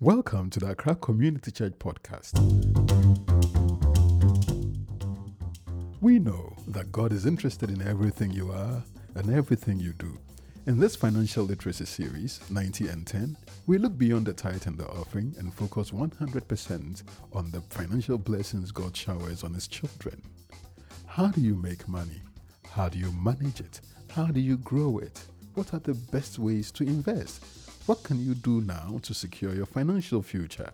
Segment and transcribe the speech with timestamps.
[0.00, 2.34] Welcome to the Accra Community Church podcast.
[6.02, 10.18] We know that God is interested in everything you are and everything you do.
[10.66, 14.86] In this financial literacy series, 90 and 10, we look beyond the tithe and the
[14.86, 17.02] offering and focus 100%
[17.32, 20.20] on the financial blessings God showers on His children.
[21.06, 22.20] How do you make money?
[22.68, 23.80] How do you manage it?
[24.10, 25.24] How do you grow it?
[25.54, 27.65] What are the best ways to invest?
[27.86, 30.72] What can you do now to secure your financial future?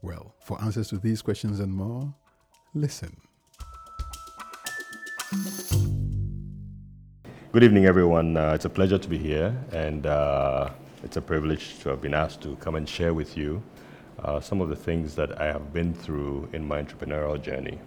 [0.00, 2.14] Well, for answers to these questions and more,
[2.72, 3.14] listen.
[7.52, 8.38] Good evening, everyone.
[8.38, 10.70] Uh, it's a pleasure to be here, and uh,
[11.02, 13.62] it's a privilege to have been asked to come and share with you
[14.20, 17.78] uh, some of the things that I have been through in my entrepreneurial journey.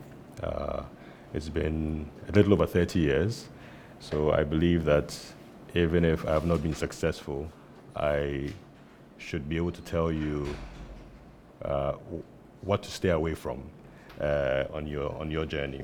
[0.44, 0.84] Uh,
[1.34, 3.48] it's been a little over 30 years,
[4.00, 5.20] so I believe that
[5.74, 7.52] even if I have not been successful,
[7.96, 8.54] I
[9.18, 10.48] should be able to tell you
[11.64, 11.94] uh,
[12.62, 13.62] what to stay away from
[14.22, 15.84] uh, on your on your journey.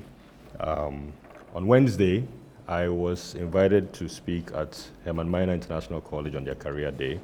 [0.60, 1.12] Um,
[1.54, 2.26] on Wednesday,
[2.66, 7.20] I was invited to speak at Hermann Gmeiner International College on their career day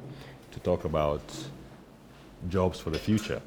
[0.51, 1.21] to talk about
[2.49, 3.41] jobs for the future.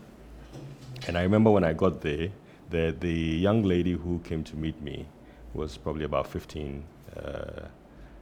[1.07, 2.31] And I remember when I got there,
[2.71, 5.07] the, the young lady who came to meet me
[5.53, 6.83] was probably about 15
[7.17, 7.21] uh,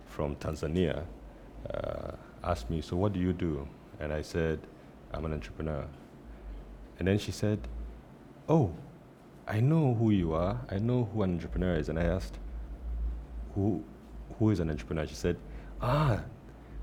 [0.07, 1.05] from Tanzania,
[1.73, 2.13] uh,
[2.45, 3.67] asked me, So, what do you do?
[4.03, 4.59] And I said,
[5.15, 5.87] I'm an entrepreneur.
[6.99, 7.61] And then she said,
[8.49, 8.75] Oh,
[9.47, 10.61] I know who you are.
[10.69, 11.89] I know who an entrepreneur is.
[11.89, 12.37] And I asked,
[13.55, 13.85] Who,
[14.39, 15.07] who is an entrepreneur?
[15.07, 15.37] She said,
[15.81, 16.21] Ah,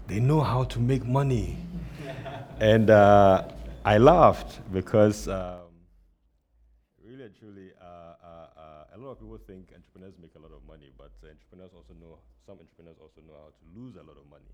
[0.07, 1.57] they know how to make money.
[2.61, 3.49] and uh,
[3.83, 5.59] I laughed because um,
[7.03, 7.85] really and truly, uh,
[8.23, 11.71] uh, uh, a lot of people think entrepreneurs make a lot of money, but entrepreneurs
[11.75, 14.47] also know, some entrepreneurs also know how to lose a lot of money.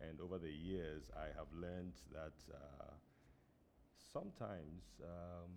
[0.00, 2.92] And over the years, I have learned that uh,
[4.12, 5.50] sometimes um,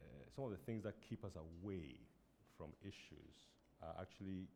[0.00, 1.96] uh, some of the things that keep us away
[2.56, 3.34] from issues
[3.82, 4.46] are actually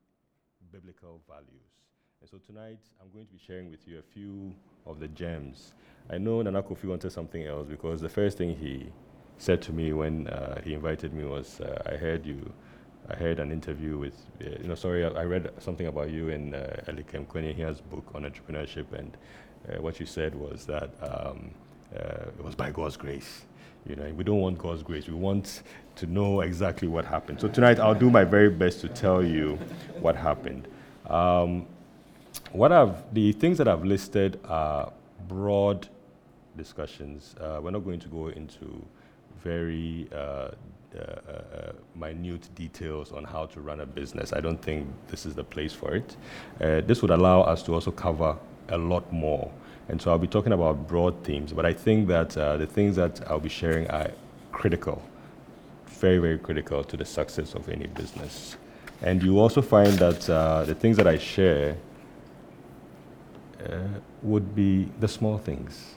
[0.72, 1.72] biblical values.
[2.20, 4.54] And so tonight, I'm going to be sharing with you a few
[4.86, 5.74] of the gems.
[6.10, 8.90] I know Nana Kofi wanted something else because the first thing he
[9.38, 12.52] said to me when uh, he invited me was, uh, I heard you
[13.10, 16.28] I heard an interview with, uh, you know, sorry, I, I, read something about you
[16.28, 19.16] in uh, Elikem Kuenyehia's book on entrepreneurship, and
[19.68, 21.50] uh, what you said was that um,
[21.96, 23.46] uh, it was by God's grace.
[23.88, 25.08] You know, we don't want God's grace.
[25.08, 25.62] We want
[25.96, 27.40] to know exactly what happened.
[27.40, 29.58] So tonight, I'll do my very best to tell you
[30.00, 30.68] what happened.
[31.06, 31.66] Um,
[32.52, 34.92] what I've, the things that I've listed are
[35.26, 35.88] broad
[36.58, 37.34] discussions.
[37.40, 38.84] Uh, we're not going to go into
[39.42, 40.08] very
[40.96, 44.32] uh, uh, minute details on how to run a business.
[44.32, 46.16] I don't think this is the place for it.
[46.60, 48.36] Uh, this would allow us to also cover
[48.70, 49.52] a lot more.
[49.88, 52.96] And so I'll be talking about broad themes, but I think that uh, the things
[52.96, 54.10] that I'll be sharing are
[54.52, 55.02] critical,
[55.86, 58.56] very, very critical to the success of any business.
[59.02, 61.76] And you also find that uh, the things that I share
[63.64, 63.78] uh,
[64.22, 65.96] would be the small things,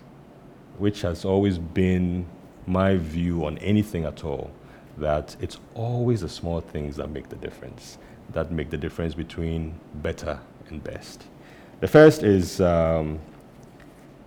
[0.78, 2.25] which has always been
[2.68, 4.52] my view on anything at all
[4.97, 7.97] that it's always the small things that make the difference,
[8.34, 11.24] that make the difference between better and best.
[11.79, 13.19] The first is um,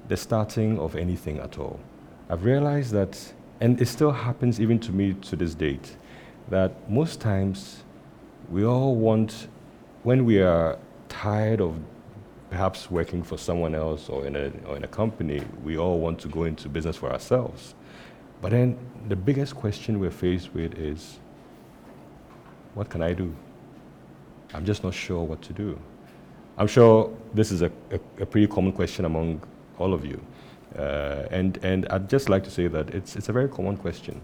[0.08, 1.78] the starting of anything at all.
[2.28, 5.96] I've realized that, and it still happens even to me to this date,
[6.50, 7.84] that most times
[8.50, 9.48] we all want,
[10.02, 11.78] when we are tired of
[12.50, 16.18] perhaps working for someone else or in a, or in a company, we all want
[16.20, 17.74] to go into business for ourselves.
[18.40, 18.78] But then
[19.08, 21.18] the biggest question we're faced with is
[22.74, 23.34] what can I do?
[24.52, 25.78] I'm just not sure what to do.
[26.56, 29.42] I'm sure this is a, a, a pretty common question among
[29.78, 30.20] all of you.
[30.76, 34.20] Uh, and, and I'd just like to say that it's, it's a very common question.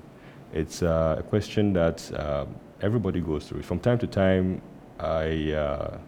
[0.52, 2.46] It's uh, a question that uh,
[2.82, 3.62] everybody goes through.
[3.62, 4.60] From time to time,
[4.98, 5.98] I, uh,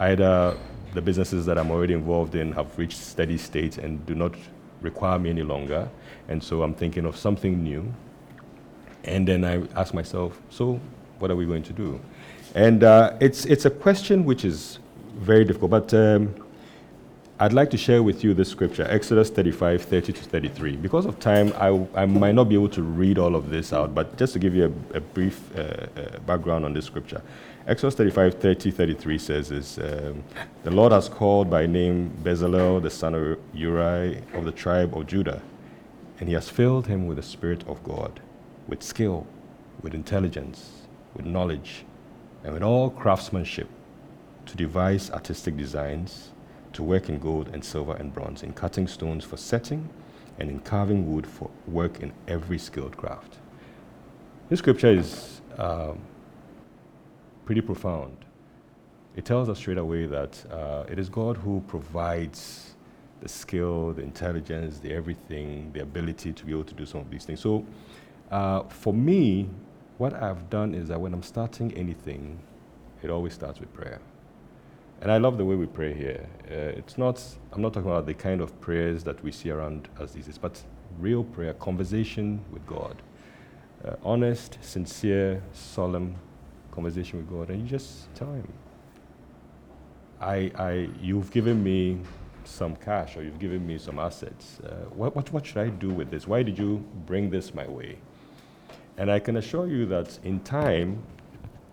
[0.00, 0.56] either
[0.94, 4.34] the businesses that I'm already involved in have reached steady state and do not
[4.80, 5.88] require me any longer.
[6.28, 7.92] And so I'm thinking of something new.
[9.04, 10.80] And then I ask myself, so
[11.18, 12.00] what are we going to do?
[12.54, 14.78] And uh, it's, it's a question which is
[15.14, 16.34] very difficult, but um,
[17.40, 20.76] I'd like to share with you this scripture, Exodus 35, 30 to 33.
[20.76, 23.94] Because of time, I, I might not be able to read all of this out,
[23.94, 27.22] but just to give you a, a brief uh, uh, background on this scripture.
[27.66, 30.22] Exodus 35, 30, 33 says is, um,
[30.62, 35.06] The Lord has called by name Bezalel, the son of Uri, of the tribe of
[35.06, 35.42] Judah,
[36.18, 38.20] and he has filled him with the Spirit of God,
[38.68, 39.26] with skill,
[39.82, 41.84] with intelligence, with knowledge,
[42.42, 43.68] and with all craftsmanship,
[44.46, 46.30] to devise artistic designs,
[46.72, 49.88] to work in gold and silver and bronze, in cutting stones for setting,
[50.38, 53.38] and in carving wood for work in every skilled craft.
[54.48, 55.98] This scripture is um,
[57.44, 58.16] pretty profound.
[59.16, 62.73] It tells us straight away that uh, it is God who provides
[63.24, 67.10] the skill, the intelligence, the everything, the ability to be able to do some of
[67.10, 67.40] these things.
[67.40, 67.64] So,
[68.30, 69.48] uh, for me,
[69.96, 72.38] what I've done is that when I'm starting anything,
[73.02, 73.98] it always starts with prayer.
[75.00, 76.28] And I love the way we pray here.
[76.50, 77.22] Uh, it's not,
[77.52, 80.36] I'm not talking about the kind of prayers that we see around us these days,
[80.36, 80.62] but
[81.00, 83.00] real prayer, conversation with God.
[83.82, 86.14] Uh, honest, sincere, solemn
[86.72, 87.48] conversation with God.
[87.48, 88.52] And you just tell Him,
[90.20, 92.00] I, I, you've given me
[92.46, 94.60] some cash or you've given me some assets.
[94.60, 96.26] Uh, what, what, what should I do with this?
[96.26, 97.98] Why did you bring this my way?
[98.96, 101.02] And I can assure you that in time,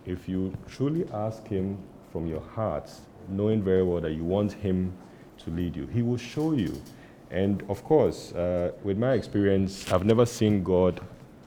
[0.05, 1.77] if you truly ask Him
[2.11, 2.89] from your heart,
[3.29, 4.93] knowing very well that you want Him
[5.39, 6.81] to lead you, He will show you.
[7.29, 10.99] And of course, uh, with my experience, I've never seen God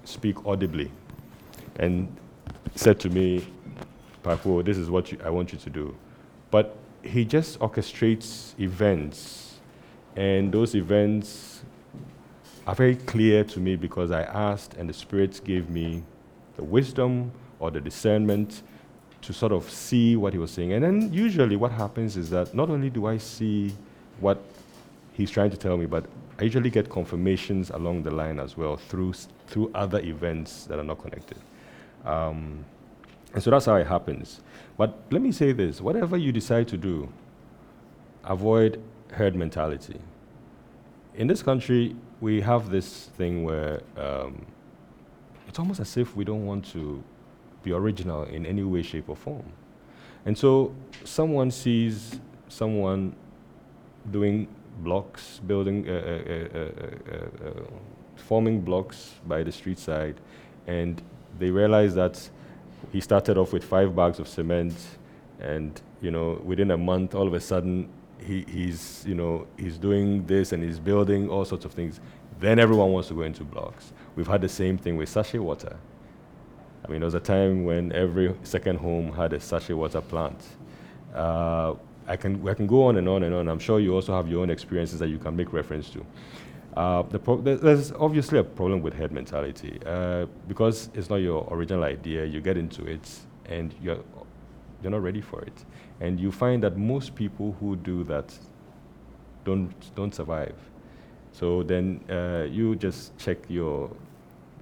[0.04, 0.90] speak audibly
[1.76, 2.14] and
[2.74, 3.46] said to me,
[4.22, 5.94] Papo, this is what you, I want you to do.
[6.50, 9.60] But He just orchestrates events,
[10.16, 11.62] and those events
[12.66, 16.02] are very clear to me because I asked, and the Spirit gave me
[16.56, 18.62] the wisdom or the discernment
[19.20, 20.72] to sort of see what he was saying.
[20.72, 23.72] And then usually what happens is that not only do I see
[24.20, 24.42] what
[25.12, 26.06] he's trying to tell me, but
[26.38, 29.14] I usually get confirmations along the line as well through,
[29.46, 31.38] through other events that are not connected.
[32.04, 32.64] Um,
[33.34, 34.40] and so that's how it happens.
[34.78, 37.12] But let me say this whatever you decide to do,
[38.24, 38.80] avoid
[39.12, 40.00] herd mentality.
[41.14, 44.46] In this country, we have this thing where um,
[45.48, 47.02] it's almost as if we don't want to
[47.62, 49.44] be original in any way, shape, or form.
[50.26, 53.14] And so someone sees someone
[54.10, 54.48] doing
[54.78, 57.50] blocks, building, uh, uh, uh,
[58.16, 60.16] forming blocks by the street side,
[60.66, 61.02] and
[61.38, 62.28] they realize that
[62.92, 64.74] he started off with five bags of cement,
[65.40, 67.88] and you know, within a month, all of a sudden,
[68.18, 72.00] he, he's you know he's doing this and he's building all sorts of things.
[72.40, 73.92] Then everyone wants to go into blocks.
[74.16, 75.76] We've had the same thing with sachet water.
[76.84, 80.36] I mean, there was a time when every second home had a sachet water plant.
[81.14, 81.74] Uh,
[82.06, 83.48] I can, I can go on and on and on.
[83.48, 86.04] I'm sure you also have your own experiences that you can make reference to.
[86.76, 91.46] Uh, the pro- there's obviously a problem with head mentality uh, because it's not your
[91.50, 92.24] original idea.
[92.24, 93.08] You get into it
[93.46, 93.98] and you're,
[94.82, 95.64] you're not ready for it.
[96.00, 98.36] And you find that most people who do that
[99.44, 100.56] don't, don't survive.
[101.32, 103.90] So then uh, you just check your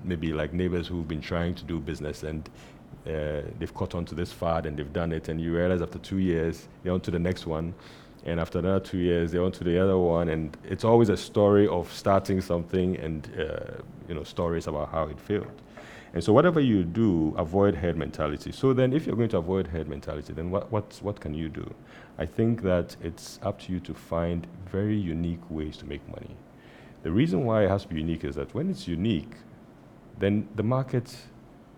[0.05, 2.49] maybe like neighbors who've been trying to do business and
[3.07, 5.99] uh, they've caught on to this fad and they've done it, and you realize after
[5.99, 7.75] two years they're on to the next one,
[8.25, 11.17] and after another two years they're on to the other one, and it's always a
[11.17, 15.63] story of starting something and uh, you know stories about how it failed.
[16.15, 18.53] And so whatever you do, avoid herd mentality.
[18.53, 21.49] So then, if you're going to avoid herd mentality, then what what what can you
[21.49, 21.75] do?
[22.19, 26.37] I think that it's up to you to find very unique ways to make money.
[27.03, 29.35] The reason why it has to be unique is that when it's unique,
[30.19, 31.17] then the market,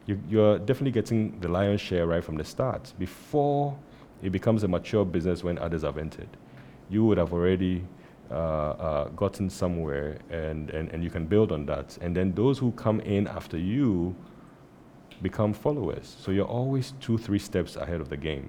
[0.06, 2.92] you, you're definitely getting the lion's share right from the start.
[2.98, 3.78] Before
[4.24, 6.28] it becomes a mature business when others have entered,
[6.88, 7.84] you would have already
[8.30, 11.98] uh, uh, gotten somewhere and, and, and you can build on that.
[12.00, 14.16] And then those who come in after you
[15.20, 16.16] become followers.
[16.18, 18.48] So you're always two, three steps ahead of the game.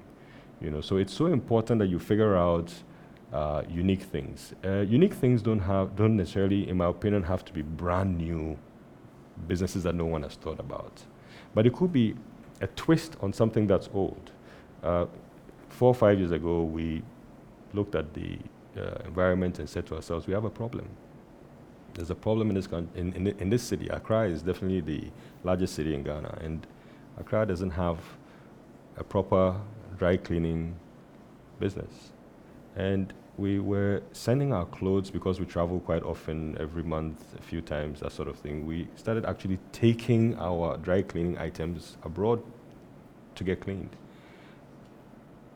[0.62, 2.74] You know, so it's so important that you figure out
[3.34, 4.53] uh, unique things.
[4.63, 8.58] Uh, unique things don't have, don't necessarily, in my opinion, have to be brand new
[9.46, 11.03] businesses that no one has thought about.
[11.53, 12.15] But it could be
[12.62, 14.32] a twist on something that's old.
[14.82, 15.08] Uh,
[15.69, 17.01] four or five years ago, we
[17.74, 18.38] looked at the
[18.77, 20.88] uh, environment and said to ourselves, we have a problem.
[21.93, 23.88] There's a problem in this, con- in, in, in this city.
[23.88, 25.10] Accra is definitely the
[25.43, 26.67] largest city in Ghana, and
[27.17, 28.00] Accra doesn't have
[28.98, 29.55] a proper
[29.98, 30.75] dry cleaning
[31.60, 32.12] business.
[32.75, 37.62] And we were sending our clothes because we travel quite often, every month, a few
[37.62, 38.65] times, that sort of thing.
[38.65, 42.41] We started actually taking our dry cleaning items abroad
[43.36, 43.95] to get cleaned.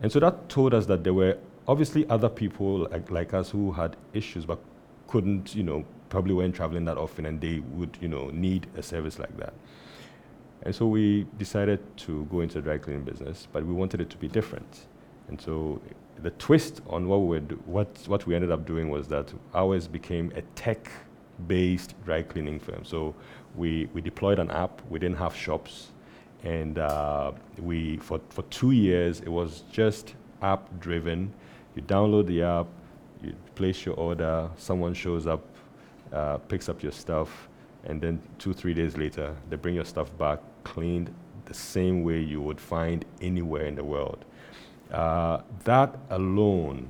[0.01, 1.37] And so that told us that there were
[1.67, 4.59] obviously other people like, like us who had issues but
[5.07, 8.83] couldn't, you know, probably weren't traveling that often and they would, you know, need a
[8.83, 9.53] service like that.
[10.63, 14.09] And so we decided to go into the dry cleaning business, but we wanted it
[14.09, 14.87] to be different.
[15.27, 15.81] And so
[16.21, 19.87] the twist on what we, do, what, what we ended up doing was that ours
[19.87, 20.91] became a tech
[21.47, 22.83] based dry cleaning firm.
[22.83, 23.15] So
[23.55, 25.91] we, we deployed an app, we didn't have shops,
[26.43, 31.33] and uh, we, for, for two years, it was just app driven.
[31.75, 32.67] You download the app,
[33.21, 35.43] you place your order, someone shows up,
[36.13, 37.49] uh, picks up your stuff,
[37.85, 41.13] and then two, three days later, they bring your stuff back cleaned
[41.45, 44.23] the same way you would find anywhere in the world.
[44.91, 46.89] Uh, that alone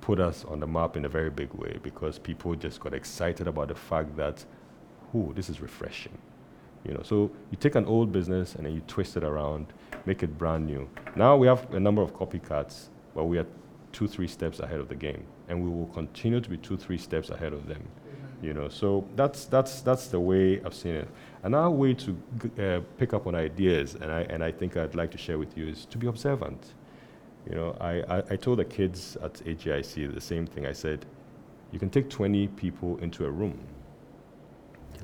[0.00, 3.46] put us on the map in a very big way because people just got excited
[3.46, 4.44] about the fact that,
[5.14, 6.16] oh, this is refreshing.
[6.84, 9.66] You know, so you take an old business and then you twist it around,
[10.04, 10.88] make it brand new.
[11.14, 13.46] Now we have a number of copycats, but we are
[13.92, 16.98] two, three steps ahead of the game, and we will continue to be two, three
[16.98, 17.82] steps ahead of them.
[18.42, 21.08] You know, so that's that's that's the way I've seen it.
[21.44, 22.16] Another way to
[22.58, 25.56] uh, pick up on ideas, and I and I think I'd like to share with
[25.56, 26.74] you is to be observant.
[27.48, 30.66] You know, I, I, I told the kids at HGIC the same thing.
[30.66, 31.04] I said,
[31.72, 33.58] you can take 20 people into a room,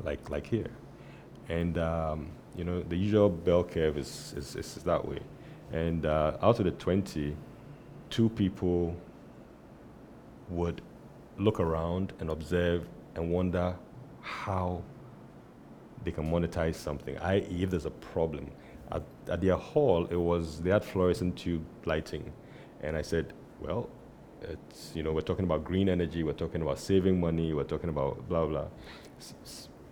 [0.05, 0.71] like like here,
[1.49, 5.21] and um, you know the usual bell curve is is, is that way,
[5.73, 7.37] and uh, out of the 20,
[8.11, 8.97] two people
[10.51, 10.81] would
[11.39, 13.77] look around and observe and wonder
[14.21, 14.83] how
[16.05, 18.51] they can monetize something, i.e., if there's a problem.
[18.91, 22.33] At, at their hall, it was they had fluorescent tube lighting,
[22.83, 23.91] and I said, well,
[24.41, 27.91] it's you know we're talking about green energy, we're talking about saving money, we're talking
[27.91, 28.67] about blah blah.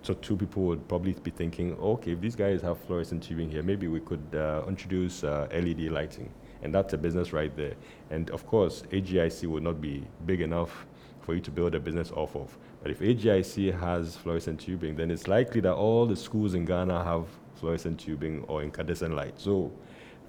[0.06, 3.64] So two people would probably be thinking, okay, if these guys have fluorescent tubing here,
[3.64, 6.30] maybe we could uh, introduce uh, LED lighting,
[6.62, 7.74] and that's a business right there.
[8.10, 10.86] And of course, HGIC would not be big enough
[11.22, 12.56] for you to build a business off of.
[12.82, 17.02] But if HGIC has fluorescent tubing, then it's likely that all the schools in Ghana
[17.02, 19.40] have fluorescent tubing or incandescent light.
[19.40, 19.72] So,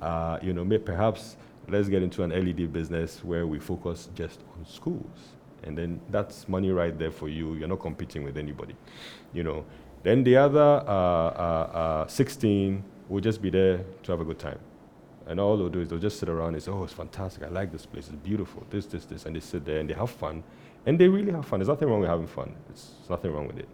[0.01, 4.39] uh, you know, may, perhaps let's get into an LED business where we focus just
[4.57, 5.35] on schools.
[5.63, 7.55] And then that's money right there for you.
[7.55, 8.75] You're not competing with anybody,
[9.33, 9.65] you know.
[10.03, 14.39] Then the other uh, uh, uh 16 will just be there to have a good
[14.39, 14.59] time.
[15.27, 17.43] And all they'll do is they'll just sit around and say, oh, it's fantastic.
[17.43, 18.07] I like this place.
[18.07, 18.65] It's beautiful.
[18.69, 19.25] This, this, this.
[19.25, 20.43] And they sit there and they have fun.
[20.85, 21.59] And they really have fun.
[21.59, 22.55] There's nothing wrong with having fun.
[22.67, 23.67] There's nothing wrong with it.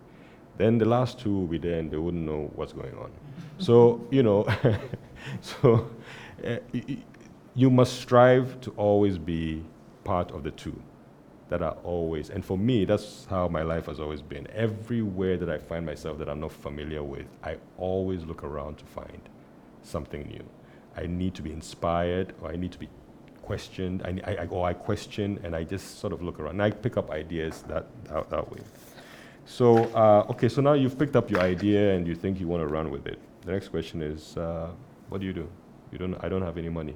[0.58, 3.12] Then the last two will be there and they wouldn't know what's going on.
[3.60, 4.48] so, you know,
[5.42, 5.90] so
[6.46, 6.58] uh,
[7.54, 9.64] you must strive to always be
[10.04, 10.80] part of the two
[11.54, 14.48] that are always, and for me, that's how my life has always been.
[14.56, 18.86] Everywhere that I find myself that I'm not familiar with, I always look around to
[18.86, 19.22] find
[19.84, 20.44] something new.
[20.98, 22.90] I need to be inspired or I need to be
[23.44, 26.54] questioned, I, I, or I question and I just sort of look around.
[26.54, 28.62] And I pick up ideas that, that, that way.
[29.46, 32.64] So, uh, okay, so now you've picked up your idea and you think you want
[32.64, 33.20] to run with it.
[33.42, 34.72] The next question is, uh,
[35.10, 35.48] what do you do?
[35.92, 36.96] You don't, I don't have any money.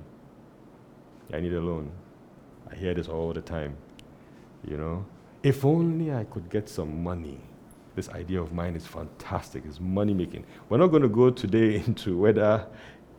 [1.32, 1.92] I need a loan.
[2.72, 3.78] I hear this all the time.
[4.66, 5.06] You know,
[5.44, 7.40] if only I could get some money.
[7.96, 9.64] This idea of mine is fantastic.
[9.66, 10.46] It's money making.
[10.70, 12.68] We're not going to go today into whether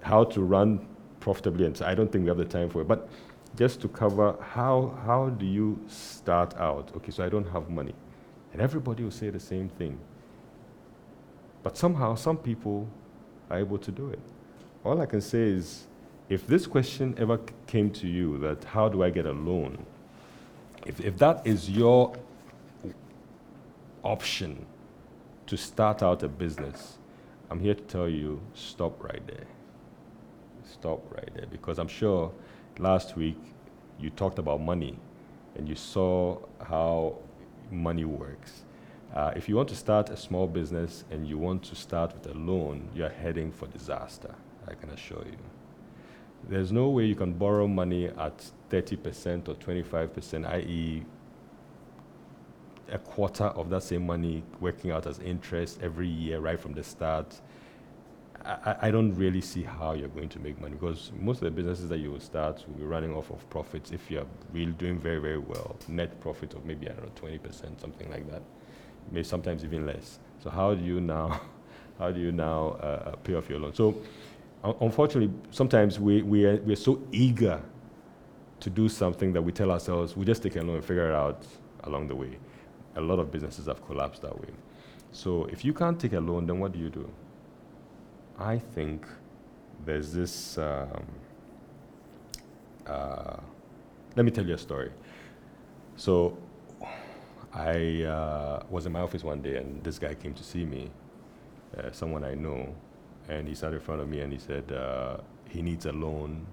[0.02, 0.86] how to run
[1.20, 2.88] profitably, and so I don't think we have the time for it.
[2.88, 3.08] But
[3.56, 6.92] just to cover how, how do you start out?
[6.96, 7.94] Okay, so I don't have money.
[8.52, 9.98] And everybody will say the same thing.
[11.62, 12.88] But somehow, some people
[13.50, 14.20] are able to do it.
[14.84, 15.88] All I can say is
[16.28, 19.84] if this question ever came to you that how do I get a loan?
[20.88, 22.16] If, if that is your
[24.02, 24.66] option
[25.46, 26.98] to start out a business,
[27.50, 29.46] I'm here to tell you stop right there
[30.68, 32.32] stop right there because I'm sure
[32.78, 33.38] last week
[33.98, 34.98] you talked about money
[35.56, 37.16] and you saw how
[37.70, 38.64] money works.
[39.14, 42.26] Uh, if you want to start a small business and you want to start with
[42.26, 44.34] a loan, you're heading for disaster,
[44.66, 45.38] I can assure you.
[46.48, 51.04] There's no way you can borrow money at 30% or 25%, i.e.,
[52.90, 56.82] a quarter of that same money working out as interest every year right from the
[56.82, 57.38] start
[58.44, 61.50] I, I don't really see how you're going to make money because most of the
[61.50, 64.98] businesses that you will start will be running off of profits if you're really doing
[64.98, 65.76] very, very well.
[65.88, 68.42] Net profit of maybe, I don't know, 20%, something like that.
[69.10, 70.18] Maybe sometimes even less.
[70.42, 71.40] So how do you now,
[71.98, 73.74] how do you now uh, uh pay off your loan?
[73.74, 73.96] So
[74.64, 77.60] unfortunately, sometimes we, we are, we're so eager
[78.60, 81.14] to do something that we tell ourselves, we just take a loan and figure it
[81.14, 81.46] out
[81.84, 82.38] along the way.
[82.96, 84.48] A lot of businesses have collapsed that way.
[85.12, 87.08] So if you can't take a loan, then what do you do?
[88.38, 89.06] I think
[89.84, 90.58] there's this.
[90.58, 91.04] Um,
[92.86, 93.36] uh,
[94.16, 94.90] let me tell you a story.
[95.96, 96.38] So,
[97.52, 100.90] I uh, was in my office one day, and this guy came to see me,
[101.76, 102.74] uh, someone I know,
[103.28, 105.18] and he sat in front of me and he said uh,
[105.48, 106.46] he needs a loan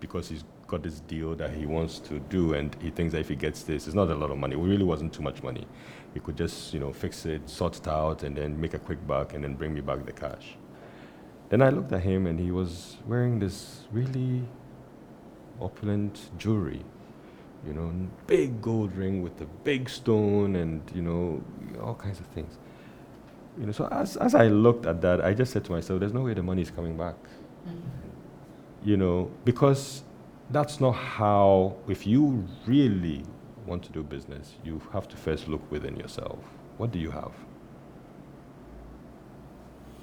[0.00, 3.28] because he's got this deal that he wants to do, and he thinks that if
[3.28, 4.54] he gets this, it's not a lot of money.
[4.54, 5.66] It really wasn't too much money.
[6.14, 9.06] He could just, you know, fix it, sort it out, and then make a quick
[9.06, 10.56] buck, and then bring me back the cash.
[11.50, 14.42] Then I looked at him and he was wearing this really
[15.60, 16.84] opulent jewelry.
[17.66, 17.92] you know,
[18.26, 21.42] big gold ring with a big stone and, you know,
[21.82, 22.58] all kinds of things.
[23.58, 26.12] You know, so as, as I looked at that, I just said to myself, there's
[26.12, 27.14] no way the money is coming back.
[27.66, 28.88] Mm-hmm.
[28.88, 30.02] You know, because
[30.50, 33.24] that's not how, if you really
[33.66, 36.38] want to do business, you have to first look within yourself.
[36.76, 37.32] What do you have?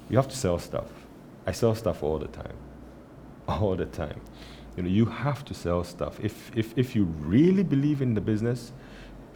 [0.10, 0.90] You have to sell stuff.
[1.46, 2.58] I sell stuff all the time.
[3.48, 4.22] All the time.
[4.78, 6.20] You know, you have to sell stuff.
[6.22, 8.72] If, if, if you really believe in the business,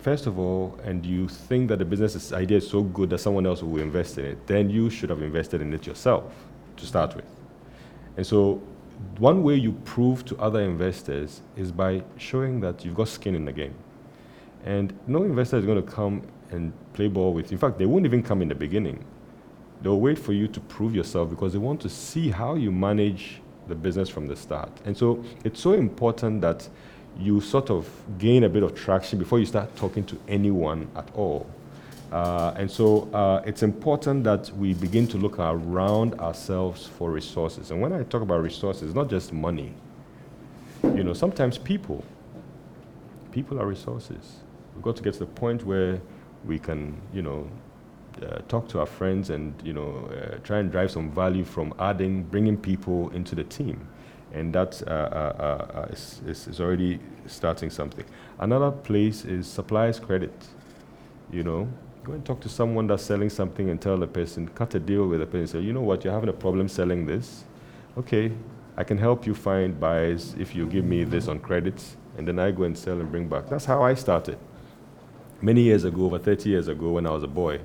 [0.06, 3.44] first of all, and you think that the business idea is so good that someone
[3.44, 6.32] else will invest in it, then you should have invested in it yourself
[6.78, 7.26] to start with.
[8.16, 8.62] And so,
[9.18, 13.46] one way you prove to other investors is by showing that you've got skin in
[13.46, 13.74] the game.
[14.64, 16.22] And no investor is going to come
[16.52, 17.52] and play ball with.
[17.52, 19.04] In fact, they won't even come in the beginning.
[19.82, 23.42] They'll wait for you to prove yourself because they want to see how you manage
[23.68, 24.70] the business from the start.
[24.86, 26.70] And so it's so important that
[27.18, 31.10] you sort of gain a bit of traction before you start talking to anyone at
[31.16, 31.48] all.
[32.12, 37.72] Uh, and so uh, it's important that we begin to look around ourselves for resources.
[37.72, 39.74] And when I talk about resources, not just money.
[40.84, 42.04] You know, sometimes people.
[43.32, 44.38] People are resources.
[44.76, 46.00] We've got to get to the point where
[46.46, 47.50] we can, you know,
[48.22, 51.74] uh, talk to our friends and you know uh, try and drive some value from
[51.80, 53.86] adding bringing people into the team
[54.36, 58.06] and that uh, uh, uh, is, is, is, already starting something.
[58.40, 60.34] Another place is suppliers credit
[61.32, 61.68] you know.
[62.04, 65.08] Go and talk to someone that's selling something and tell the person cut a deal
[65.08, 66.04] with the person say you know what?
[66.04, 67.46] You're having a problem selling this.
[67.98, 68.32] Okay
[68.78, 72.38] i can help you find buyers if you give me this on credits and then
[72.38, 73.48] i go and sell and bring back.
[73.48, 74.38] That's how i started.
[75.42, 77.62] Many years ago over 30 years ago when i was a boy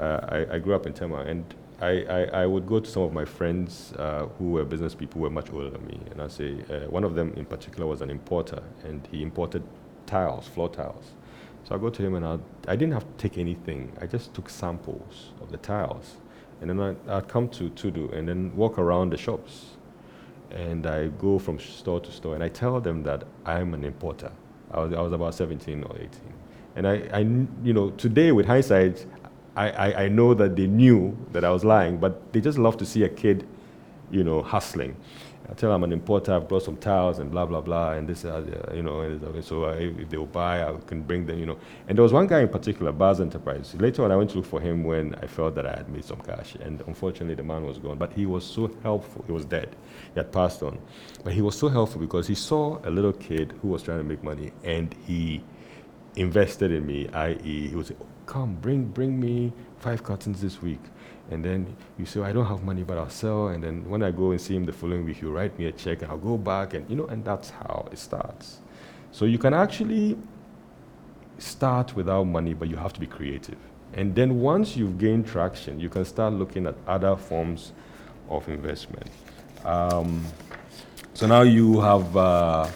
[0.00, 1.44] uh, I, I, grew up in Tema, and
[1.80, 5.18] I, I, I, would go to some of my friends uh, who were business people
[5.18, 7.86] who were much older than me, and I say uh, one of them in particular
[7.86, 9.62] was an importer, and he imported
[10.04, 11.12] tiles, floor tiles.
[11.64, 13.92] So I go to him, and I'd, I did not have to take anything.
[13.98, 16.18] I just took samples of the tiles,
[16.60, 19.76] and then I, would come to Tudu and then walk around the shops,
[20.50, 24.32] and I go from store to store, and I tell them that I'm an importer.
[24.70, 26.10] I was, I was about 17 or 18.
[26.76, 27.18] And I, I,
[27.64, 29.04] you know, today with hindsight,
[29.60, 32.78] I, I, I know that they knew that I was lying, but they just love
[32.78, 33.46] to see a kid,
[34.10, 34.96] you know, hustling.
[35.50, 38.08] I tell them I'm an importer, I've brought some tiles and blah, blah, blah, and
[38.08, 38.42] this, uh,
[38.72, 41.58] you know, and so if they will buy, I can bring them, you know.
[41.88, 43.74] And there was one guy in particular, Baz Enterprise.
[43.74, 46.04] Later on, I went to look for him when I felt that I had made
[46.04, 47.98] some cash, and unfortunately, the man was gone.
[47.98, 49.24] But he was so helpful.
[49.26, 49.74] He was dead.
[50.14, 50.78] He had passed on.
[51.24, 54.04] But he was so helpful because he saw a little kid who was trying to
[54.04, 55.42] make money, and he
[56.16, 57.92] invested in me, i.e., he was
[58.26, 60.80] come, bring, bring me five cartons this week.
[61.30, 63.48] And then you say, I don't have money, but I'll sell.
[63.48, 65.72] And then when I go and see him the following week, he'll write me a
[65.72, 66.74] check and I'll go back.
[66.74, 68.58] And, you know, and that's how it starts.
[69.12, 70.16] So you can actually
[71.38, 73.58] start without money, but you have to be creative.
[73.94, 77.72] And then once you've gained traction, you can start looking at other forms
[78.28, 79.10] of investment.
[79.64, 80.24] Um,
[81.14, 82.68] so now you have uh,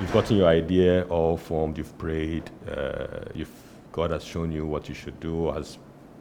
[0.00, 3.50] you've gotten your idea all formed, you've prayed, uh, you've,
[3.92, 5.78] God has shown you what you should do, has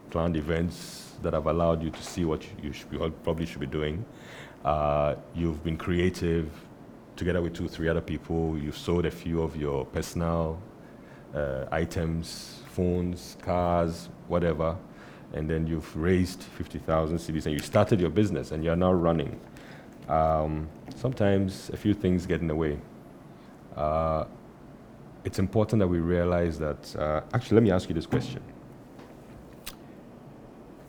[0.09, 3.67] planned events that have allowed you to see what you, should be, probably should be
[3.67, 4.03] doing.
[4.65, 6.49] Uh, you've been creative
[7.15, 8.57] together with two, three other people.
[8.57, 10.61] You've sold a few of your personal
[11.33, 14.75] uh, items, phones, cars, whatever,
[15.33, 19.39] and then you've raised 50,000 cedis and you started your business and you're now running.
[20.09, 22.79] Um, sometimes a few things get in the way
[23.79, 24.25] uh,
[25.23, 26.95] it's important that we realize that.
[26.95, 28.41] Uh, actually, let me ask you this question.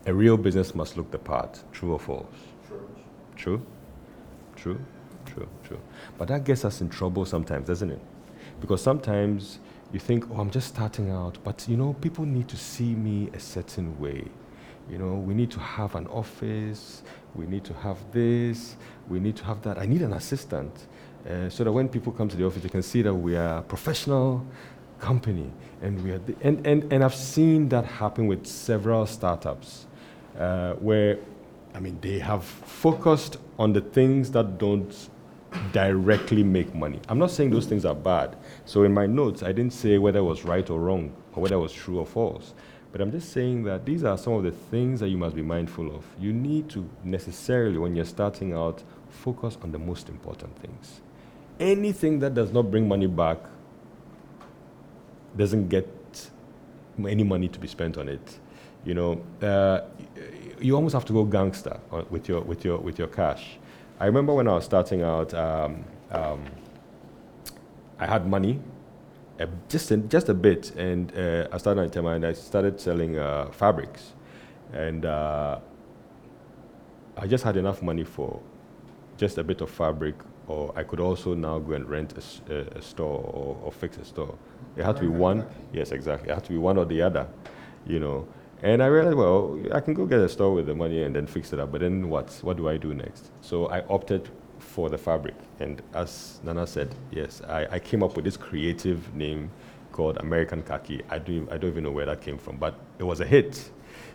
[0.07, 2.27] A real business must look the part, true or false?
[2.67, 2.89] True.
[3.37, 3.67] True?
[4.57, 4.81] True?
[5.27, 5.81] True, true.
[6.19, 8.01] But that gets us in trouble sometimes, doesn't it?
[8.61, 9.61] Because sometimes
[9.93, 13.31] you think, oh, I'm just starting out, but you know, people need to see me
[13.35, 14.25] a certain way.
[14.89, 17.03] You know, we need to have an office,
[17.35, 18.77] we need to have this,
[19.09, 19.79] we need to have that.
[19.79, 20.87] I need an assistant.
[21.29, 23.59] Uh, so that when people come to the office, they can see that we are
[23.59, 24.45] a professional
[24.99, 25.51] company.
[25.83, 29.87] And, we are the, and, and, and I've seen that happen with several startups
[30.39, 31.19] uh, where,
[31.75, 34.95] I mean, they have focused on the things that don't
[35.73, 37.01] directly make money.
[37.09, 38.37] I'm not saying those things are bad.
[38.65, 41.57] So in my notes, I didn't say whether it was right or wrong or whether
[41.57, 42.55] it was true or false.
[42.93, 45.43] But I'm just saying that these are some of the things that you must be
[45.43, 46.05] mindful of.
[46.19, 51.01] You need to necessarily, when you're starting out, focus on the most important things
[51.61, 53.39] anything that does not bring money back
[55.37, 55.87] doesn't get
[56.99, 58.41] any money to be spent on it.
[58.85, 59.83] You know, uh,
[60.61, 61.79] you almost have to go gangster
[62.11, 63.59] with your with your with your cash.
[64.01, 66.43] I remember when I was starting out, um, um,
[67.99, 68.59] I had money,
[69.39, 73.19] a, just a, just a bit, and uh, I started on and I started selling
[73.19, 74.15] uh, fabrics,
[74.73, 75.59] and uh,
[77.19, 78.41] I just had enough money for
[79.19, 80.15] just a bit of fabric,
[80.51, 84.05] or I could also now go and rent a, a store or, or, fix a
[84.05, 84.35] store.
[84.77, 85.47] It had to be one.
[85.73, 86.29] Yes, exactly.
[86.31, 87.29] It had to be one or the other,
[87.87, 88.27] you know.
[88.63, 91.27] And I realized, well, I can go get a store with the money and then
[91.27, 91.71] fix it up.
[91.71, 92.31] But then what?
[92.43, 93.31] What do I do next?
[93.43, 95.37] So I opted for the fabric.
[95.61, 99.51] And as Nana said, yes, I, I came up with this creative name
[99.93, 101.03] called American Khaki.
[101.11, 103.71] I, do, I don't even know where that came from, but it was a hit.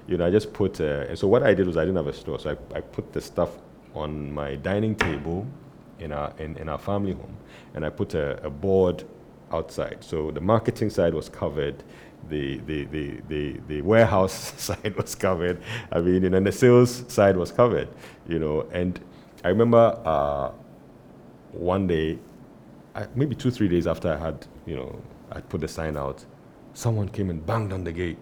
[0.07, 2.07] You know, I just put, uh, and so what I did was I didn't have
[2.07, 3.51] a store, so I, I put the stuff
[3.93, 5.47] on my dining table
[5.99, 7.37] in our, in, in our family home,
[7.73, 9.03] and I put a, a board
[9.51, 9.97] outside.
[10.03, 11.83] So the marketing side was covered,
[12.29, 17.05] the, the, the, the, the warehouse side was covered, I mean, and then the sales
[17.07, 17.89] side was covered,
[18.27, 18.99] you know, and
[19.43, 20.51] I remember uh,
[21.51, 22.19] one day,
[22.95, 26.25] I, maybe two, three days after I had, you know, I put the sign out,
[26.73, 28.17] someone came and banged on the gate.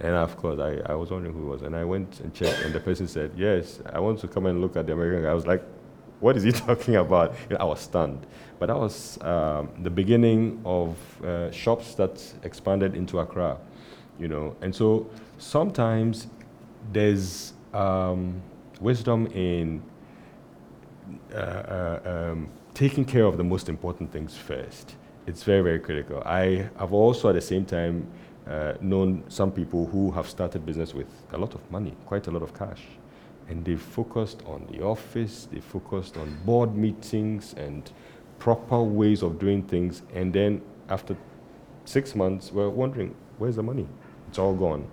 [0.00, 1.62] And of course, I, I was wondering who it was.
[1.62, 4.60] And I went and checked, and the person said, Yes, I want to come and
[4.60, 5.30] look at the American guy.
[5.30, 5.62] I was like,
[6.20, 7.34] What is he talking about?
[7.48, 8.26] You know, I was stunned.
[8.58, 13.56] But that was um, the beginning of uh, shops that expanded into Accra,
[14.18, 14.54] you know.
[14.60, 16.26] And so sometimes
[16.92, 18.42] there's um,
[18.80, 19.82] wisdom in
[21.32, 22.00] uh, uh,
[22.32, 24.96] um, taking care of the most important things first.
[25.26, 26.22] It's very, very critical.
[26.26, 28.06] I have also at the same time
[28.46, 32.30] uh, known some people who have started business with a lot of money, quite a
[32.30, 32.82] lot of cash.
[33.50, 37.90] And they focused on the office, they focused on board meetings and
[38.38, 40.02] proper ways of doing things.
[40.14, 41.16] And then after
[41.84, 43.88] six months, we're wondering, where's the money?
[44.28, 44.88] It's all gone.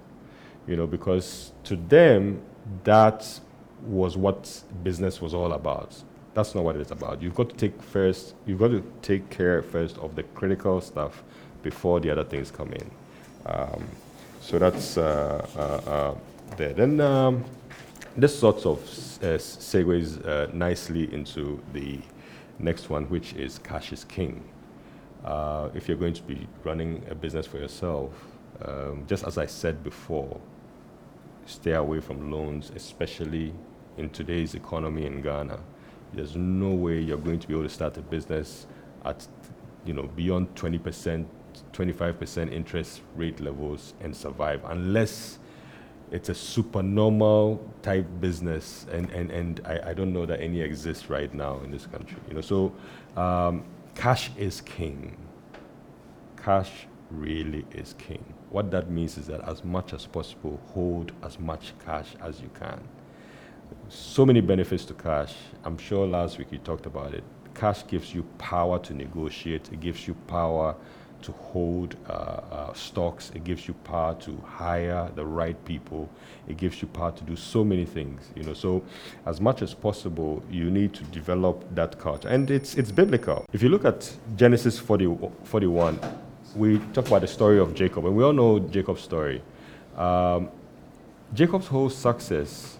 [0.67, 2.41] You know, because to them,
[2.83, 3.39] that
[3.85, 5.95] was what business was all about.
[6.33, 7.21] That's not what it's about.
[7.21, 11.23] You've got to take first, you've got to take care first of the critical stuff
[11.63, 12.91] before the other things come in.
[13.45, 13.83] Um,
[14.41, 16.15] so that's uh, uh, uh,
[16.57, 16.73] there.
[16.73, 17.43] Then um,
[18.17, 18.79] this sort of
[19.21, 21.99] uh, segues uh, nicely into the
[22.57, 24.43] next one, which is cash is king.
[25.23, 28.11] Uh, if you're going to be running a business for yourself,
[28.65, 30.39] um, just as I said before,
[31.45, 33.53] stay away from loans, especially
[33.97, 35.59] in today's economy in Ghana.
[36.13, 38.65] There's no way you're going to be able to start a business
[39.05, 39.27] at,
[39.85, 41.25] you know, beyond 20%,
[41.71, 45.37] 25% interest rate levels and survive unless
[46.11, 51.09] it's a supernormal type business and, and, and I, I don't know that any exists
[51.09, 52.17] right now in this country.
[52.27, 52.73] You know, so
[53.15, 53.65] um,
[53.95, 55.17] cash is king.
[56.41, 56.71] Cash
[57.11, 58.23] really is king.
[58.49, 62.49] What that means is that as much as possible, hold as much cash as you
[62.57, 62.81] can.
[63.89, 65.33] So many benefits to cash.
[65.65, 67.23] I'm sure last week you talked about it.
[67.53, 69.69] Cash gives you power to negotiate.
[69.73, 70.75] It gives you power
[71.21, 73.31] to hold uh, uh, stocks.
[73.35, 76.09] It gives you power to hire the right people.
[76.47, 78.21] It gives you power to do so many things.
[78.35, 78.83] You know, so
[79.25, 83.45] as much as possible, you need to develop that culture, and it's it's biblical.
[83.53, 85.99] If you look at Genesis 40, 41,
[86.55, 89.41] we talk about the story of Jacob, and we all know Jacob's story.
[89.97, 90.49] Um,
[91.33, 92.77] Jacob's whole success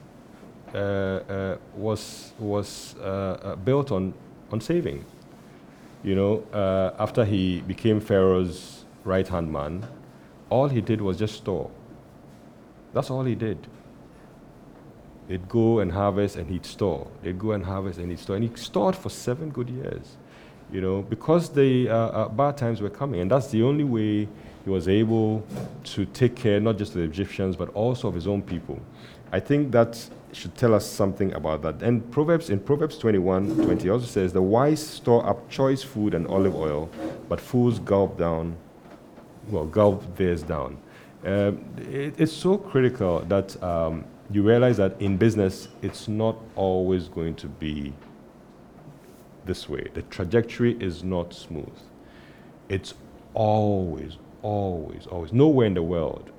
[0.74, 4.14] uh, uh, was was uh, uh, built on
[4.52, 5.04] on saving.
[6.08, 9.86] You know, uh, after he became Pharaoh's right hand man,
[10.50, 11.70] all he did was just store.
[12.94, 13.68] That's all he did.
[15.28, 17.08] He'd go and harvest and he'd store.
[17.22, 18.38] They'd go and harvest and he'd store.
[18.38, 20.16] And he stored for seven good years,
[20.72, 23.20] you know, because the uh, uh, bad times were coming.
[23.20, 24.30] And that's the only way
[24.64, 25.46] he was able
[25.84, 28.80] to take care not just of the Egyptians, but also of his own people.
[29.32, 31.82] I think that should tell us something about that.
[31.82, 36.28] And Proverbs in Proverbs 21, 20 also says, The wise store up choice food and
[36.28, 36.90] olive oil,
[37.28, 38.56] but fools gulp down,
[39.50, 40.78] well, gulp theirs down.
[41.26, 47.08] Um, it, it's so critical that um, you realize that in business, it's not always
[47.08, 47.94] going to be
[49.46, 49.88] this way.
[49.94, 51.78] The trajectory is not smooth.
[52.70, 52.94] It's
[53.34, 56.30] always, always, always, nowhere in the world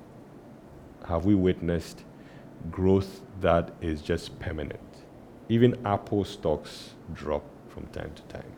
[1.07, 2.05] have we witnessed
[2.71, 4.81] growth that is just permanent.
[5.49, 8.53] Even Apple stocks drop from time to time.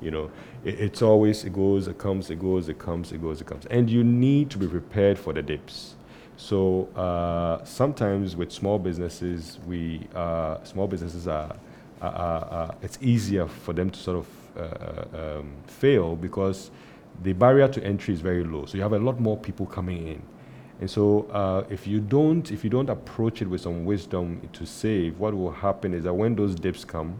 [0.00, 0.30] You know,
[0.64, 3.66] it, it's always, it goes, it comes, it goes, it comes, it goes, it comes.
[3.66, 5.94] And you need to be prepared for the dips.
[6.36, 11.54] So uh, sometimes with small businesses, we, uh, small businesses are,
[12.80, 14.26] it's easier for them to sort of
[14.56, 16.70] uh, uh, um, fail because
[17.22, 18.64] the barrier to entry is very low.
[18.64, 20.22] So you have a lot more people coming in.
[20.80, 24.64] And so, uh, if you don't, if you don't approach it with some wisdom to
[24.66, 27.16] save, what will happen is that when those dips come,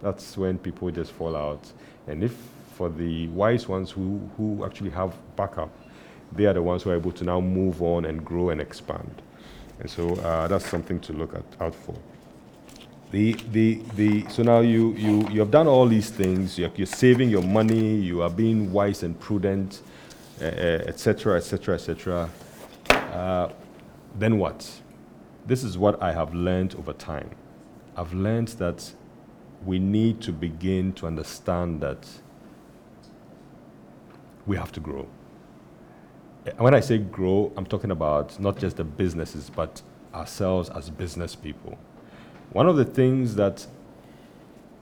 [0.00, 1.72] that's when people just fall out.
[2.06, 2.36] And if
[2.74, 5.70] for the wise ones who, who actually have backup,
[6.32, 9.22] they are the ones who are able to now move on and grow and expand.
[9.80, 11.94] And so uh, that's something to look at, out for.
[13.10, 16.86] The, the, the, so now you, you, you have done all these things, you're, you're
[16.86, 19.82] saving your money, you are being wise and prudent,
[20.40, 22.30] etc., etc., etc.
[24.18, 24.70] Then what?
[25.46, 27.30] This is what I have learned over time.
[27.96, 28.92] I've learned that
[29.64, 32.06] we need to begin to understand that
[34.46, 35.06] we have to grow.
[36.46, 39.82] And when I say grow, I'm talking about not just the businesses, but
[40.14, 41.76] ourselves as business people.
[42.52, 43.66] One of the things that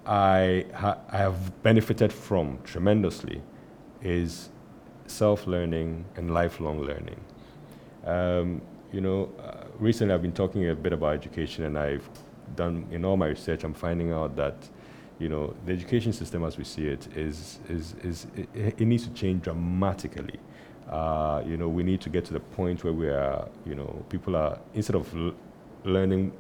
[0.07, 3.41] I, ha- I have benefited from tremendously
[4.03, 4.51] is
[5.07, 7.21] self learning and lifelong learning.
[8.05, 8.61] Um,
[8.93, 12.09] you know, uh, recently I've been talking a bit about education, and I've
[12.57, 14.69] done in all my research, I'm finding out that
[15.19, 19.07] you know the education system as we see it is is is it, it needs
[19.07, 20.39] to change dramatically.
[20.89, 24.05] Uh, you know, we need to get to the point where we are, you know,
[24.11, 25.35] people are instead of l-
[25.85, 26.31] learning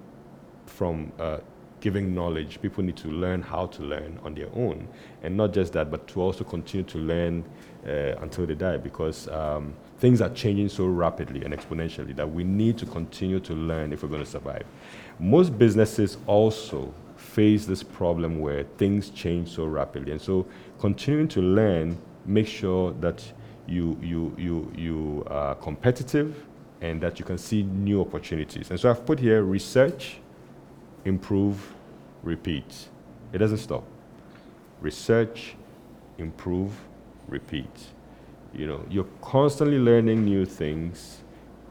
[0.66, 1.38] from uh,
[1.80, 4.86] giving knowledge, people need to learn how to learn on their own,
[5.22, 7.44] and not just that, but to also continue to learn
[7.86, 12.44] uh, until they die, because um, things are changing so rapidly and exponentially that we
[12.44, 14.64] need to continue to learn if we're going to survive.
[15.18, 20.46] Most businesses also face this problem where things change so rapidly, and so
[20.78, 23.22] continuing to learn, make sure that
[23.66, 26.44] you you you you are competitive
[26.80, 28.70] and that you can see new opportunities.
[28.70, 30.18] And so I've put here research,
[31.04, 31.72] improve,
[32.22, 32.88] repeat.
[33.32, 33.84] It doesn't stop.
[34.82, 35.56] Research,
[36.18, 36.72] improve,
[37.28, 37.88] repeat.
[38.52, 41.22] You know, you're constantly learning new things,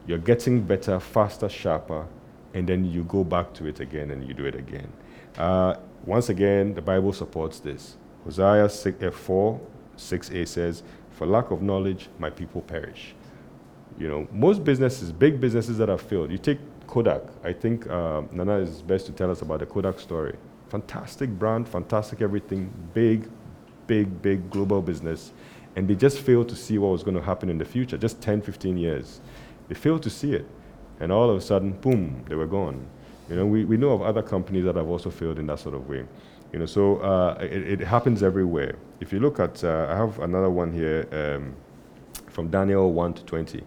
[0.06, 2.06] you're getting better, faster, sharper,
[2.52, 4.92] and then you go back to it again and you do it again.
[5.38, 7.96] Uh, once again, the Bible supports this.
[8.24, 9.60] Hosea 6, uh, 4,
[9.96, 13.14] 6a says, For lack of knowledge, my people perish.
[13.98, 17.22] You know, most businesses, big businesses that have failed, you take Kodak.
[17.42, 20.36] I think uh, Nana is best to tell us about the Kodak story.
[20.68, 23.28] Fantastic brand, fantastic everything, big,
[23.86, 25.32] big, big global business.
[25.76, 28.20] And they just failed to see what was going to happen in the future, just
[28.20, 29.20] 10, 15 years.
[29.68, 30.46] They failed to see it.
[31.00, 32.86] And all of a sudden, boom, they were gone.
[33.28, 35.74] You know, we, we know of other companies that have also failed in that sort
[35.74, 36.04] of way.
[36.52, 38.76] You know, so uh, it, it, happens everywhere.
[39.00, 41.56] If you look at, uh, I have another one here um,
[42.28, 43.64] from Daniel 1 to 20.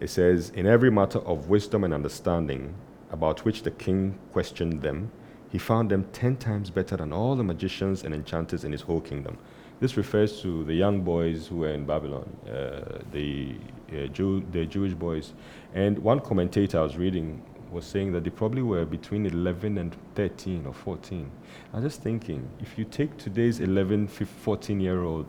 [0.00, 2.74] It says, In every matter of wisdom and understanding
[3.10, 5.10] about which the king questioned them,
[5.50, 9.00] he found them ten times better than all the magicians and enchanters in his whole
[9.00, 9.38] kingdom.
[9.78, 13.56] This refers to the young boys who were in Babylon, uh, the,
[13.92, 15.34] uh, Jew, the Jewish boys.
[15.74, 19.94] And one commentator I was reading was saying that they probably were between 11 and
[20.14, 21.30] 13 or 14.
[21.72, 25.26] I was just thinking, if you take today's 11, 14 year old,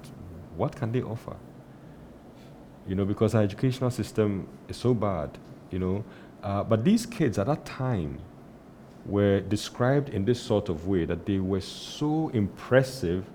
[0.55, 1.35] what can they offer?
[2.87, 5.37] You know, because our educational system is so bad,
[5.71, 6.05] you know.
[6.41, 8.19] Uh, but these kids at that time
[9.05, 13.25] were described in this sort of way that they were so impressive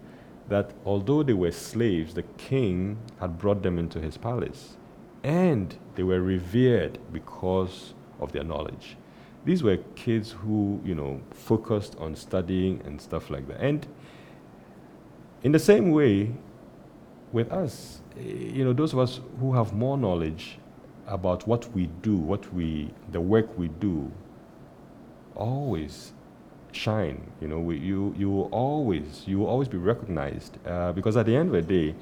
[0.48, 4.76] that although they were slaves, the king had brought them into his palace.
[5.22, 8.96] And they were revered because of their knowledge.
[9.44, 13.60] These were kids who, you know, focused on studying and stuff like that.
[13.60, 13.86] And
[15.42, 16.32] in the same way,
[17.32, 20.58] with us, eh, you know, those of us who have more knowledge
[21.06, 24.10] about what we do, what we, the work we do,
[25.34, 26.12] always
[26.72, 27.30] shine.
[27.40, 31.26] You know, we, you, you will always, you will always be recognized uh, because at
[31.26, 31.94] the end of the day,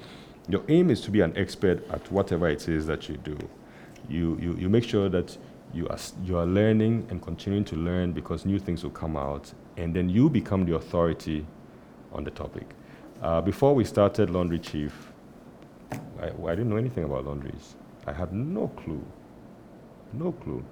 [0.49, 3.37] your aim is to be an expert at whatever it is that you do.
[4.09, 5.37] You, you, you make sure that
[5.73, 9.53] you are, you are learning and continuing to learn because new things will come out,
[9.77, 11.47] and then you become the authority
[12.13, 12.67] on the topic.
[13.23, 15.13] Uh, before we started Laundry Chief,
[16.21, 17.77] I, I, didn't know anything about laundries.
[18.07, 19.05] I had no clue.
[20.13, 20.65] No clue.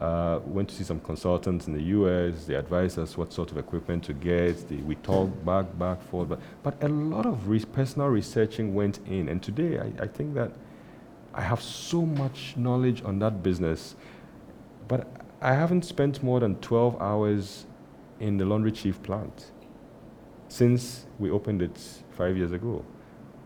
[0.00, 2.44] Uh, went to see some consultants in the US.
[2.44, 4.68] They advised us what sort of equipment to get.
[4.68, 6.28] They, we talked back, back, forth.
[6.28, 9.28] But, but a lot of re- personal researching went in.
[9.28, 10.52] And today, I, I think that
[11.34, 13.96] I have so much knowledge on that business.
[14.86, 15.08] But
[15.40, 17.66] I haven't spent more than 12 hours
[18.20, 19.52] in the Laundry Chief plant
[20.48, 21.78] since we opened it
[22.10, 22.84] five years ago.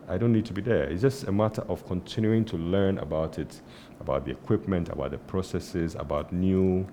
[0.09, 0.85] I don't need to be there.
[0.85, 3.61] It's just a matter of continuing to learn about it,
[4.03, 6.87] about the equipment, about the processes, about new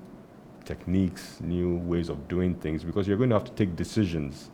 [0.64, 4.52] techniques, new ways of doing things, because you're going to have to take decisions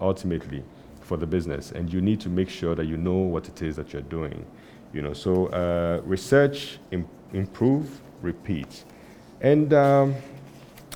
[0.00, 0.62] ultimately
[1.00, 3.74] for the business, and you need to make sure that you know what it is
[3.76, 4.46] that you're doing.
[4.92, 8.84] You know, so uh, research, Im- improve, repeat,
[9.40, 10.14] and um,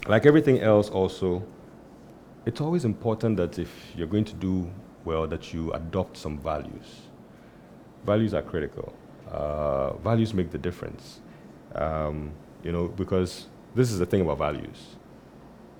[0.07, 1.43] like everything else, also,
[2.47, 4.71] it's always important that if you're going to do
[5.05, 7.03] well, that you adopt some values.
[8.07, 8.95] Values are critical.
[9.31, 11.21] Uh, values make the difference.
[11.75, 12.33] Um,
[12.63, 14.97] you know, because this is the thing about values.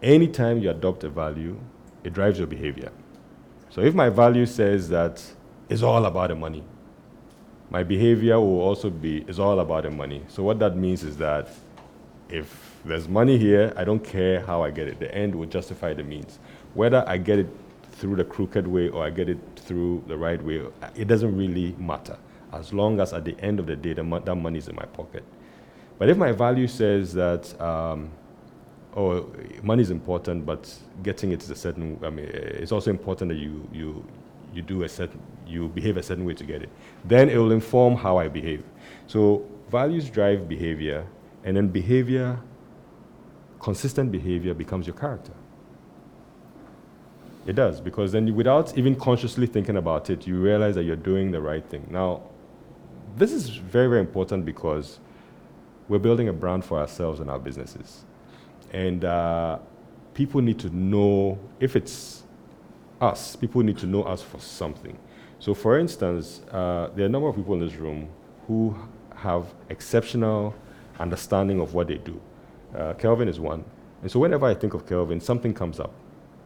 [0.03, 1.59] Anytime you adopt a value,
[2.03, 2.91] it drives your behavior.
[3.71, 5.23] So if my value says that
[5.69, 6.63] it's all about the money,
[7.71, 10.23] my behavior will also be it's all about the money.
[10.29, 11.49] So what that means is that
[12.29, 14.99] if there's money here, I don't care how I get it.
[14.99, 16.39] The end will justify the means.
[16.75, 17.49] Whether I get it
[17.93, 20.63] through the crooked way or I get it through the right way,
[20.95, 22.19] it doesn't really matter.
[22.59, 24.77] As long as at the end of the day, the mo- that money is in
[24.77, 25.25] my pocket.
[25.99, 28.11] But if my value says that, um,
[28.97, 29.31] oh,
[29.63, 33.39] money is important, but getting it is a certain, I mean, it's also important that
[33.39, 34.05] you, you,
[34.53, 36.71] you do a certain, you behave a certain way to get it,
[37.05, 38.63] then it will inform how I behave.
[39.07, 41.07] So values drive behavior,
[41.45, 42.39] and then behavior,
[43.61, 45.33] consistent behavior becomes your character.
[47.47, 50.97] It does, because then you, without even consciously thinking about it, you realize that you're
[50.97, 51.87] doing the right thing.
[51.91, 52.23] Now,
[53.17, 54.99] this is very, very important because
[55.89, 58.05] we're building a brand for ourselves and our businesses.
[58.73, 59.59] And uh,
[60.15, 62.25] people need to know if it's
[63.01, 64.99] us, people need to know us for something.
[65.39, 68.09] So, for instance, uh, there are a number of people in this room
[68.47, 68.77] who
[69.17, 70.55] have exceptional
[70.99, 72.21] understanding of what they do.
[72.75, 73.65] Uh, Kelvin is one.
[74.03, 75.93] And so, whenever I think of Kelvin, something comes up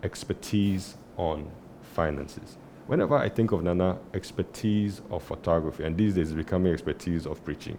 [0.02, 1.50] expertise on
[1.94, 2.56] finances.
[2.88, 7.44] Whenever I think of Nana, expertise of photography, and these days it's becoming expertise of
[7.44, 7.78] preaching.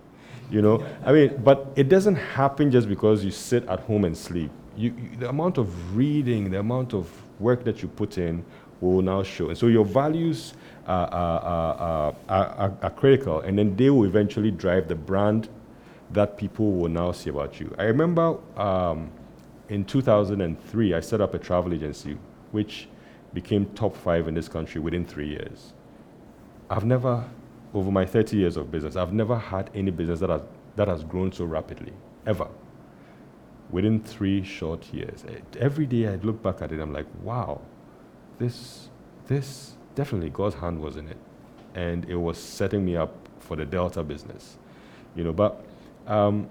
[0.51, 4.15] You know, I mean, but it doesn't happen just because you sit at home and
[4.15, 4.51] sleep.
[4.77, 8.45] You, you, the amount of reading, the amount of work that you put in
[8.81, 9.49] will now show.
[9.49, 10.53] And so your values
[10.85, 15.49] are, are, are, are, critical, and then they will eventually drive the brand
[16.11, 17.73] that people will now see about you.
[17.79, 19.09] I remember um,
[19.69, 22.15] in 2003, I set up a travel agency,
[22.51, 22.87] which
[23.33, 25.73] became top five in this country within three years.
[26.69, 27.23] I've never,
[27.73, 30.41] over my 30 years of business, I've never had any business that has,
[30.75, 31.93] that has grown so rapidly,
[32.25, 32.47] ever.
[33.69, 35.23] Within three short years.
[35.59, 37.61] Every day I look back at it, I'm like, wow,
[38.39, 38.89] this,
[39.27, 41.17] this, definitely God's hand was in it.
[41.75, 44.57] And it was setting me up for the Delta business.
[45.15, 45.63] You know, but
[46.07, 46.49] um,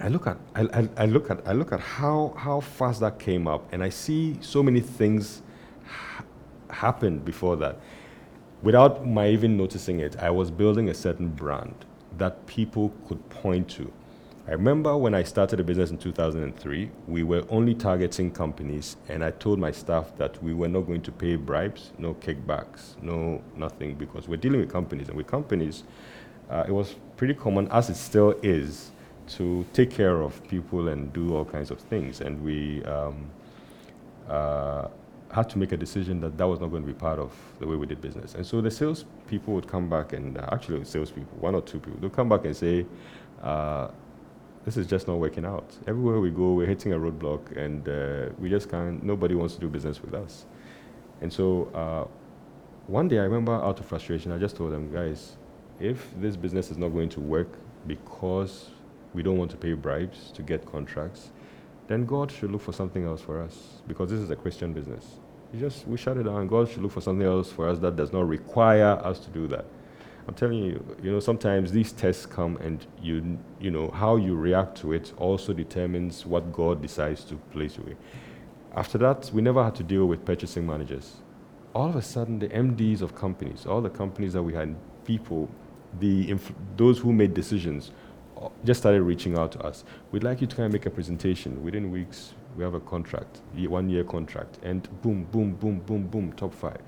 [0.00, 3.18] I look at I, I, I, look at I look at how how fast that
[3.18, 5.42] came up, and I see so many things
[5.88, 6.24] ha-
[6.70, 7.78] happen before that,
[8.62, 10.16] without my even noticing it.
[10.18, 11.74] I was building a certain brand
[12.16, 13.92] that people could point to.
[14.46, 19.22] I remember when I started the business in 2003, we were only targeting companies, and
[19.22, 23.42] I told my staff that we were not going to pay bribes, no kickbacks, no
[23.56, 25.84] nothing, because we're dealing with companies, and with companies,
[26.48, 28.90] uh, it was pretty common, as it still is,
[29.26, 32.22] to take care of people and do all kinds of things.
[32.22, 33.26] And we um,
[34.30, 34.88] uh,
[35.32, 37.66] had to make a decision that that was not going to be part of the
[37.66, 38.34] way we did business.
[38.34, 41.78] And so the sales people would come back, and uh, actually, salespeople, one or two
[41.78, 42.86] people, they'll come back and say,
[43.42, 43.88] uh,
[44.64, 45.76] this is just not working out.
[45.86, 49.60] Everywhere we go, we're hitting a roadblock, and uh, we just can't, nobody wants to
[49.60, 50.46] do business with us.
[51.20, 52.06] And so uh,
[52.86, 55.36] one day I remember out of frustration, I just told them, guys,
[55.78, 57.48] if this business is not going to work
[57.86, 58.70] because
[59.14, 61.30] we don't want to pay bribes to get contracts,
[61.88, 65.04] then God should look for something else for us because this is a Christian business.
[65.52, 66.46] You just we shut it down.
[66.46, 69.48] God should look for something else for us that does not require us to do
[69.48, 69.64] that.
[70.28, 74.36] I'm telling you, you know, sometimes these tests come and you you know how you
[74.36, 77.96] react to it also determines what God decides to place you in.
[78.76, 81.16] After that, we never had to deal with purchasing managers.
[81.74, 85.48] All of a sudden, the MDs of companies, all the companies that we had, people,
[85.98, 87.92] the inf- those who made decisions
[88.64, 89.84] just started reaching out to us.
[90.12, 91.62] We'd like you to kind of make a presentation.
[91.62, 96.32] Within weeks, we have a contract, one year contract, and boom, boom, boom, boom, boom,
[96.32, 96.82] top five.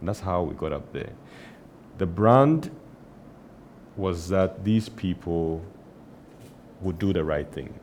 [0.00, 1.12] And that's how we got up there.
[1.98, 2.70] The brand
[3.96, 5.64] was that these people
[6.80, 7.78] would do the right thing.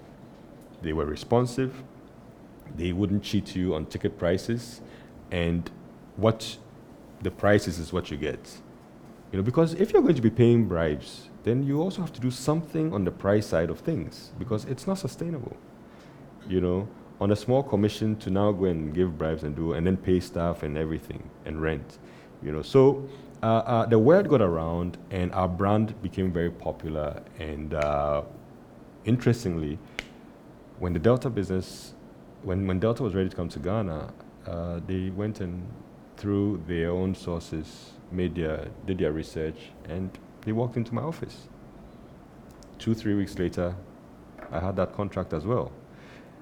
[0.82, 1.84] They were responsive,
[2.76, 4.82] they wouldn't cheat you on ticket prices,
[5.32, 5.69] and
[6.17, 6.58] what
[7.21, 8.60] the prices is what you get.
[9.31, 12.21] You know, because if you're going to be paying bribes, then you also have to
[12.21, 15.58] do something on the price side of things because it's not sustainable.
[16.48, 16.87] You know,
[17.19, 20.19] on a small commission to now go and give bribes and do and then pay
[20.19, 22.00] staff and everything and rent.
[22.44, 23.08] You know, so
[23.44, 27.21] uh, uh, the word got around and our brand became very popular.
[27.39, 28.23] And uh,
[29.06, 29.79] interestingly,
[30.79, 31.94] when the Delta business,
[32.44, 34.13] when, when Delta was ready to come to Ghana,
[34.48, 35.67] uh, they went and
[36.17, 41.48] through their own sources made their, did their research and they walked into my office.
[42.79, 43.75] Two, three weeks later,
[44.52, 45.71] I had that contract as well.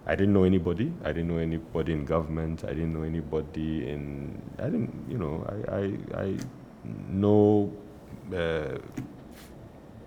[0.06, 0.92] I didn't know anybody.
[1.04, 2.64] I didn't know anybody in government.
[2.64, 4.42] I didn't know anybody in.
[4.58, 6.38] I didn't, you know, I I, I
[7.10, 7.72] know
[8.34, 8.78] uh,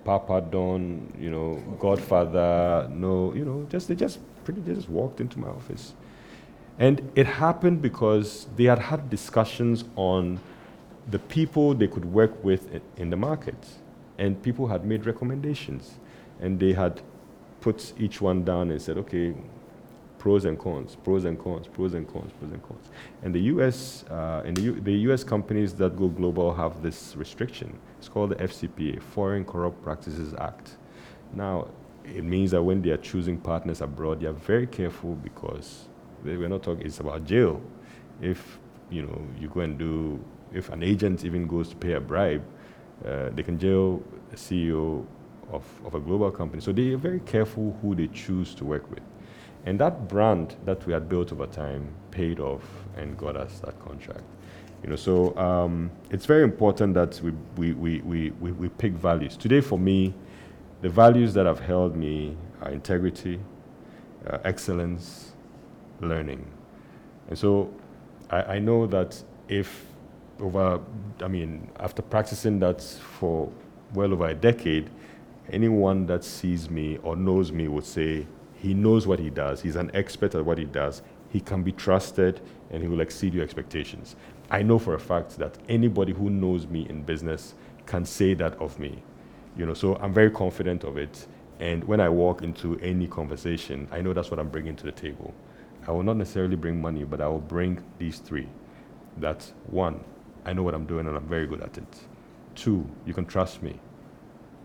[0.05, 2.89] Papa Don, you know, Godfather.
[2.91, 5.95] No, you know, just they just pretty they just walked into my office,
[6.79, 10.41] and it happened because they had had discussions on
[11.11, 13.57] the people they could work with in the market,
[14.23, 15.99] and people had made recommendations,
[16.41, 17.03] and they had
[17.61, 19.35] put each one down and said, okay,
[20.19, 22.87] pros and cons, pros and cons, pros and cons, pros and cons.
[23.25, 24.05] And the U.S.
[24.09, 25.25] Uh, and the, U- the U.S.
[25.25, 27.77] companies that go global have this restriction.
[27.99, 30.77] It's called the FCPA, Foreign Corrupt Practices Act.
[31.33, 31.67] Now,
[32.05, 35.89] it means that when they are choosing partners abroad, they are very careful because
[36.23, 36.87] they, we're not talking.
[36.87, 37.61] It's about jail.
[38.21, 42.01] If you know you go and do, if an agent even goes to pay a
[42.01, 42.45] bribe,
[43.07, 45.05] uh, they can jail a CEO
[45.51, 46.63] of, of a global company.
[46.63, 49.03] So they are very careful who they choose to work with.
[49.65, 52.63] And that brand that we had built over time paid off
[52.97, 54.25] and got us that contract.
[54.83, 58.93] You know, so um, it's very important that we, we, we, we, we, we pick
[58.93, 59.37] values.
[59.37, 60.13] Today, for me,
[60.81, 63.39] the values that have held me are integrity,
[64.29, 65.33] uh, excellence,
[66.01, 66.45] learning.
[67.29, 67.73] And so
[68.31, 69.87] I, I know that if
[70.43, 70.81] over,
[71.21, 73.51] I mean, after practicing that for
[73.95, 74.91] well over a decade,
[75.51, 79.63] anyone that sees me or knows me would say, he knows what he does.
[79.63, 81.03] He's an expert at what he does.
[81.31, 82.41] He can be trusted
[82.71, 84.17] and he will exceed your expectations.
[84.51, 87.55] I know for a fact that anybody who knows me in business
[87.87, 89.03] can say that of me.
[89.57, 91.27] You know, so I'm very confident of it.
[91.61, 94.93] And when I walk into any conversation, I know that's what I'm bringing to the
[94.93, 95.35] table.
[95.87, 98.49] I will not necessarily bring money, but I will bring these three.
[99.17, 100.03] That's one,
[100.45, 102.01] I know what I'm doing and I'm very good at it.
[102.55, 103.79] Two, you can trust me.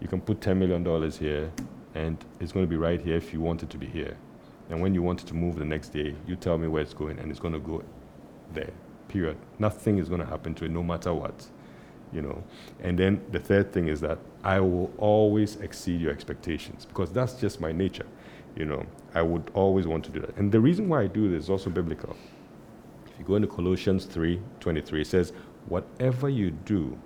[0.01, 1.51] You can put $10 million here
[1.95, 4.17] and it's going to be right here if you want it to be here.
[4.69, 6.93] And when you want it to move the next day, you tell me where it's
[6.93, 7.83] going and it's going to go
[8.53, 8.71] there,
[9.07, 9.37] period.
[9.59, 11.47] Nothing is going to happen to it no matter what,
[12.11, 12.43] you know.
[12.81, 17.33] And then the third thing is that I will always exceed your expectations because that's
[17.33, 18.05] just my nature,
[18.55, 18.85] you know.
[19.15, 20.35] I would always want to do that.
[20.37, 22.15] And the reason why I do this is also biblical.
[23.07, 25.33] If you go into Colossians 3 23, it says,
[25.67, 26.97] Whatever you do,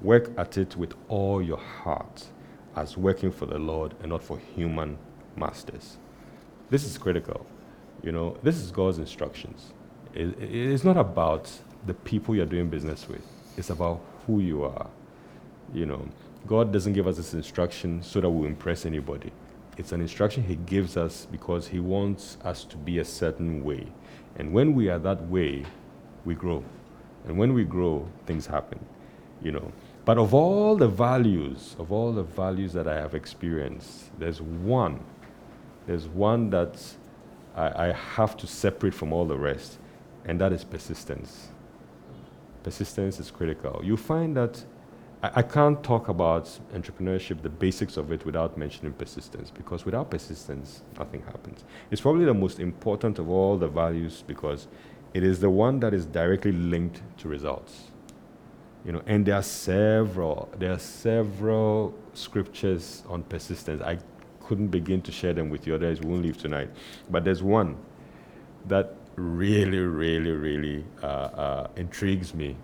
[0.00, 2.26] work at it with all your heart
[2.76, 4.98] as working for the Lord and not for human
[5.36, 5.98] masters.
[6.70, 7.46] This is critical.
[8.02, 9.72] You know, this is God's instructions.
[10.14, 11.50] It, it is not about
[11.86, 13.24] the people you're doing business with,
[13.56, 14.88] it's about who you are.
[15.72, 16.08] You know,
[16.46, 19.32] God doesn't give us this instruction so that we impress anybody.
[19.76, 23.86] It's an instruction He gives us because He wants us to be a certain way.
[24.36, 25.64] And when we are that way,
[26.24, 26.64] we grow.
[27.26, 28.78] And when we grow, things happen.
[29.42, 29.72] You know,
[30.04, 35.00] but of all the values, of all the values that I have experienced, there's one,
[35.86, 36.82] there's one that
[37.54, 39.78] I, I have to separate from all the rest,
[40.24, 41.48] and that is persistence.
[42.62, 43.80] Persistence is critical.
[43.84, 44.64] You find that
[45.22, 46.44] I, I can't talk about
[46.74, 51.64] entrepreneurship, the basics of it, without mentioning persistence, because without persistence, nothing happens.
[51.90, 54.68] It's probably the most important of all the values because
[55.14, 57.84] it is the one that is directly linked to results.
[58.84, 63.82] You know, and there are several, there are several scriptures on persistence.
[63.82, 63.98] I
[64.40, 66.70] couldn't begin to share them with you, otherwise we won't leave tonight.
[67.10, 67.76] But there's one
[68.66, 72.56] that really, really, really uh, uh, intrigues me.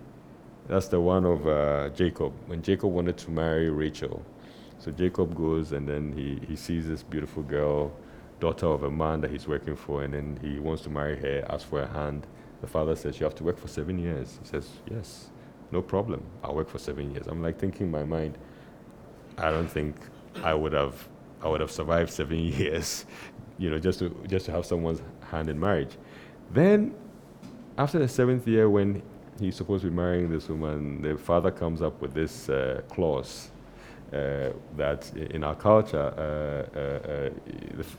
[0.66, 2.32] That's the one of uh, Jacob.
[2.47, 4.24] When Jacob wanted to marry Rachel,
[4.78, 7.92] so Jacob goes and then he, he sees this beautiful girl,
[8.41, 11.47] daughter of a man that he's working for, and then he wants to marry her,
[11.49, 12.26] asks for a hand.
[12.61, 14.39] The father says, You have to work for seven years.
[14.43, 15.30] He says, Yes
[15.74, 16.22] no problem.
[16.43, 17.26] I'll work for seven years.
[17.26, 18.39] I'm like thinking in my mind,
[19.37, 19.97] I don't think
[20.43, 21.09] I would have
[21.43, 23.05] I would have survived seven years,
[23.59, 25.97] you know, just to just to have someone's hand in marriage.
[26.53, 26.95] Then
[27.76, 29.03] after the seventh year when
[29.41, 33.51] he's supposed to be marrying this woman, the father comes up with this uh, clause
[34.14, 37.30] uh, that in our culture, uh, uh, uh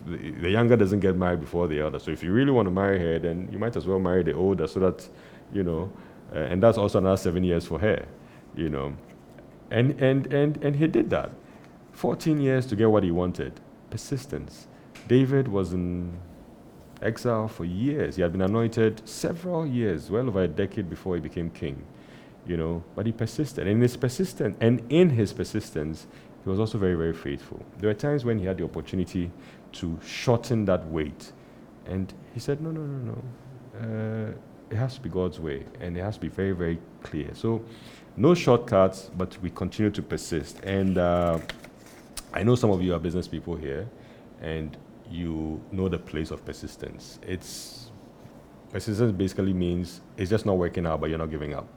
[0.07, 1.99] the, the, younger doesn't get married before the elder.
[1.99, 4.33] So if you really want to marry her, then you might as well marry the
[4.33, 5.07] older so that,
[5.51, 5.91] you know,
[6.33, 8.05] uh, and that's also another seven years for her,
[8.55, 8.95] you know.
[9.71, 11.31] And, and, and, and he did that.
[11.91, 13.59] 14 years to get what he wanted.
[13.89, 14.67] Persistence.
[15.07, 16.17] David was in
[17.01, 18.15] exile for years.
[18.15, 21.83] He had been anointed several years, well over a decade before he became king,
[22.45, 22.83] you know.
[22.95, 23.67] But he persisted.
[23.67, 26.07] And in his persistence, and in his persistence,
[26.43, 27.63] he was also very, very faithful.
[27.79, 29.31] There were times when he had the opportunity
[29.73, 31.31] to shorten that wait.
[31.85, 33.21] And he said, no, no, no, no.
[33.79, 34.31] Uh,
[34.69, 37.29] it has to be God's way and it has to be very, very clear.
[37.33, 37.63] So,
[38.17, 40.59] no shortcuts, but we continue to persist.
[40.63, 41.39] And uh,
[42.33, 43.89] I know some of you are business people here,
[44.41, 44.77] and
[45.09, 47.19] you know the place of persistence.
[47.21, 47.91] It's
[48.71, 51.67] persistence basically means it's just not working out, but you're not giving up.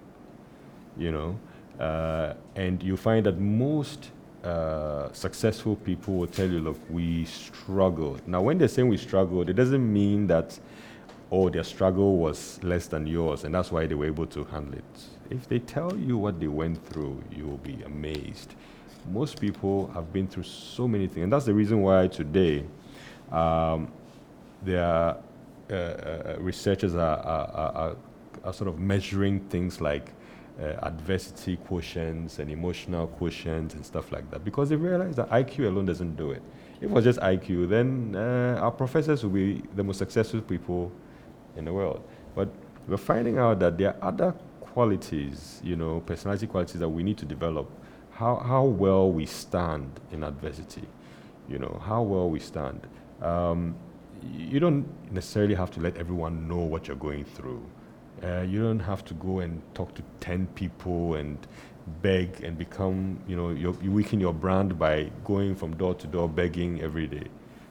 [0.99, 1.39] You know,
[1.79, 4.11] uh, and you find that most
[4.45, 8.27] uh, successful people will tell you, look, we struggled.
[8.27, 10.59] Now, when they're saying we struggled, it doesn't mean that,
[11.31, 14.75] oh, their struggle was less than yours, and that's why they were able to handle
[14.75, 14.85] it.
[15.31, 18.55] If they tell you what they went through, you will be amazed.
[19.13, 22.65] Most people have been through so many things, and that's the reason why today
[23.31, 23.91] um,
[24.63, 25.19] there are
[25.71, 27.97] uh, uh, researchers are, are, are,
[28.45, 30.13] are, sort of measuring things like
[30.61, 35.67] uh, adversity quotients and emotional quotients and stuff like that because they realize that IQ
[35.67, 36.43] alone doesn't do it.
[36.77, 40.93] If it was just IQ, then uh, our professors would be the most successful people
[41.57, 42.03] in the world.
[42.35, 42.49] But
[42.87, 47.19] we're finding out that there are other qualities, you know, personality qualities that we need
[47.19, 47.71] to develop.
[48.13, 50.83] How, how well we stand in adversity,
[51.49, 52.87] you know, how well we stand.
[53.23, 53.77] Um,
[54.23, 57.65] you don't necessarily have to let everyone know what you're going through.
[58.23, 61.39] Uh, you don't have to go and talk to 10 people and
[62.03, 66.29] beg and become, you know, you weaken your brand by going from door to door
[66.29, 67.25] begging every day.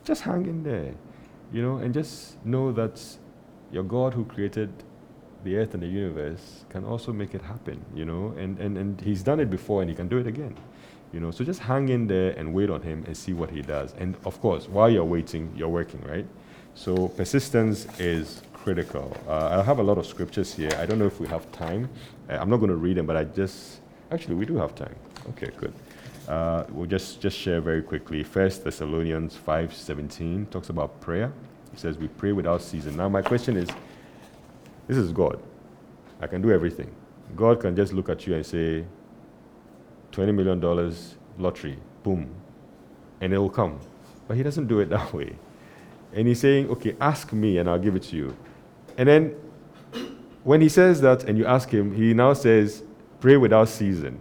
[0.04, 0.94] Just hang in there,
[1.52, 3.02] you know, and just know that
[3.72, 4.72] your God who created
[5.44, 9.02] the earth and the universe can also make it happen, you know, and, and, and
[9.02, 10.56] He's done it before and He can do it again.
[11.14, 13.62] You know, so just hang in there and wait on him and see what he
[13.62, 13.94] does.
[13.98, 16.26] And of course, while you're waiting, you're working, right?
[16.74, 19.16] So persistence is critical.
[19.28, 20.72] Uh, I have a lot of scriptures here.
[20.78, 21.90] I don't know if we have time.
[22.30, 23.80] Uh, I'm not going to read them, but I just
[24.12, 24.96] actually we do have time.
[25.30, 25.74] Okay, good.
[26.28, 28.24] Uh, we'll just just share very quickly.
[28.24, 31.32] First Thessalonians five seventeen talks about prayer.
[31.74, 32.98] It says we pray without ceasing.
[32.98, 33.70] Now my question is,
[34.88, 35.40] this is God.
[36.20, 36.90] I can do everything.
[37.36, 38.86] God can just look at you and say,
[40.12, 40.96] $20 million
[41.38, 42.34] lottery, boom,
[43.22, 43.80] and it will come.
[44.28, 45.36] But he doesn't do it that way.
[46.18, 48.36] And he's saying, okay, ask me and I'll give it to you.
[48.98, 49.36] And then
[50.44, 52.82] when he says that and you ask him, he now says,
[53.20, 54.20] pray without season.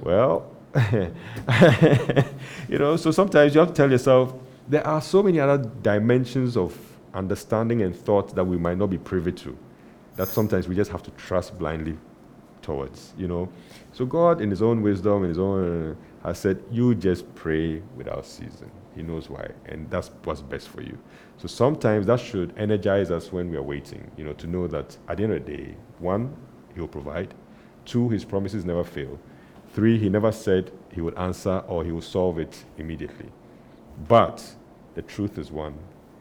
[0.00, 0.50] Well,
[0.90, 4.32] you know, so sometimes you have to tell yourself,
[4.68, 6.74] there are so many other dimensions of
[7.12, 9.54] understanding and thought that we might not be privy to,
[10.16, 11.98] that sometimes we just have to trust blindly
[12.62, 13.50] towards, you know.
[13.92, 15.94] So God, in His own wisdom, in His own,
[16.24, 18.70] has said, you just pray without ceasing.
[18.94, 20.98] He knows why, and that's what's best for you.
[21.36, 24.96] So sometimes that should energize us when we are waiting, you know, to know that
[25.08, 26.34] at the end of the day, one,
[26.74, 27.32] He will provide.
[27.84, 29.18] Two, His promises never fail.
[29.72, 33.30] Three, He never said He would answer or He will solve it immediately.
[34.08, 34.44] But
[34.94, 35.74] the truth is one,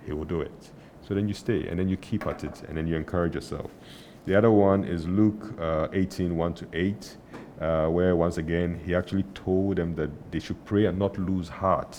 [0.06, 0.72] He will do it.
[1.08, 3.72] So then you stay, and then you keep at it, and then you encourage yourself.
[4.26, 7.18] The other one is Luke uh, 18, 1 to 8
[7.60, 11.50] uh, where once again he actually told them that they should pray and not lose
[11.50, 11.98] heart.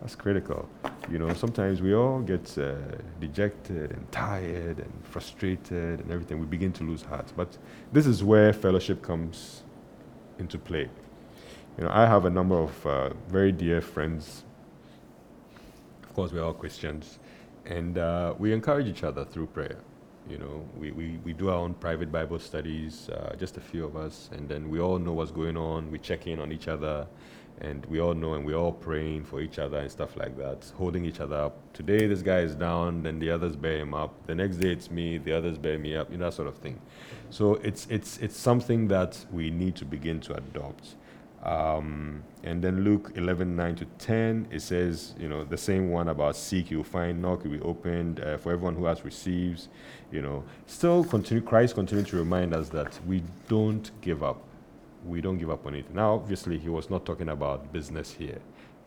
[0.00, 0.68] That's critical.
[1.10, 2.74] You know, sometimes we all get uh,
[3.20, 6.38] dejected and tired and frustrated and everything.
[6.38, 7.32] We begin to lose heart.
[7.36, 7.56] But
[7.92, 9.62] this is where fellowship comes
[10.38, 10.90] into play.
[11.78, 14.44] You know, I have a number of uh, very dear friends.
[16.02, 17.18] Of course, we're all Christians.
[17.64, 19.78] And uh, we encourage each other through prayer.
[20.28, 23.84] You know, we, we, we do our own private Bible studies, uh, just a few
[23.84, 25.90] of us, and then we all know what's going on.
[25.90, 27.06] We check in on each other,
[27.60, 30.72] and we all know, and we're all praying for each other and stuff like that,
[30.76, 31.58] holding each other up.
[31.74, 34.26] Today, this guy is down, then the others bear him up.
[34.26, 36.56] The next day, it's me, the others bear me up, you know, that sort of
[36.56, 36.80] thing.
[37.28, 40.94] So it's, it's, it's something that we need to begin to adopt.
[41.44, 46.08] Um, and then Luke 11, 9 to 10, it says, you know, the same one
[46.08, 48.20] about seek, you will find, knock, you will be opened.
[48.20, 49.68] Uh, for everyone who has receives,
[50.10, 50.42] you know.
[50.66, 54.42] Still, continue, Christ continued to remind us that we don't give up.
[55.04, 55.94] We don't give up on it.
[55.94, 58.38] Now, obviously, he was not talking about business here,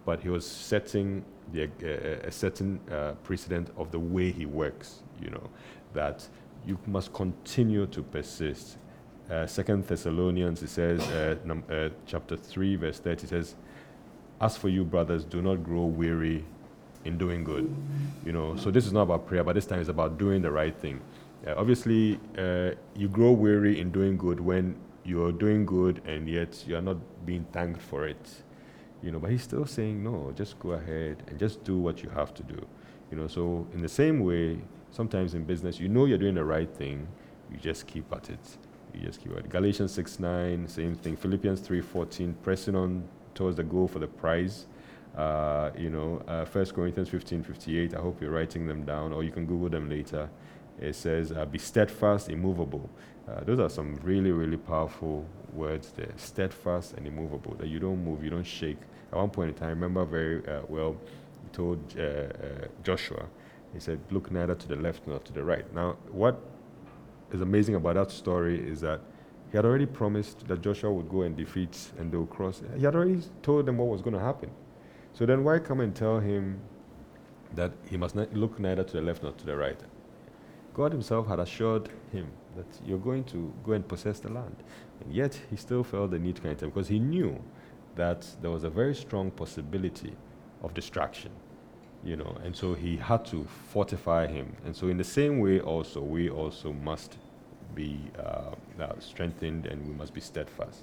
[0.03, 5.03] but he was setting the, uh, a certain uh, precedent of the way he works,
[5.21, 5.47] you know,
[5.93, 6.27] that
[6.65, 8.86] you must continue to persist uh,
[9.45, 13.55] Second Thessalonians, it says, uh, num- uh, chapter 3, verse 30, says,
[14.39, 16.45] As for you, brothers, do not grow weary
[17.03, 17.73] in doing good.
[18.25, 20.51] You know, so this is not about prayer, but this time it's about doing the
[20.51, 21.01] right thing.
[21.45, 26.63] Uh, obviously, uh, you grow weary in doing good when you're doing good and yet
[26.67, 28.43] you're not being thanked for it.
[29.01, 32.09] You know, but he's still saying, no, just go ahead and just do what you
[32.09, 32.65] have to do.
[33.11, 34.59] You know, so in the same way,
[34.91, 37.07] sometimes in business, you know you're doing the right thing,
[37.51, 38.57] you just keep at it
[38.95, 39.49] just keyword.
[39.49, 41.15] Galatians 6 9, same thing.
[41.15, 44.65] Philippians 3 14, pressing on towards the goal for the prize.
[45.15, 47.95] Uh, you know, uh, 1 Corinthians 15 58.
[47.95, 50.29] I hope you're writing them down, or you can Google them later.
[50.79, 52.89] It says, uh, Be steadfast, immovable.
[53.27, 56.11] Uh, those are some really, really powerful words there.
[56.17, 58.77] Steadfast and immovable, that you don't move, you don't shake.
[59.11, 60.97] At one point in time, I remember very uh, well
[61.43, 63.25] he told uh, uh, Joshua,
[63.73, 65.71] he said, Look neither to the left nor to the right.
[65.73, 66.39] Now, what
[67.31, 69.01] is amazing about that story is that
[69.51, 72.61] he had already promised that Joshua would go and defeat and they would cross.
[72.75, 74.51] He had already told them what was going to happen.
[75.13, 76.59] So then why come and tell him
[77.55, 79.79] that he must not look neither to the left nor to the right?
[80.73, 84.55] God himself had assured him that you're going to go and possess the land.
[85.03, 87.41] And yet he still felt the need to connect him because he knew
[87.95, 90.13] that there was a very strong possibility
[90.61, 91.31] of distraction
[92.07, 94.55] you know and so he had to fortify him.
[94.65, 97.17] And so in the same way also we also must
[97.75, 100.79] be uh, uh, strengthened and we must be steadfast.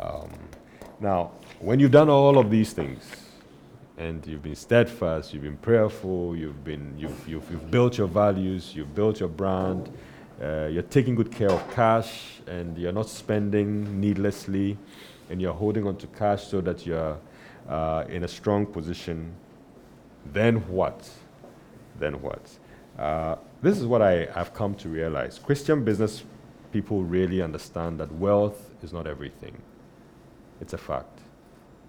[0.00, 0.30] Um,
[0.98, 3.04] now when you've done all of these things
[3.98, 8.74] and you've been steadfast you've been prayerful you've been you've, you've, you've built your values
[8.74, 9.92] you've built your brand
[10.40, 14.78] uh, you're taking good care of cash and you're not spending needlessly
[15.28, 17.18] and you're holding on to cash so that you're
[17.68, 19.32] uh, in a strong position,
[20.26, 21.08] then what?
[21.98, 22.42] Then what?
[22.98, 25.38] Uh, this is what I, have come to realize.
[25.38, 26.24] Christian business
[26.72, 29.56] people really understand that wealth is not everything.
[30.60, 31.20] It's a fact.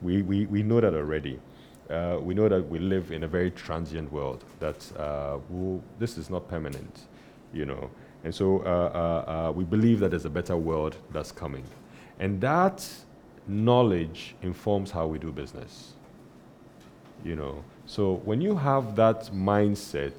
[0.01, 1.39] We, we, we know that already.
[1.89, 6.17] Uh, we know that we live in a very transient world, that uh, we'll, this
[6.17, 7.07] is not permanent,
[7.53, 7.89] you know.
[8.23, 11.63] And so uh, uh, uh, we believe that there's a better world that's coming.
[12.19, 12.87] And that
[13.47, 15.93] knowledge informs how we do business.
[17.25, 20.13] You know, so when you have that mindset,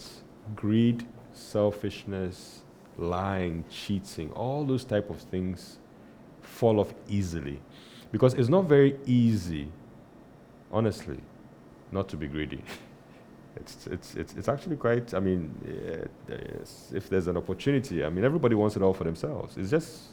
[0.55, 2.61] greed, selfishness,
[2.99, 5.79] lying, cheating, all those type of things
[6.43, 7.63] fall off easily.
[8.11, 9.69] Because it's not very easy,
[10.71, 11.17] honestly,
[11.93, 12.63] not to be greedy.
[13.57, 15.55] it's, it's, it's, it's actually quite, I mean,
[16.93, 19.57] if there's an opportunity, I mean, everybody wants it all for themselves.
[19.57, 20.09] It's just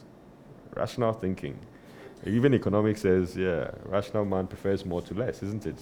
[0.74, 1.58] rational thinking.
[2.24, 5.78] Even economics says, yeah, rational man prefers more to less, isn't it?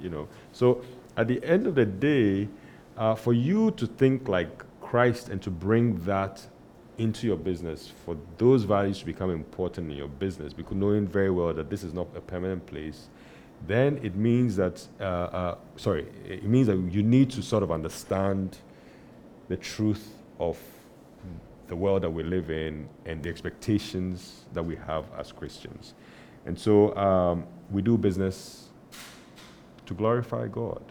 [0.00, 0.28] You know.
[0.52, 0.82] So
[1.18, 2.48] at the end of the day,
[2.96, 6.40] uh, for you to think like Christ and to bring that
[6.96, 11.30] into your business, for those values to become important in your business, because knowing very
[11.30, 13.08] well that this is not a permanent place,
[13.66, 17.72] then it means that, uh, uh, sorry, it means that you need to sort of
[17.72, 18.56] understand
[19.48, 20.56] the truth of
[21.66, 25.94] the world that we live in and the expectations that we have as Christians.
[26.46, 28.68] And so um, we do business
[29.86, 30.82] to glorify God.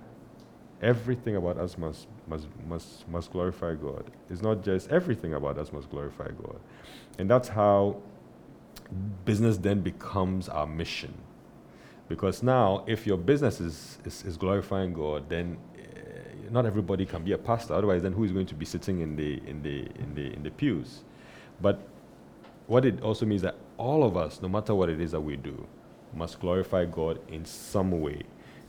[0.81, 4.11] Everything about us must, must, must, must glorify God.
[4.29, 6.59] It's not just everything about us must glorify God.
[7.17, 7.97] And that's how
[9.25, 11.13] business then becomes our mission.
[12.07, 15.81] Because now, if your business is, is, is glorifying God, then eh,
[16.49, 17.73] not everybody can be a pastor.
[17.73, 20.43] Otherwise, then who is going to be sitting in the in the in the in
[20.43, 21.03] the pews?
[21.59, 21.81] But
[22.67, 25.35] what it also means that all of us, no matter what it is that we
[25.35, 25.67] do,
[26.13, 28.21] must glorify God in some way.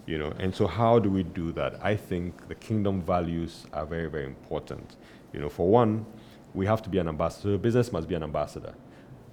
[0.09, 1.85] You know, and so how do we do that?
[1.85, 4.97] I think the kingdom values are very, very important.
[5.35, 6.07] You know, for one,
[6.55, 7.59] we have to be an ambassador.
[7.59, 8.73] Business must be an ambassador,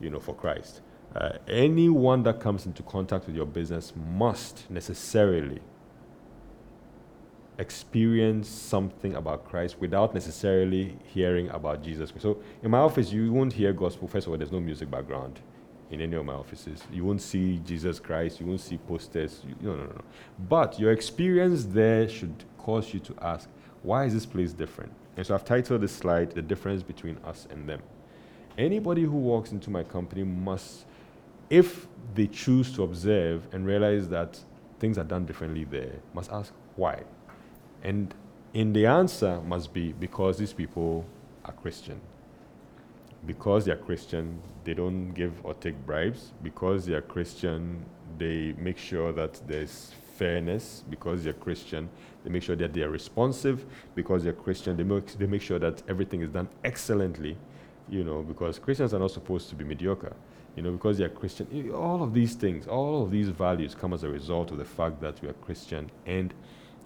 [0.02, 0.82] you know, for Christ.
[1.16, 5.62] Uh, anyone that comes into contact with your business must necessarily
[7.58, 12.12] experience something about Christ without necessarily hearing about Jesus.
[12.20, 14.10] So in my office, you won't hear gospel.
[14.10, 15.40] First of all, there's no music background
[15.96, 16.84] in any of my offices.
[16.92, 18.40] You won't see Jesus Christ.
[18.40, 19.42] You won't see posters.
[19.48, 20.02] You, no, no, no.
[20.48, 23.50] But your experience there should cause you to ask,
[23.82, 24.92] why is this place different?
[25.18, 27.82] And so I've titled this slide, The Difference Between Us and Them.
[28.58, 30.86] Anybody who walks into my company must,
[31.50, 34.40] if they choose to observe and realize that
[34.80, 37.04] things are done differently there, must ask why.
[37.84, 38.14] And
[38.54, 41.06] in the answer must be because these people
[41.46, 42.02] are Christian.
[43.26, 46.32] Because they're Christian, they don't give or take bribes.
[46.44, 47.84] Because they're Christian,
[48.18, 50.84] they make sure that there's fairness.
[50.90, 51.90] Because they're Christian,
[52.24, 53.66] they make sure that they are responsive.
[53.96, 57.38] Because they're Christian, they make, they make sure that everything is done excellently.
[57.90, 60.16] You know, because Christians are not supposed to be mediocre.
[60.56, 61.72] You know, because they're Christian.
[61.72, 65.02] All of these things, all of these values come as a result of the fact
[65.02, 65.92] that we are Christian.
[66.06, 66.34] And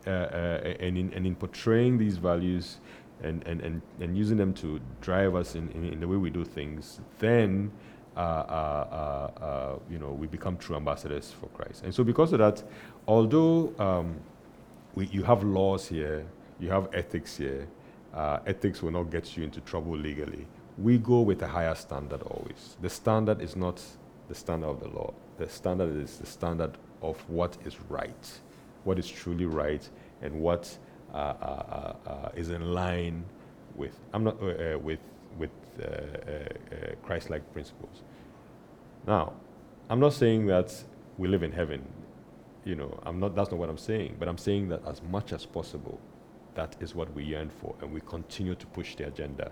[0.08, 2.78] uh, uh, and, in, and in portraying these values
[3.24, 6.30] and, and, and, and using them to drive us in, in, in the way we
[6.30, 7.72] do things, then
[8.15, 11.84] uh, uh, uh, you know, we become true ambassadors for Christ.
[11.84, 12.63] And so, because of that,
[13.07, 14.20] although um,
[14.95, 16.26] we, you have laws here,
[16.59, 17.67] you have ethics here,
[18.13, 20.47] uh, ethics will not get you into trouble legally.
[20.78, 22.78] We go with a higher standard always.
[22.82, 23.82] The standard is not
[24.28, 28.39] the standard of the law, the standard is the standard of what is right
[28.84, 29.88] what is truly right
[30.22, 33.26] and what uh, uh, uh, Uh, uh, uh, is in line
[33.76, 34.39] with I'm not
[34.84, 34.99] with
[35.39, 35.49] with
[37.03, 38.03] Christ-like principles.
[39.07, 39.34] Now,
[39.89, 40.72] I'm not saying that
[41.18, 41.82] we live in heaven.
[42.66, 45.34] you know, I'm not, that's not what I'm saying, but I'm saying that as much
[45.34, 45.99] as possible,
[46.55, 49.51] that is what we yearn for, and we continue to push the agenda.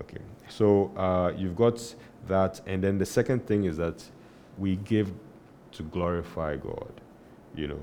[0.00, 0.18] Okay,
[0.48, 1.94] so uh, you've got
[2.26, 4.02] that, and then the second thing is that
[4.56, 5.12] we give
[5.72, 6.92] to glorify God.
[7.54, 7.80] You know,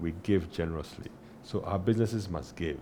[0.00, 1.10] we give generously.
[1.44, 2.80] So our businesses must give.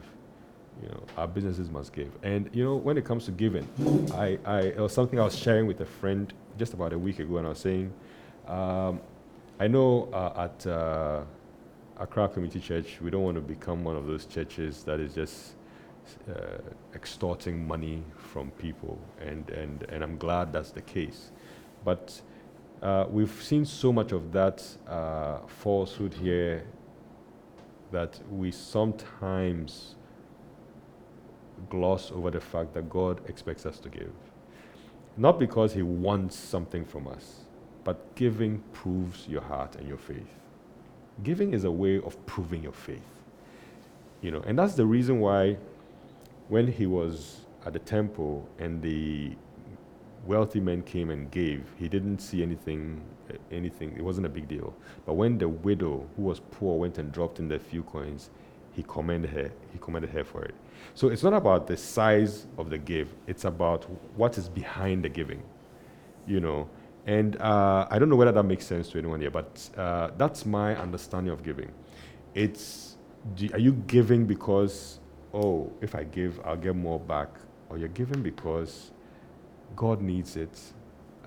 [0.83, 2.11] You know, our businesses must give.
[2.23, 3.69] And you know, when it comes to giving,
[4.15, 7.19] I, I it was something I was sharing with a friend just about a week
[7.19, 7.93] ago, and I was saying,
[8.47, 9.01] um,
[9.61, 11.23] I know uh, at uh,
[11.99, 15.55] Accra Community Church, we don't want to become one of those churches that is just
[16.29, 16.59] uh,
[16.95, 21.31] extorting money from people, and, and, and I'm glad that's the case.
[21.85, 22.21] But
[22.83, 26.65] uh, we've seen so much of that uh, falsehood here
[27.93, 29.95] that we sometimes
[31.71, 34.13] gloss over the fact that God expects us to give.
[35.17, 37.45] Not because He wants something from us,
[37.85, 40.35] but giving proves your heart and your faith.
[41.23, 43.03] Giving is a way of proving your faith.
[44.23, 45.59] You know, and that's the reason why
[46.49, 49.33] when he was at the temple and the
[50.27, 53.03] wealthy men came and gave, he didn't see anything
[53.51, 53.95] anything.
[53.97, 54.75] It wasn't a big deal.
[55.07, 58.31] But when the widow who was poor went and dropped in the few coins,
[58.73, 59.51] he commended her.
[59.73, 60.55] He commended her for it.
[60.95, 63.09] So it's not about the size of the give.
[63.27, 63.85] It's about
[64.17, 65.43] what is behind the giving.
[66.27, 66.69] You know,
[67.07, 70.47] and uh, I don't know whether that makes sense to anyone here, but uh, that's
[70.47, 71.71] my understanding of giving.
[72.35, 72.97] It's
[73.35, 75.01] do, are you giving because
[75.35, 77.29] oh, if I give, I'll get more back,
[77.69, 78.93] or you're giving because
[79.77, 80.59] God needs it.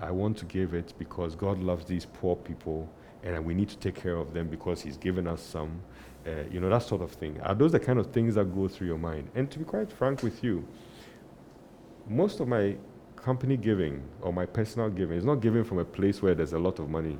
[0.00, 2.88] I want to give it because God loves these poor people,
[3.22, 5.80] and we need to take care of them because He's given us some.
[6.26, 7.40] Uh, you know that sort of thing.
[7.42, 9.30] Are those the kind of things that go through your mind?
[9.34, 10.66] And to be quite frank with you,
[12.08, 12.76] most of my
[13.16, 16.58] company giving or my personal giving is not giving from a place where there's a
[16.58, 17.18] lot of money.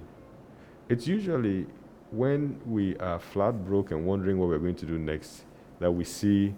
[0.88, 1.66] It's usually
[2.10, 5.44] when we are flat broke and wondering what we're going to do next
[5.80, 6.54] that we see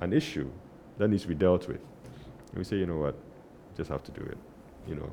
[0.00, 0.50] an issue
[0.98, 1.80] that needs to be dealt with.
[2.50, 3.14] And we say, you know what,
[3.76, 4.38] just have to do it.
[4.86, 5.10] You know,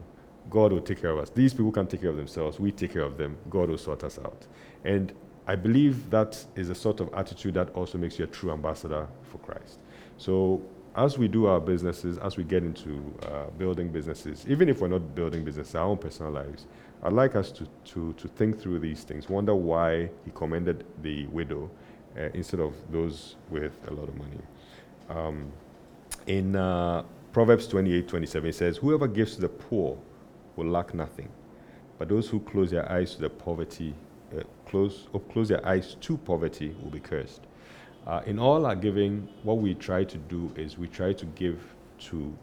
[0.49, 1.29] God will take care of us.
[1.29, 2.59] These people can't take care of themselves.
[2.59, 3.37] We take care of them.
[3.49, 4.45] God will sort us out.
[4.83, 5.13] And
[5.47, 9.07] I believe that is a sort of attitude that also makes you a true ambassador
[9.23, 9.79] for Christ.
[10.17, 10.61] So
[10.95, 14.87] as we do our businesses, as we get into uh, building businesses, even if we're
[14.87, 16.67] not building businesses, our own personal lives,
[17.01, 21.25] I'd like us to, to, to think through these things, wonder why he commended the
[21.27, 21.69] widow
[22.17, 24.39] uh, instead of those with a lot of money.
[25.09, 25.51] Um,
[26.27, 29.97] in uh, Proverbs 28 27, it says, Whoever gives to the poor
[30.59, 31.29] will lack nothing,
[31.97, 33.95] but those who close their eyes to the poverty,
[34.37, 37.41] uh, close, close their eyes to poverty will be cursed.
[38.05, 41.59] Uh, in all our giving, what we try to do is we try to give
[41.99, 42.35] to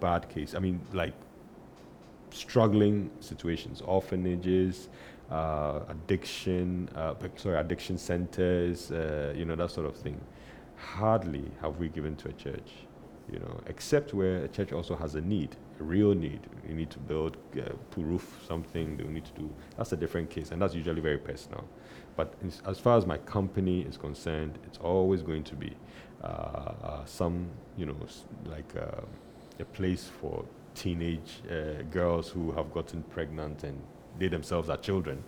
[0.00, 0.54] bad case.
[0.54, 1.14] I mean, like
[2.30, 4.88] struggling situations, orphanages,
[5.30, 10.20] uh, addiction, uh, sorry, addiction centers, uh, you know, that sort of thing.
[10.76, 12.83] Hardly have we given to a church,
[13.32, 16.40] you know, except where a church also has a need, a real need.
[16.68, 17.62] You need to build, uh,
[17.96, 19.50] roof something, you need to do.
[19.76, 21.64] That's a different case, and that's usually very personal.
[22.16, 22.34] But
[22.66, 25.72] as far as my company is concerned, it's always going to be
[26.22, 27.96] uh, uh, some, you know,
[28.46, 29.00] like uh,
[29.58, 30.44] a place for
[30.74, 33.80] teenage uh, girls who have gotten pregnant and
[34.18, 35.22] they themselves are children.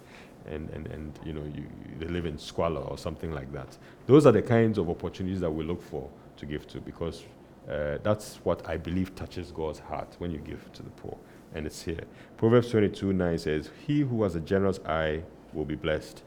[0.46, 1.66] And, and, and you know, you,
[1.98, 3.76] they live in squalor or something like that.
[4.06, 7.24] Those are the kinds of opportunities that we look for to give to because
[7.70, 11.16] uh, that's what I believe touches God's heart when you give to the poor.
[11.54, 12.04] And it's here.
[12.36, 16.22] Proverbs 22 9 says, He who has a generous eye will be blessed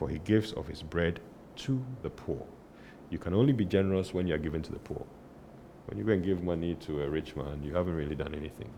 [0.00, 1.20] for he gives of his bread
[1.56, 2.42] to the poor.
[3.10, 5.04] You can only be generous when you are given to the poor.
[5.86, 8.70] When you go and give money to a rich man, you haven't really done anything.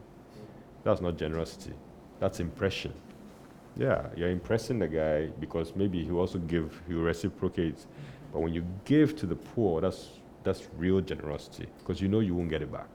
[0.82, 1.74] That's not generosity.
[2.18, 2.92] That's impression.
[3.76, 7.86] Yeah, you're impressing the guy because maybe he also give, he reciprocates.
[8.32, 10.08] But when you give to the poor, that's
[10.44, 12.88] that's real generosity because you know you won't get it back.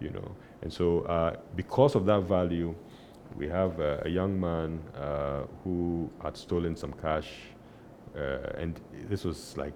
[0.00, 2.74] You know, and so uh, because of that value,
[3.34, 7.30] we have uh, a young man uh, who had stolen some cash,
[8.14, 9.72] uh, and this was like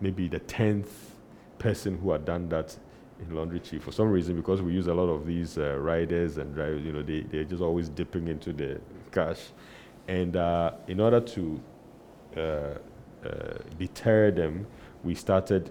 [0.00, 1.16] maybe the tenth
[1.58, 2.76] person who had done that
[3.20, 3.82] in Laundry Chief.
[3.82, 6.92] For some reason, because we use a lot of these uh, riders and drivers, you
[6.92, 8.80] know, they they're just always dipping into the
[9.12, 9.50] cash,
[10.08, 11.60] and uh, in order to
[12.36, 12.74] uh,
[13.78, 14.66] deter them,
[15.04, 15.70] we started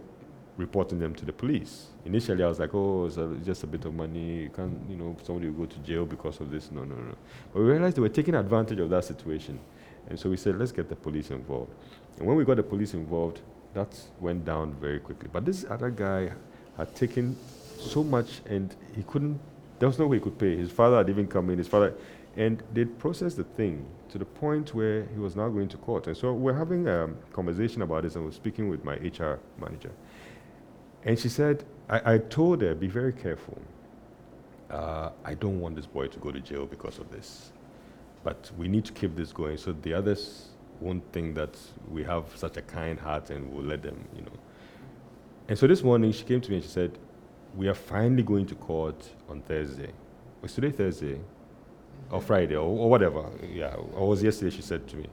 [0.59, 1.87] reporting them to the police.
[2.05, 4.43] Initially, I was like, oh, it's, a, just a bit of money.
[4.43, 6.69] You can't, you know, somebody will go to jail because of this.
[6.71, 7.15] No, no, no.
[7.53, 9.57] But we realized they were taking advantage of that situation.
[10.09, 11.71] And so we said, let's get the police involved.
[12.17, 13.39] And when we got the police involved,
[13.73, 15.29] that went down very quickly.
[15.31, 16.31] But this other guy
[16.75, 17.37] had taken
[17.77, 19.39] so much and he couldn't,
[19.79, 20.57] there was no way he could pay.
[20.57, 21.57] His father had even come in.
[21.57, 21.93] His father,
[22.35, 26.07] And they processed the thing to the point where he was now going to court.
[26.07, 29.91] And so we're having a conversation about this, and we're speaking with my HR manager.
[31.03, 33.61] And she said, I, I told her, be very careful.
[34.69, 37.51] Uh, I don't want this boy to go to jail because of this.
[38.23, 41.57] But we need to keep this going so the others won't think that
[41.89, 44.31] we have such a kind heart and we'll let them, you know.
[45.47, 46.97] And so this morning she came to me and she said,
[47.55, 49.91] We are finally going to court on Thursday.
[50.41, 51.19] Was today Thursday?
[52.11, 53.25] or Friday or, or whatever.
[53.51, 55.07] Yeah, or was yesterday she said to me.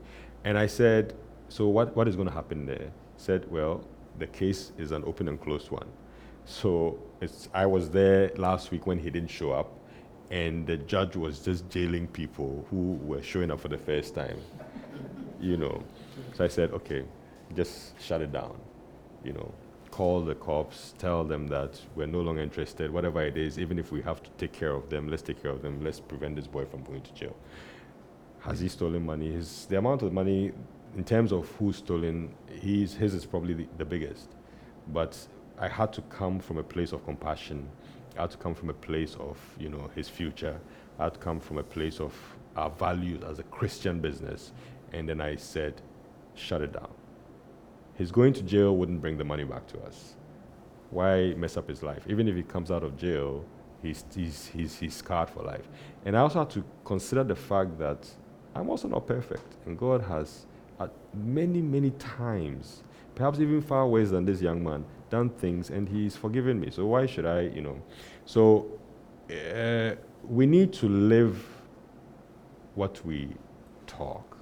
[0.44, 1.14] And I said,
[1.48, 2.90] so what, what is going to happen there?
[3.16, 3.84] Said, well,
[4.18, 5.88] the case is an open and closed one.
[6.44, 9.72] So it's, I was there last week when he didn't show up,
[10.30, 14.38] and the judge was just jailing people who were showing up for the first time.
[15.40, 15.82] you know.
[16.34, 17.04] So I said, okay,
[17.54, 18.56] just shut it down.
[19.24, 19.52] You know,
[19.90, 23.92] call the cops, tell them that we're no longer interested, whatever it is, even if
[23.92, 26.46] we have to take care of them, let's take care of them, let's prevent this
[26.46, 27.36] boy from going to jail.
[28.40, 29.32] Has he stolen money?
[29.32, 30.52] His, the amount of money,
[30.96, 34.30] in terms of who's stolen, he's, his is probably the, the biggest.
[34.92, 35.18] But
[35.58, 37.68] I had to come from a place of compassion.
[38.16, 40.58] I had to come from a place of, you know, his future.
[40.98, 42.14] I had to come from a place of
[42.56, 44.52] our values as a Christian business.
[44.92, 45.82] And then I said,
[46.34, 46.88] shut it down
[47.96, 50.14] his going to jail wouldn't bring the money back to us.
[50.90, 52.04] Why mess up his life?
[52.08, 53.44] Even if he comes out of jail,
[53.82, 55.66] he's, he's, he's, he's scarred for life.
[56.04, 58.08] And I also had to consider the fact that
[58.54, 59.56] I'm also not perfect.
[59.64, 60.46] And God has,
[60.80, 62.82] at many, many times,
[63.14, 66.70] perhaps even far worse than this young man, done things and he's forgiven me.
[66.70, 67.80] So why should I, you know?
[68.24, 68.66] So
[69.30, 69.94] uh,
[70.28, 71.44] we need to live
[72.74, 73.28] what we
[73.86, 74.36] talk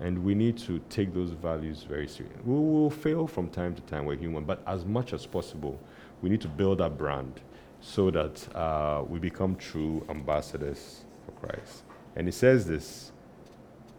[0.00, 2.40] and we need to take those values very seriously.
[2.44, 5.78] We will fail from time to time, we're human, but as much as possible,
[6.22, 7.40] we need to build our brand
[7.80, 11.84] so that uh, we become true ambassadors for Christ.
[12.16, 13.09] And he says this.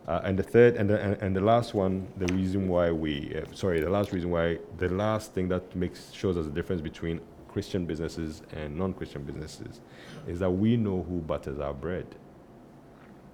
[0.07, 3.45] Uh, and the third, and the, and, the last one, the reason why we, uh,
[3.53, 7.21] sorry, the last reason why, the last thing that makes shows us the difference between
[7.47, 9.81] Christian businesses and non-Christian businesses
[10.27, 12.07] is that we know who butters our bread.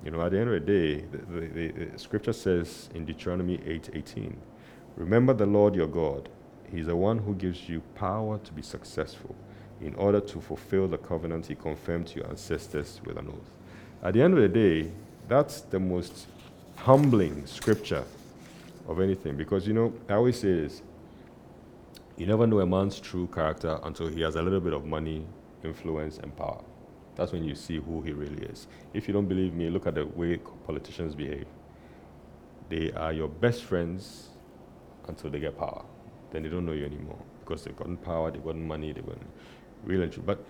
[0.03, 3.57] You know, at the end of the day, the, the, the scripture says in Deuteronomy
[3.59, 4.35] 8:18,
[4.95, 6.29] remember the Lord your God.
[6.69, 9.35] He's the one who gives you power to be successful
[9.79, 13.51] in order to fulfill the covenant he confirmed to your ancestors with an oath.
[14.03, 14.91] At the end of the day,
[15.27, 16.27] that's the most
[16.77, 18.03] humbling scripture
[18.87, 20.81] of anything because, you know, I always say this
[22.17, 25.23] you never know a man's true character until he has a little bit of money,
[25.63, 26.63] influence, and power.
[27.15, 28.67] That's when you see who he really is.
[28.93, 31.45] If you don't believe me, look at the way politicians behave.
[32.69, 34.29] They are your best friends
[35.07, 35.83] until they get power.
[36.31, 39.27] Then they don't know you anymore because they've gotten power, they've gotten money, they've gotten
[39.83, 40.23] real and true.
[40.25, 40.43] But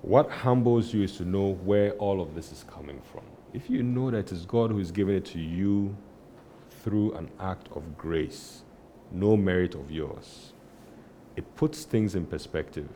[0.00, 3.22] what humbles you is to know where all of this is coming from.
[3.54, 5.94] If you know that it is God who is giving it to you
[6.82, 8.62] through an act of grace,
[9.10, 10.52] no merit of yours,
[11.36, 12.88] it puts things in perspective.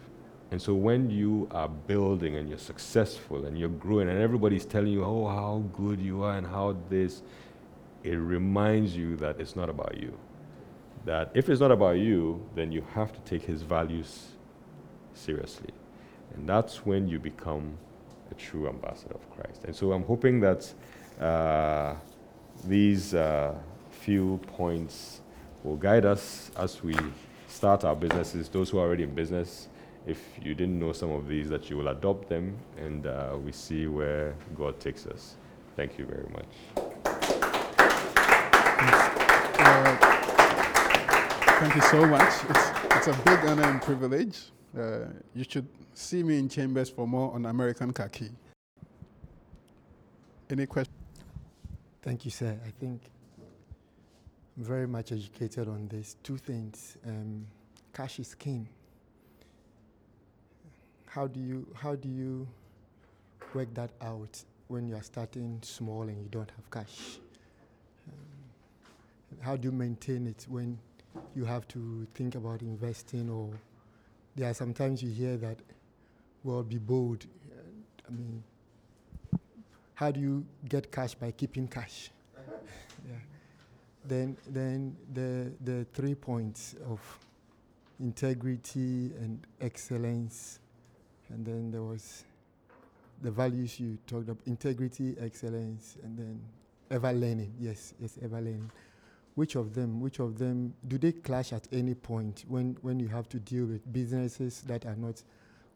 [0.50, 4.92] And so when you are building and you're successful and you're growing and everybody's telling
[4.92, 7.22] you, oh, how good you are and how this,
[8.02, 10.16] it reminds you that it's not about you.
[11.04, 14.28] That if it's not about you, then you have to take his values
[15.12, 15.70] seriously.
[16.34, 17.76] And that's when you become
[18.38, 19.64] true ambassador of Christ.
[19.64, 20.72] And so I'm hoping that
[21.20, 21.94] uh,
[22.64, 23.54] these uh,
[23.90, 25.20] few points
[25.64, 26.96] will guide us as we
[27.48, 29.68] start our businesses, those who are already in business
[30.06, 33.50] if you didn't know some of these, that you will adopt them and uh, we
[33.50, 35.34] see where God takes us.
[35.74, 36.46] Thank you very much.
[39.58, 39.96] Uh,
[41.58, 42.32] thank you so much.
[42.50, 44.38] It's, it's a big honor and privilege.
[44.78, 45.66] Uh, you should
[45.96, 48.30] see me in chambers for more on American khaki.
[50.50, 50.96] Any questions?
[52.02, 52.56] Thank you, sir.
[52.64, 53.00] I think
[54.56, 56.16] I'm very much educated on this.
[56.22, 56.96] Two things.
[57.06, 57.46] Um,
[57.92, 58.68] cash is king
[61.16, 62.46] how do you how do you
[63.54, 67.18] work that out when you are starting small and you don't have cash?
[68.06, 70.78] Um, how do you maintain it when
[71.34, 73.48] you have to think about investing or
[74.36, 75.56] there are sometimes you hear that
[76.46, 77.26] well be bold
[78.08, 78.42] i mean
[79.94, 82.10] how do you get cash by keeping cash
[83.08, 83.14] yeah.
[84.04, 87.00] then then the the three points of
[87.98, 90.60] integrity and excellence
[91.28, 92.24] and then there was
[93.22, 96.40] the values you talked about integrity, excellence, and then
[96.90, 97.52] ever learning.
[97.58, 98.70] Yes, yes, ever learning.
[99.34, 103.08] Which of them, which of them, do they clash at any point when, when you
[103.08, 105.22] have to deal with businesses that are not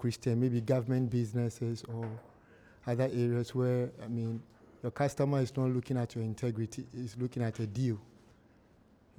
[0.00, 2.08] Christian, maybe government businesses or
[2.86, 4.40] other areas where, I mean,
[4.82, 7.98] your customer is not looking at your integrity, is looking at a deal.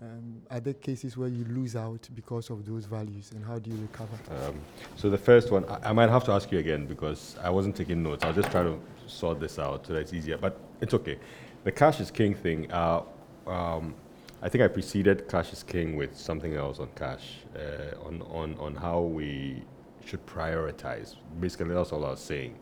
[0.02, 3.70] Um, are there cases where you lose out because of those values, and how do
[3.70, 4.18] you recover?
[4.32, 4.56] Um,
[4.96, 7.76] so the first one, I, I, might have to ask you again because I wasn't
[7.76, 8.24] taking notes.
[8.24, 11.20] I'll just try to sort this out so that it's easier, but it's okay.
[11.64, 12.72] The cash is king thing.
[12.72, 13.04] Uh,
[13.46, 13.94] um,
[14.42, 18.56] I think I preceded cash is king with something else on cash, uh, on, on,
[18.58, 19.62] on how we
[20.06, 21.16] should prioritize.
[21.40, 22.56] Basically, that's all I was saying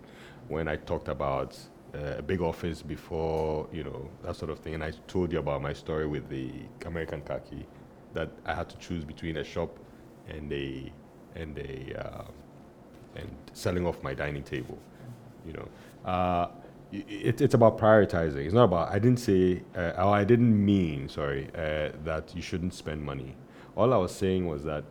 [0.47, 1.57] when I talked about
[1.95, 4.73] uh, a big office before, you know, that sort of thing.
[4.75, 6.51] And I told you about my story with the
[6.85, 7.65] American khaki,
[8.13, 9.77] that I had to choose between a shop
[10.27, 10.91] and a
[11.35, 12.23] and a uh,
[13.15, 14.77] and selling off my dining table.
[15.45, 15.67] You know,
[16.05, 16.47] uh,
[16.91, 18.45] it, it's about prioritizing.
[18.45, 18.91] It's not about.
[18.91, 23.35] I didn't say, uh, I didn't mean, sorry, uh, that you shouldn't spend money.
[23.75, 24.83] All I was saying was that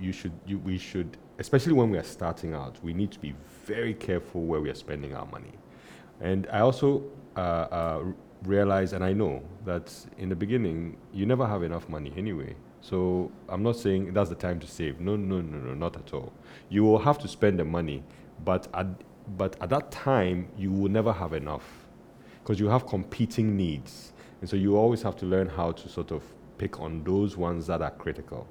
[0.00, 3.34] you should, you, we should, especially when we are starting out, we need to be
[3.64, 5.50] very careful where we are spending our money.
[6.20, 7.02] And I also
[7.36, 8.04] uh, uh,
[8.44, 12.54] realize, and I know that in the beginning, you never have enough money anyway.
[12.80, 15.00] So I'm not saying that's the time to save.
[15.00, 16.32] No, no, no, no, not at all.
[16.68, 18.04] You will have to spend the money,
[18.44, 18.86] but at,
[19.36, 21.66] but at that time, you will never have enough
[22.40, 24.12] because you have competing needs.
[24.40, 26.22] And so you always have to learn how to sort of
[26.56, 28.46] pick on those ones that are critical.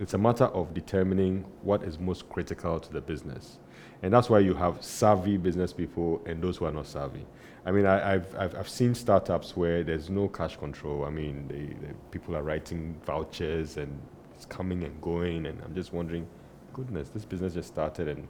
[0.00, 3.58] It's a matter of determining what is most critical to the business.
[4.02, 7.24] And that's why you have savvy business people and those who are not savvy.
[7.64, 11.04] I mean, I, have I've, I've seen startups where there's no cash control.
[11.04, 13.98] I mean, they, they, people are writing vouchers and
[14.34, 15.46] it's coming and going.
[15.46, 16.26] And I'm just wondering,
[16.72, 18.26] goodness, this business just started and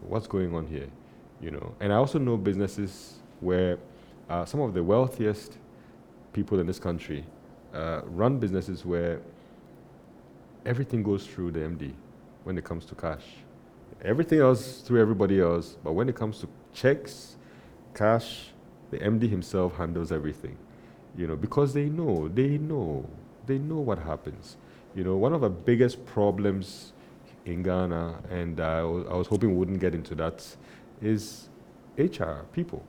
[0.00, 0.88] what's going on here?
[1.40, 3.78] You know, and I also know businesses where
[4.28, 5.58] uh, some of the wealthiest
[6.32, 7.24] people in this country
[7.72, 9.20] uh, run businesses where
[10.68, 11.92] everything goes through the MD
[12.44, 13.24] when it comes to cash
[14.02, 15.76] everything else through everybody else.
[15.82, 17.36] But when it comes to checks,
[17.94, 18.50] cash,
[18.90, 20.56] the MD himself handles everything.
[21.16, 23.08] You know, because they know, they know,
[23.46, 24.56] they know what happens.
[24.94, 26.92] You know, one of the biggest problems
[27.44, 30.44] in Ghana, and I was hoping we wouldn't get into that,
[31.02, 31.48] is
[31.96, 32.84] HR people.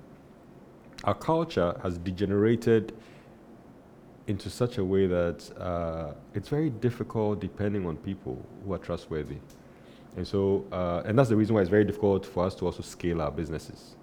[1.05, 2.93] Our culture has degenerated
[4.29, 9.37] into such a way that uh, it's very difficult depending on people who are trustworthy.
[10.15, 12.81] And so, uh, and that's the reason why it's very difficult for us to also
[12.83, 13.95] scale our businesses,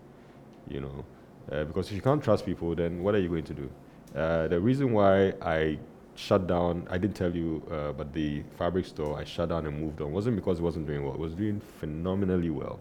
[0.68, 1.05] you know,
[1.53, 3.70] uh, because if you can't trust people, then what are you going to do?
[4.14, 5.79] Uh, the reason why I
[6.14, 9.79] shut down, I didn't tell you, uh, but the fabric store I shut down and
[9.79, 11.14] moved on wasn't because it wasn't doing well.
[11.14, 12.81] It was doing phenomenally well,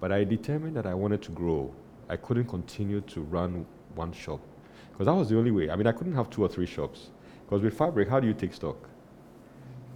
[0.00, 1.74] but I determined that I wanted to grow.
[2.08, 4.40] I couldn't continue to run one shop
[4.96, 5.68] because that was the only way.
[5.68, 7.10] I mean, I couldn't have two or three shops
[7.44, 8.88] because with fabric, how do you take stock?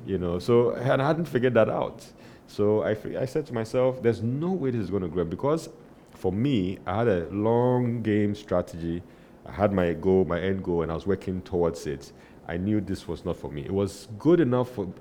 [0.04, 2.04] You know, so and I hadn't figured that out.
[2.46, 5.70] So I, I said to myself, there's no way this is going to grow because
[6.10, 9.02] for me, I had a long game strategy.
[9.46, 12.12] I had my goal, my end goal, and I was working towards it.
[12.46, 13.62] I knew this was not for me.
[13.64, 14.92] It was good enough for,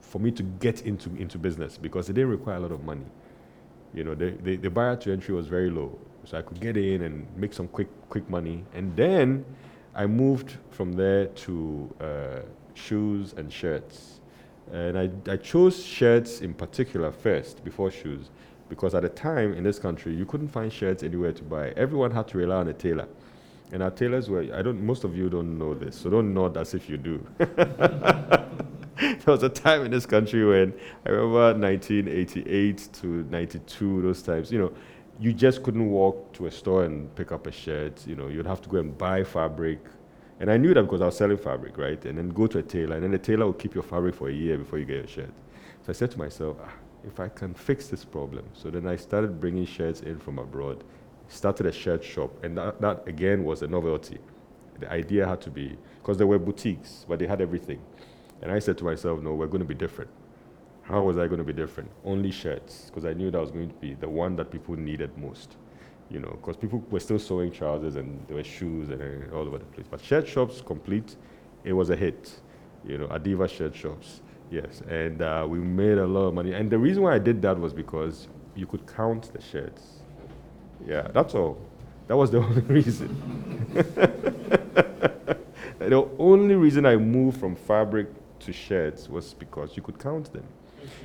[0.00, 3.04] for me to get into, into business because it didn't require a lot of money.
[3.94, 5.98] You know, the, the, the barrier to entry was very low.
[6.24, 8.64] So I could get in and make some quick, quick money.
[8.74, 9.44] And then
[9.94, 12.40] I moved from there to uh,
[12.74, 14.20] shoes and shirts.
[14.72, 18.30] And I, I chose shirts in particular first before shoes
[18.68, 21.70] because at the time in this country, you couldn't find shirts anywhere to buy.
[21.76, 23.08] Everyone had to rely on a tailor.
[23.72, 26.56] And our tailors were, I don't, most of you don't know this, so don't nod
[26.56, 27.26] as if you do.
[29.24, 30.72] there was a time in this country when
[31.06, 34.72] I remember 1988 to 92, those times, you know,
[35.20, 38.06] you just couldn't walk to a store and pick up a shirt.
[38.06, 39.78] You know, you'd have to go and buy fabric
[40.42, 42.04] and I knew that because I was selling fabric, right?
[42.04, 44.28] And then go to a tailor, and then the tailor will keep your fabric for
[44.28, 45.32] a year before you get your shirt.
[45.82, 46.72] So I said to myself, ah,
[47.06, 48.44] if I can fix this problem.
[48.52, 50.82] So then I started bringing shirts in from abroad,
[51.28, 54.18] started a shirt shop, and that, that again was a novelty.
[54.80, 57.80] The idea had to be, because there were boutiques, but they had everything.
[58.42, 60.10] And I said to myself, no, we're going to be different.
[60.82, 61.90] How was I going to be different?
[62.04, 65.16] Only shirts, because I knew that was going to be the one that people needed
[65.16, 65.56] most
[66.12, 69.00] you know, because people were still sewing trousers and there were shoes and
[69.32, 69.86] uh, all over the place.
[69.90, 71.16] But shirt shops complete,
[71.64, 72.38] it was a hit.
[72.86, 74.20] You know, Adiva shirt shops,
[74.50, 76.52] yes, and uh, we made a lot of money.
[76.52, 80.00] And the reason why I did that was because you could count the shirts.
[80.86, 81.58] Yeah, that's all.
[82.08, 83.68] That was the only reason.
[85.78, 88.08] the only reason I moved from fabric
[88.42, 90.44] to shirts was because you could count them.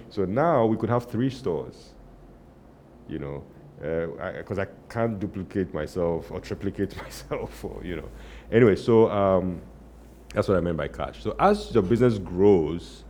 [0.10, 1.94] So now we could have three stores.
[3.08, 3.44] You know,
[3.78, 8.10] because uh, I, I, can't duplicate myself or triplicate myself, or you know.
[8.52, 9.62] Anyway, so um,
[10.34, 11.24] that's what I meant by cash.
[11.24, 13.06] So as your business grows,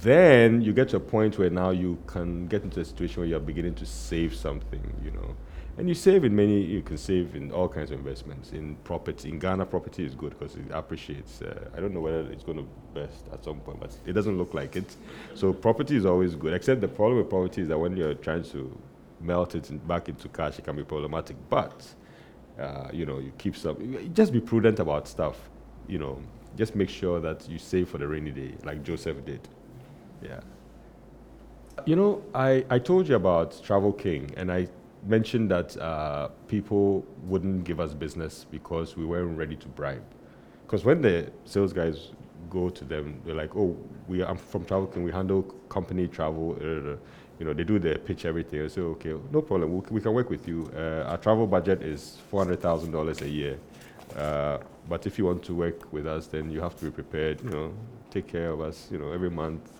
[0.00, 3.28] Then you get to a point where now you can get into a situation where
[3.28, 5.36] you're beginning to save something, you know.
[5.78, 8.52] And you save in many, you can save in all kinds of investments.
[8.52, 11.40] In property, in Ghana, property is good because it appreciates.
[11.40, 14.36] Uh, I don't know whether it's going to best at some point, but it doesn't
[14.36, 14.94] look like it.
[15.34, 18.44] So property is always good, except the problem with property is that when you're trying
[18.44, 18.78] to
[19.20, 21.36] melt it in, back into cash, it can be problematic.
[21.48, 21.86] But,
[22.60, 25.38] uh, you know, you keep some, just be prudent about stuff,
[25.88, 26.20] you know.
[26.54, 29.48] Just make sure that you save for the rainy day, like Joseph did.
[30.22, 30.40] Yeah.
[31.86, 34.68] You know, I, I told you about Travel King, and I
[35.04, 40.04] mentioned that uh, people wouldn't give us business because we weren't ready to bribe.
[40.64, 42.10] Because when the sales guys
[42.50, 43.76] go to them, they're like, "Oh,
[44.08, 46.96] we are from Travel King We handle company travel." Uh,
[47.38, 48.62] you know, they do their pitch everything.
[48.62, 49.72] I say, "Okay, no problem.
[49.74, 50.70] we we can work with you.
[50.76, 53.58] Uh, our travel budget is four hundred thousand dollars a year,
[54.16, 57.42] uh, but if you want to work with us, then you have to be prepared.
[57.42, 57.72] You know,
[58.10, 58.88] take care of us.
[58.90, 59.70] You know, every month."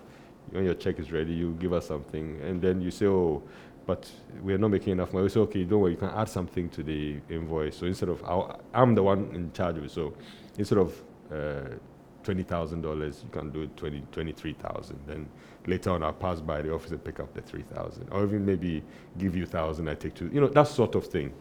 [0.51, 3.43] When your check is ready, you give us something, and then you say, "Oh,
[3.87, 4.11] but
[4.43, 5.25] we're not making enough money.
[5.25, 7.77] We say, okay, don't worry, you can add something to the invoice.
[7.77, 9.91] So instead of, i am the one in charge of it.
[9.91, 10.15] So
[10.57, 11.77] instead of uh,
[12.25, 14.99] $20,000, you can do 20, 23,000.
[15.07, 15.29] Then
[15.67, 18.09] later on, I'll pass by the office and pick up the 3,000.
[18.13, 18.83] Or even maybe
[19.19, 20.31] give you 1,000, I take two.
[20.33, 21.33] You know, that sort of thing.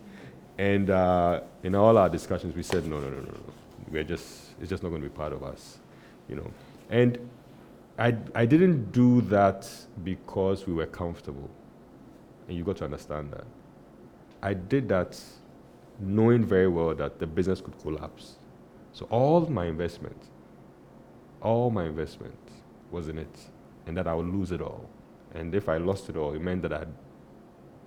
[0.58, 3.54] And uh, in all our discussions, we said, no, no, no, no, no.
[3.90, 5.80] We're just, it's just not going to be part of us,
[6.28, 6.52] you know.
[6.90, 7.18] And
[7.98, 9.70] I, I didn't do that
[10.04, 11.50] because we were comfortable
[12.52, 13.46] and you got to understand that.
[14.44, 15.18] I did that
[16.02, 18.36] knowing very well that the business could collapse.
[18.92, 20.22] So all my investment,
[21.42, 22.36] all my investment
[22.92, 23.36] was in it,
[23.88, 24.90] and that I would lose it all.
[25.34, 26.94] And if I lost it all, it meant that I'd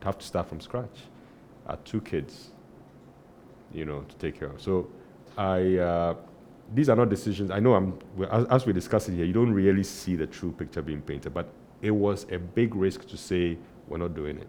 [0.03, 0.99] have to start from scratch.
[1.67, 2.49] I had two kids,
[3.71, 4.63] you know, to take care of.
[4.63, 4.89] So
[5.37, 6.15] I, uh,
[6.73, 7.51] these are not decisions.
[7.51, 7.99] I know I'm,
[8.31, 11.35] as, as we discuss it here, you don't really see the true picture being painted,
[11.35, 11.49] but
[11.83, 13.59] it was a big risk to say
[13.89, 14.49] we're not doing it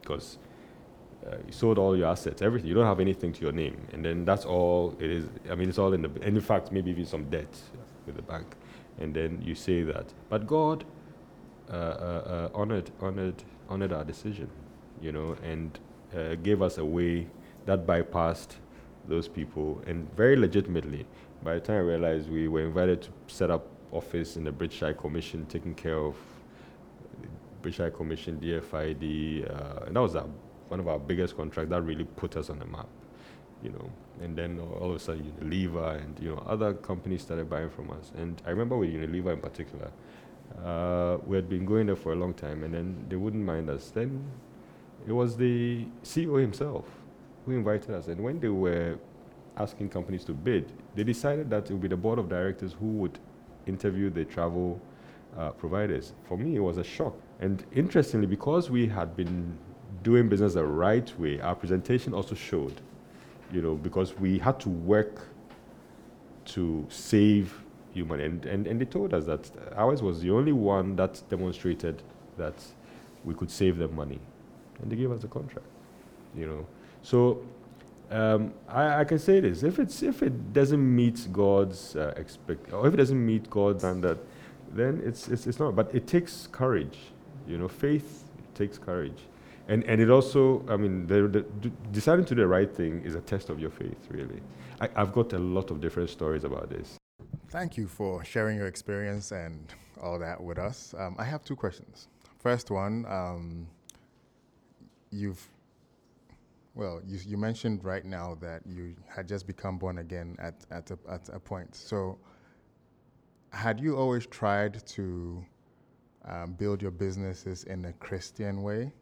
[0.00, 0.38] because
[1.26, 2.68] uh, you sold all your assets, everything.
[2.68, 5.28] You don't have anything to your name, and then that's all it is.
[5.50, 6.10] I mean, it's all in the.
[6.22, 7.54] And in fact, maybe even some debt
[8.06, 8.54] with the bank,
[8.98, 10.06] and then you say that.
[10.28, 10.84] But God
[11.70, 14.48] uh, uh, uh honored, honored, honored our decision,
[15.02, 15.78] you know, and
[16.16, 17.26] uh, gave us a way
[17.66, 18.56] that bypassed
[19.06, 21.06] those people, and very legitimately.
[21.42, 24.80] By the time I realized we were invited to set up office in the British
[24.80, 26.16] High Commission, taking care of
[27.62, 30.26] British High Commission, DFID, uh, and that was our,
[30.68, 32.88] one of our biggest contracts that really put us on the map,
[33.62, 33.90] you know.
[34.20, 37.90] And then all of a sudden, Unilever and you know other companies started buying from
[37.90, 38.12] us.
[38.16, 39.90] And I remember with Unilever in particular,
[40.64, 43.70] uh, we had been going there for a long time, and then they wouldn't mind
[43.70, 43.90] us.
[43.90, 44.24] Then
[45.06, 46.84] it was the CEO himself
[47.46, 48.98] who invited us, and when they were
[49.56, 52.86] asking companies to bid, they decided that it would be the board of directors who
[52.86, 53.18] would
[53.66, 54.80] interview the travel
[55.36, 56.12] uh, providers.
[56.28, 59.56] For me, it was a shock and interestingly, because we had been
[60.02, 62.80] doing business the right way, our presentation also showed,
[63.52, 65.28] you know, because we had to work
[66.46, 67.54] to save
[67.92, 68.20] human.
[68.20, 72.02] And, and, and they told us that ours was the only one that demonstrated
[72.36, 72.54] that
[73.24, 74.20] we could save them money.
[74.80, 75.66] And they gave us a contract,
[76.36, 76.66] you know.
[77.02, 77.42] So
[78.10, 82.72] um, I, I, can say this: if it's if it doesn't meet God's uh, expect,
[82.72, 84.18] or if it doesn't meet God's standard,
[84.72, 85.74] then it's, it's it's not.
[85.74, 86.96] But it takes courage
[87.48, 88.24] you know, faith
[88.54, 89.26] takes courage.
[89.68, 93.14] And, and it also, I mean, the, the, deciding to do the right thing is
[93.14, 94.40] a test of your faith, really.
[94.80, 96.96] I, I've got a lot of different stories about this.
[97.50, 99.58] Thank you for sharing your experience and
[100.00, 100.94] all that with us.
[100.98, 102.08] Um, I have two questions.
[102.38, 103.66] First one, um,
[105.10, 105.46] you've,
[106.74, 110.90] well, you, you mentioned right now that you had just become born again at, at,
[110.90, 111.74] a, at a point.
[111.74, 112.18] So,
[113.50, 115.44] had you always tried to
[116.28, 118.92] um, build your businesses in a Christian way.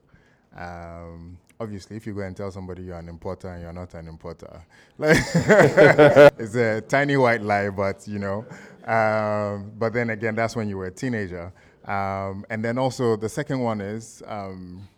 [0.57, 4.09] Um, obviously, if you go and tell somebody you're an importer and you're not an
[4.09, 4.63] importer,
[4.99, 5.17] like
[6.39, 8.47] it's a tiny white lie, but you know.
[8.87, 11.53] Um, but then again, that's when you were a teenager.
[11.85, 14.89] Um, and then also the second one is um,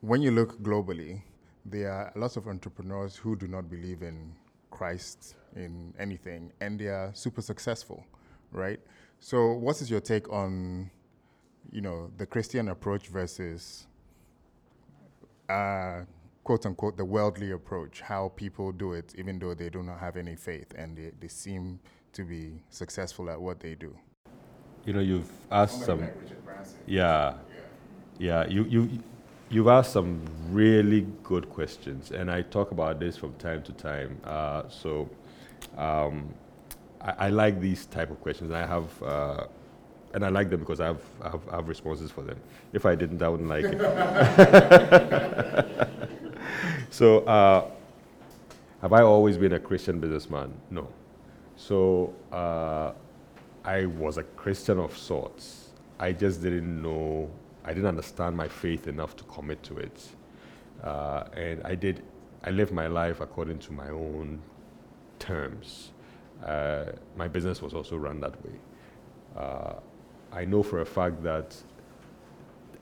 [0.00, 1.20] when you look globally,
[1.64, 4.32] there are lots of entrepreneurs who do not believe in
[4.70, 8.04] Christ in anything, and they are super successful,
[8.52, 8.80] right?
[9.20, 10.90] So, what is your take on
[11.72, 13.86] you know, the Christian approach versus
[15.48, 16.00] uh,
[16.44, 20.16] quote unquote the worldly approach, how people do it even though they do not have
[20.16, 21.80] any faith and they, they seem
[22.12, 23.96] to be successful at what they do.
[24.84, 26.08] You know, you've asked some,
[26.86, 27.34] yeah,
[28.18, 28.90] yeah, you, you,
[29.48, 30.20] you've asked some
[30.50, 34.18] really good questions, and I talk about this from time to time.
[34.24, 35.08] Uh, so,
[35.78, 36.34] um,
[37.00, 38.52] I, I, like these type of questions.
[38.52, 39.46] I have uh,
[40.14, 42.38] and I like them because I have, I have, I have responses for them.
[42.72, 43.78] If I didn't, I wouldn't like it.
[46.90, 47.68] so, uh,
[48.80, 50.54] have I always been a Christian businessman?
[50.70, 50.88] No.
[51.56, 52.92] So, uh,
[53.64, 55.70] I was a Christian of sorts.
[55.98, 57.28] I just didn't know,
[57.64, 60.08] I didn't understand my faith enough to commit to it.
[60.82, 62.02] Uh, and I did,
[62.44, 64.40] I lived my life according to my own
[65.18, 65.90] terms.
[66.44, 66.84] Uh,
[67.16, 68.52] my business was also run that way.
[70.34, 71.56] I know for a fact that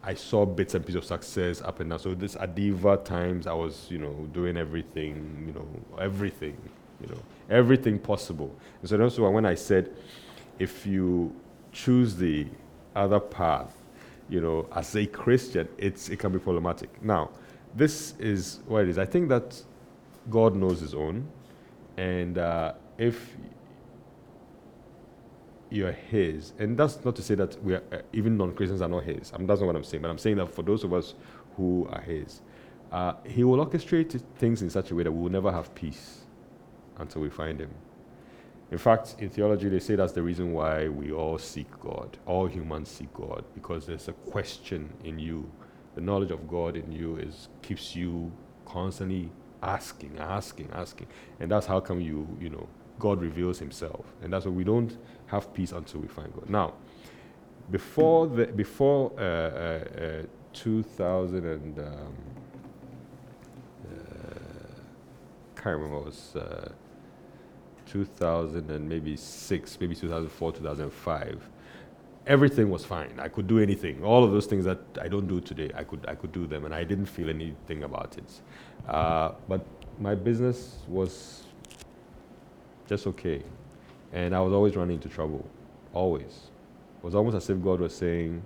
[0.02, 1.98] I saw bits and pieces of success up and down.
[1.98, 5.68] So this Adiva times, I was, you know, doing everything, you know,
[6.00, 6.56] everything,
[7.00, 7.20] you know,
[7.50, 8.54] everything possible.
[8.80, 9.94] And so also when I said,
[10.58, 11.34] if you
[11.70, 12.46] choose the
[12.96, 13.74] other path,
[14.28, 17.02] you know, as a Christian, it's it can be problematic.
[17.02, 17.30] Now,
[17.74, 18.98] this is what it is.
[18.98, 19.60] I think that
[20.30, 21.28] God knows His own,
[21.96, 23.36] and uh, if
[25.72, 29.04] you're His, and that's not to say that we are, uh, even non-Christians are not
[29.04, 29.32] His.
[29.34, 30.02] I mean, that's not what I'm saying.
[30.02, 31.14] But I'm saying that for those of us
[31.56, 32.42] who are His,
[32.90, 36.20] uh, He will orchestrate things in such a way that we will never have peace
[36.98, 37.70] until we find Him.
[38.70, 42.16] In fact, in theology, they say that's the reason why we all seek God.
[42.24, 45.50] All humans seek God because there's a question in you.
[45.94, 48.32] The knowledge of God in you is keeps you
[48.64, 49.30] constantly
[49.62, 51.06] asking, asking, asking,
[51.38, 52.66] and that's how come you, you know,
[52.98, 54.96] God reveals Himself, and that's why we don't
[55.26, 56.48] have peace until we find God.
[56.48, 56.74] Now,
[57.70, 61.86] before the before uh, uh, uh, 2000 and um,
[63.84, 64.34] uh,
[65.56, 66.70] can't remember it was uh,
[67.86, 71.48] 2000 and maybe six, maybe 2004, 2005.
[72.26, 73.18] Everything was fine.
[73.18, 74.04] I could do anything.
[74.04, 76.64] All of those things that I don't do today, I could I could do them,
[76.64, 78.40] and I didn't feel anything about it.
[78.88, 79.66] Uh, but
[79.98, 81.44] my business was
[82.92, 83.42] just okay.
[84.12, 85.48] And I was always running into trouble,
[85.94, 86.50] always.
[86.98, 88.42] It was almost as if God was saying,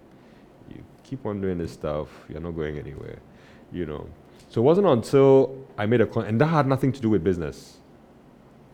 [0.71, 3.19] You keep on doing this stuff, you're not going anywhere,
[3.73, 4.07] you know.
[4.49, 7.25] So it wasn't until I made a con, and that had nothing to do with
[7.25, 7.79] business.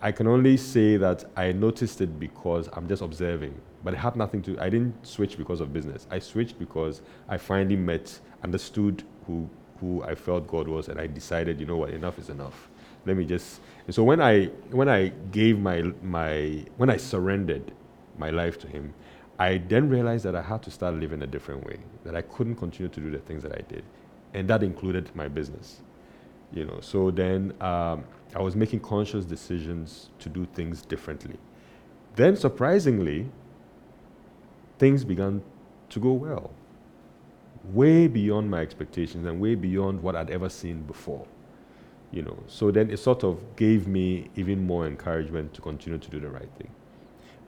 [0.02, 4.14] I can only say that I noticed it because I'm just observing, but it had
[4.16, 4.58] nothing to.
[4.60, 6.06] I didn't switch because of business.
[6.10, 9.48] I switched because I finally met, understood who
[9.80, 12.68] who I felt God was, and I decided, you know what, enough is enough.
[13.06, 13.60] Let me just.
[13.90, 17.72] So when I when I gave my my when I surrendered
[18.18, 18.94] my life to Him,
[19.38, 21.78] I then realized that I had to start living a different way.
[22.04, 23.84] That I couldn't continue to do the things that I did,
[24.34, 25.82] and that included my business.
[26.52, 26.78] You know.
[26.80, 28.04] So then um,
[28.36, 31.36] I was making conscious decisions to do things differently.
[32.14, 33.28] Then surprisingly,
[34.78, 35.42] things began
[35.90, 36.50] to go well
[37.64, 41.26] way beyond my expectations and way beyond what I'd ever seen before.
[42.12, 46.10] You know, so then it sort of gave me even more encouragement to continue to
[46.10, 46.70] do the right thing.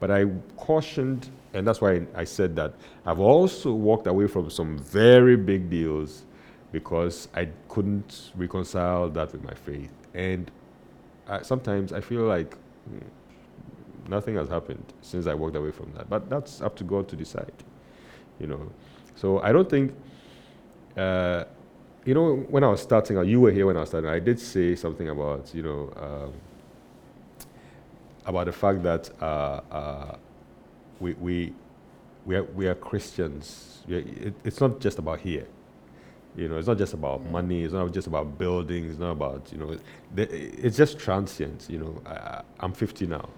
[0.00, 0.26] But I
[0.56, 2.74] cautioned, and that's why I said that
[3.06, 6.24] I've also walked away from some very big deals
[6.72, 9.92] because I couldn't reconcile that with my faith.
[10.14, 10.50] And
[11.28, 12.56] I, sometimes I feel like
[12.88, 12.98] hmm,
[14.08, 16.10] nothing has happened since I walked away from that.
[16.10, 17.52] But that's up to God to decide,
[18.40, 18.70] you know.
[19.14, 19.94] So I don't think,
[20.96, 21.44] uh,
[22.04, 24.18] you know, when I was starting, or you were here when I was starting, I
[24.18, 26.32] did say something about, you know, um,
[28.26, 30.16] about the fact that uh, uh,
[31.00, 31.54] we, we,
[32.26, 33.82] we, are, we are Christians.
[33.86, 35.46] We are, it, it's not just about here.
[36.36, 37.30] You know, it's not just about mm.
[37.30, 37.62] money.
[37.62, 38.90] It's not just about buildings.
[38.92, 39.78] It's not about, you know,
[40.16, 41.66] it's just transient.
[41.70, 43.28] You know, I, I'm 50 now.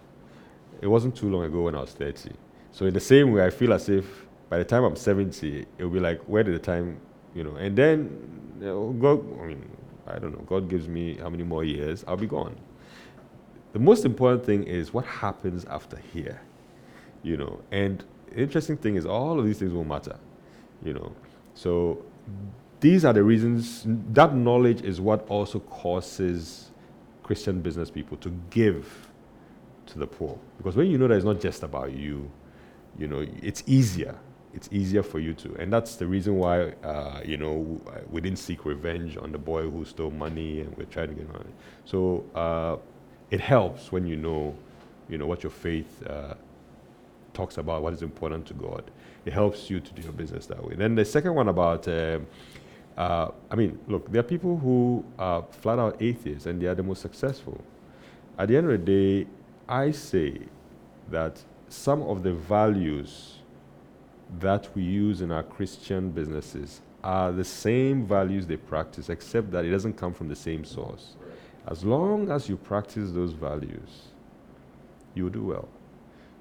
[0.80, 2.30] It wasn't too long ago when I was 30.
[2.72, 5.90] So in the same way, I feel as if by the time I'm 70, it'll
[5.90, 7.00] be like, where did the time,
[7.34, 7.56] you know?
[7.56, 9.68] And then you know, God, I mean,
[10.06, 12.56] I don't know, God gives me how many more years, I'll be gone.
[13.72, 16.40] The most important thing is what happens after here,
[17.22, 17.60] you know?
[17.70, 18.04] And
[18.34, 20.16] interesting thing is, all of these things will matter,
[20.82, 21.12] you know?
[21.54, 22.04] So
[22.80, 26.70] these are the reasons, that knowledge is what also causes
[27.22, 29.10] Christian business people to give
[29.86, 30.38] to the poor.
[30.56, 32.30] Because when you know that it's not just about you,
[32.98, 34.18] you know, it's easier
[34.56, 35.54] it's easier for you to.
[35.58, 37.80] And that's the reason why, uh, you know,
[38.10, 41.30] we didn't seek revenge on the boy who stole money and we're trying to get
[41.30, 41.50] money.
[41.84, 42.78] So uh,
[43.30, 44.56] it helps when you know,
[45.10, 46.34] you know, what your faith uh,
[47.34, 48.90] talks about, what is important to God.
[49.26, 50.74] It helps you to do your business that way.
[50.74, 52.26] Then the second one about, um,
[52.96, 56.74] uh, I mean, look, there are people who are flat out atheists and they are
[56.74, 57.62] the most successful.
[58.38, 58.78] At the end of the
[59.24, 59.28] day,
[59.68, 60.38] I say
[61.10, 63.35] that some of the values
[64.40, 69.64] that we use in our Christian businesses are the same values they practice, except that
[69.64, 71.14] it doesn't come from the same source.
[71.68, 74.08] As long as you practice those values,
[75.14, 75.68] you will do well.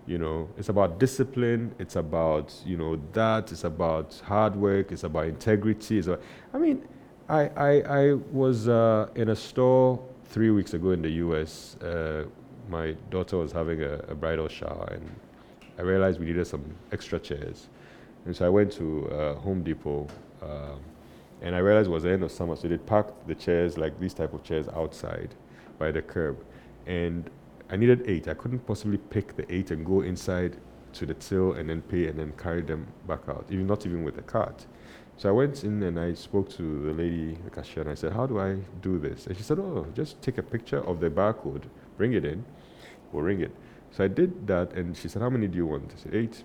[0.08, 1.74] You know, it's about discipline.
[1.80, 3.52] It's about you know that.
[3.52, 4.92] It's about hard work.
[4.92, 5.98] It's about integrity.
[5.98, 6.22] It's about,
[6.54, 6.88] I mean,
[7.28, 11.76] I I, I was uh, in a store three weeks ago in the U.S.
[11.78, 12.26] Uh,
[12.70, 15.10] my daughter was having a, a, bridal shower, and
[15.78, 17.68] I realized we needed some extra chairs,
[18.26, 20.08] and so I went to uh, Home Depot.
[20.42, 20.80] Um,
[21.42, 24.00] and I realized it was the end of summer, so they parked the chairs, like
[24.00, 25.36] these type of chairs, outside
[25.78, 26.44] by the curb.
[26.88, 27.30] And
[27.70, 28.28] I needed eight.
[28.28, 30.58] I couldn't possibly pick the eight and go inside
[30.94, 34.04] to the till and then pay and then carry them back out, even not even
[34.04, 34.66] with a cart.
[35.18, 38.14] So I went in and I spoke to the lady, the cashier, and I said,
[38.14, 39.28] How do I do this?
[39.28, 41.64] And she said, Oh, just take a picture of the barcode,
[41.98, 42.44] bring it in,
[43.12, 43.52] we'll ring it.
[43.96, 45.94] So I did that, and she said, How many do you want?
[45.98, 46.44] I said, Eight.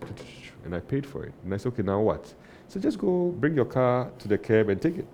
[0.65, 1.33] And I paid for it.
[1.43, 2.33] And I said, Okay, now what?
[2.69, 5.07] So just go bring your car to the curb and take it.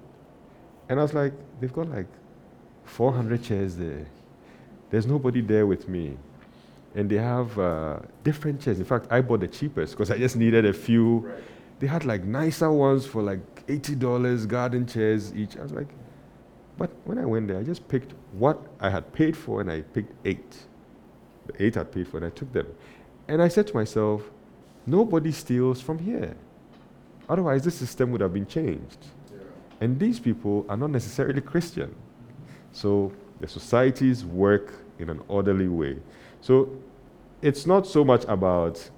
[0.90, 2.08] And I was like, They've got like
[2.84, 4.06] 400 chairs there.
[4.90, 6.18] There's nobody there with me.
[6.94, 8.78] And they have uh, different chairs.
[8.78, 11.18] In fact, I bought the cheapest because I just needed a few.
[11.18, 11.42] Right.
[11.78, 15.56] They had like nicer ones for like $80 garden chairs each.
[15.56, 15.88] I was like,
[16.76, 19.80] but when I went there, I just picked what I had paid for and I
[19.80, 20.66] picked eight.
[21.46, 22.66] The eight I paid for and I took them.
[23.28, 24.22] And I said to myself,
[24.86, 26.36] nobody steals from here.
[27.28, 28.98] Otherwise, this system would have been changed.
[29.30, 29.38] Yeah.
[29.80, 31.94] And these people are not necessarily Christian.
[32.72, 35.98] So the societies work in an orderly way.
[36.40, 36.70] So
[37.42, 38.90] it's not so much about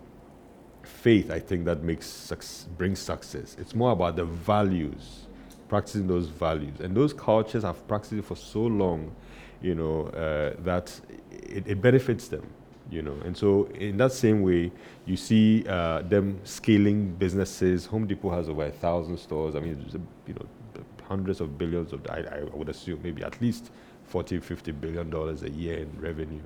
[0.82, 2.32] faith, I think, that makes
[2.76, 3.56] brings success.
[3.58, 5.26] It's more about the values,
[5.68, 6.80] practicing those values.
[6.80, 9.14] And those cultures have practiced it for so long,
[9.62, 12.46] you know, uh, that it, it, benefits them,
[12.90, 13.16] you know.
[13.24, 14.70] And so, in that same way,
[15.06, 17.86] you see uh, them scaling businesses.
[17.86, 19.54] Home Depot has over a thousand stores.
[19.56, 19.84] I mean,
[20.26, 20.46] you know,
[21.08, 23.70] hundreds of billions of, I, I would assume, maybe at least
[24.04, 26.40] 40, 50 billion dollars a year in revenue.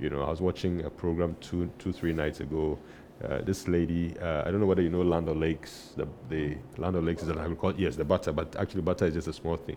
[0.00, 2.78] You know, I was watching a program two, two, three nights ago.
[3.22, 5.92] Uh, this lady, uh, I don't know whether you know Land O'Lakes.
[5.96, 9.28] The, the Land O'Lakes is an agriculture, yes, the butter, but actually butter is just
[9.28, 9.76] a small thing.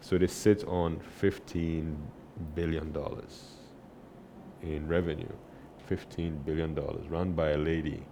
[0.00, 1.96] So they sit on 15
[2.54, 3.54] billion dollars
[4.62, 5.32] in revenue,
[5.86, 8.02] 15 billion dollars, run by a lady,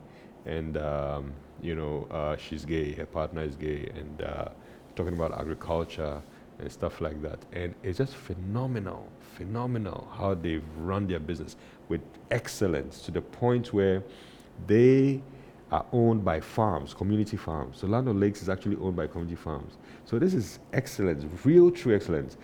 [0.47, 1.33] and um,
[1.63, 4.49] you know uh, she's gay, her partner is gay, and uh,
[4.95, 6.23] talking about agriculture
[6.59, 7.39] and stuff like that.
[7.53, 11.57] And it's just phenomenal, phenomenal how they've run their business
[11.89, 14.03] with excellence to the point where
[14.67, 15.23] they
[15.73, 17.79] are owned by farms, community farms.
[17.79, 19.77] So Land O'Lakes is actually owned by community farms.
[20.05, 22.37] So this is excellence, real true excellence.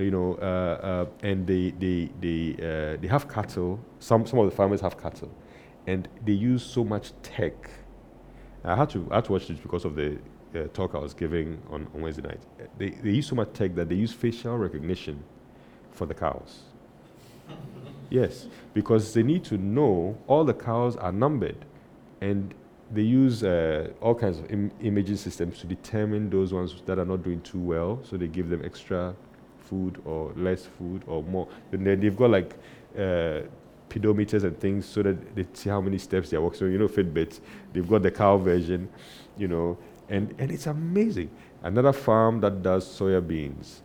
[0.00, 3.78] You know, uh, uh, and they they they uh, they have cattle.
[3.98, 5.30] Some some of the farmers have cattle,
[5.86, 7.70] and they use so much tech.
[8.64, 10.18] I had to I had to watch this because of the
[10.54, 12.40] uh, talk I was giving on, on Wednesday night,
[12.78, 15.22] they, they use so much tech that they use facial recognition
[15.92, 16.62] for the cows.
[18.10, 21.64] yes, because they need to know all the cows are numbered,
[22.20, 22.54] and
[22.92, 27.04] they use uh, all kinds of Im- imaging systems to determine those ones that are
[27.04, 28.00] not doing too well.
[28.02, 29.14] So they give them extra
[29.70, 31.48] food or less food or more.
[31.72, 32.54] And then they've got like
[32.98, 33.42] uh,
[33.88, 36.58] pedometers and things so that they see how many steps they're walking.
[36.58, 37.40] So you know Fitbit,
[37.72, 38.88] they've got the cow version,
[39.38, 39.78] you know,
[40.08, 41.30] and, and it's amazing.
[41.62, 43.82] Another farm that does soya beans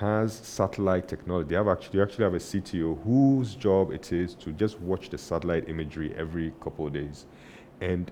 [0.00, 1.50] has satellite technology.
[1.50, 5.18] They have actually, actually have a CTO whose job it is to just watch the
[5.18, 7.26] satellite imagery every couple of days.
[7.82, 8.10] And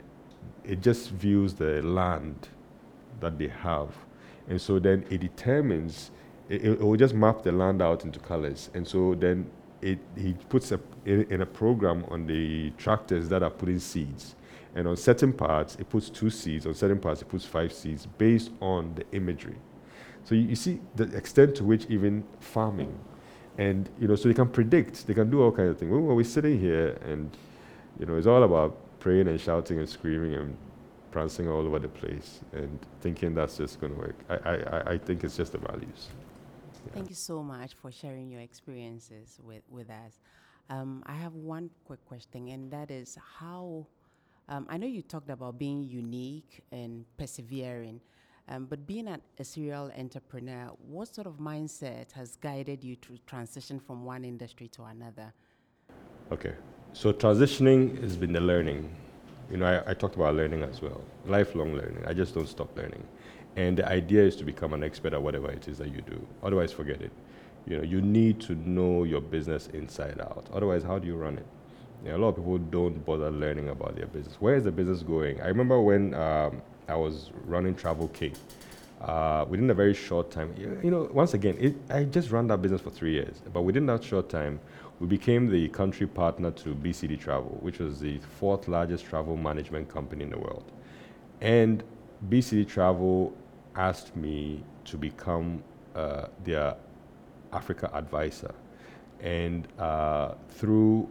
[0.64, 2.48] it just views the land
[3.20, 3.94] that they have.
[4.48, 6.10] And so then it determines,
[6.48, 8.70] it, it will just map the land out into colors.
[8.74, 9.50] And so then
[9.82, 14.34] it, he puts a, in, in a program on the tractors that are putting seeds.
[14.74, 16.66] And on certain parts, it puts two seeds.
[16.66, 19.56] On certain parts, it puts five seeds based on the imagery.
[20.24, 22.98] So you, you see the extent to which even farming,
[23.56, 25.90] and you know, so they can predict, they can do all kinds of things.
[25.90, 27.34] When we're sitting here, and
[27.98, 30.56] you know, it's all about praying and shouting and screaming and
[31.10, 34.16] prancing all over the place and thinking that's just going to work.
[34.28, 36.08] I, I, I think it's just the values.
[36.92, 40.20] Thank you so much for sharing your experiences with, with us.
[40.70, 43.86] Um, I have one quick question, and that is how
[44.48, 48.00] um, I know you talked about being unique and persevering,
[48.48, 53.18] um, but being an, a serial entrepreneur, what sort of mindset has guided you to
[53.26, 55.32] transition from one industry to another?
[56.32, 56.54] Okay,
[56.94, 58.94] so transitioning has been the learning.
[59.50, 62.04] You know, I, I talked about learning as well, lifelong learning.
[62.06, 63.02] I just don't stop learning.
[63.56, 66.24] And the idea is to become an expert at whatever it is that you do.
[66.42, 67.10] Otherwise, forget it.
[67.66, 70.46] You know, you need to know your business inside out.
[70.52, 71.46] Otherwise, how do you run it?
[72.04, 74.36] Yeah, a lot of people don't bother learning about their business.
[74.40, 75.40] Where is the business going?
[75.40, 78.34] I remember when um, I was running Travel King,
[79.00, 82.62] uh, within a very short time, you know, once again, it, I just ran that
[82.62, 84.60] business for three years, but within that short time,
[85.00, 89.88] we became the country partner to BCD Travel, which was the fourth largest travel management
[89.88, 90.64] company in the world.
[91.40, 91.84] And
[92.26, 93.32] BCD Travel
[93.76, 95.62] asked me to become
[95.94, 96.74] uh, their
[97.52, 98.54] Africa advisor.
[99.20, 101.08] And uh, through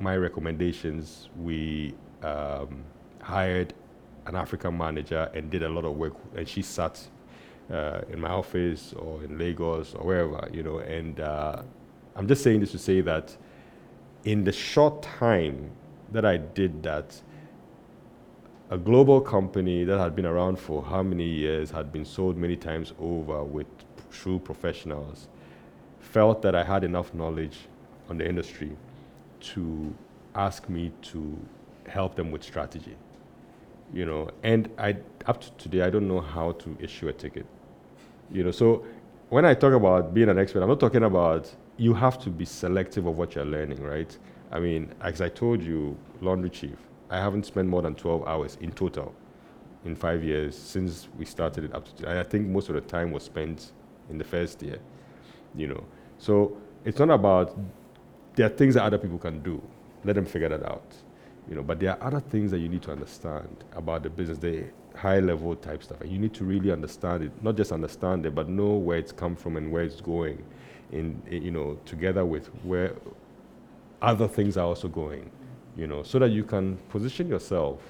[0.00, 2.84] my recommendations, we um,
[3.20, 3.74] hired
[4.26, 6.14] an African manager and did a lot of work.
[6.36, 7.00] And she sat
[7.70, 10.78] uh, in my office or in Lagos or wherever, you know.
[10.78, 11.62] And uh,
[12.16, 13.36] I'm just saying this to say that
[14.24, 15.70] in the short time
[16.12, 17.20] that I did that,
[18.70, 22.56] a global company that had been around for how many years, had been sold many
[22.56, 23.66] times over with
[24.10, 25.28] true professionals,
[26.00, 27.58] felt that I had enough knowledge
[28.08, 28.76] on the industry
[29.40, 29.94] to
[30.34, 31.38] ask me to
[31.86, 32.96] help them with strategy.
[33.92, 34.96] You know, and I
[35.26, 37.46] up to today I don't know how to issue a ticket.
[38.32, 38.84] You know, so
[39.28, 42.44] when I talk about being an expert, I'm not talking about you have to be
[42.44, 44.16] selective of what you're learning, right?
[44.50, 46.78] I mean, as I told you, laundry chief,
[47.14, 49.14] I haven't spent more than 12 hours in total
[49.84, 52.18] in five years since we started it up to today.
[52.18, 53.70] I think most of the time was spent
[54.10, 54.80] in the first year,
[55.54, 55.84] you know.
[56.18, 57.56] So it's not about,
[58.34, 59.62] there are things that other people can do.
[60.02, 60.92] Let them figure that out,
[61.48, 61.62] you know.
[61.62, 64.64] But there are other things that you need to understand about the business, the
[64.96, 66.00] high level type stuff.
[66.00, 69.12] And you need to really understand it, not just understand it, but know where it's
[69.12, 70.42] come from and where it's going
[70.90, 72.94] in, you know, together with where
[74.02, 75.30] other things are also going,
[75.76, 77.80] you know, so that you can position yourself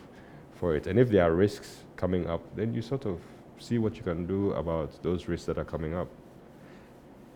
[0.54, 0.86] for it.
[0.86, 3.20] And if there are risks coming up, then you sort of
[3.58, 6.08] see what you can do about those risks that are coming up.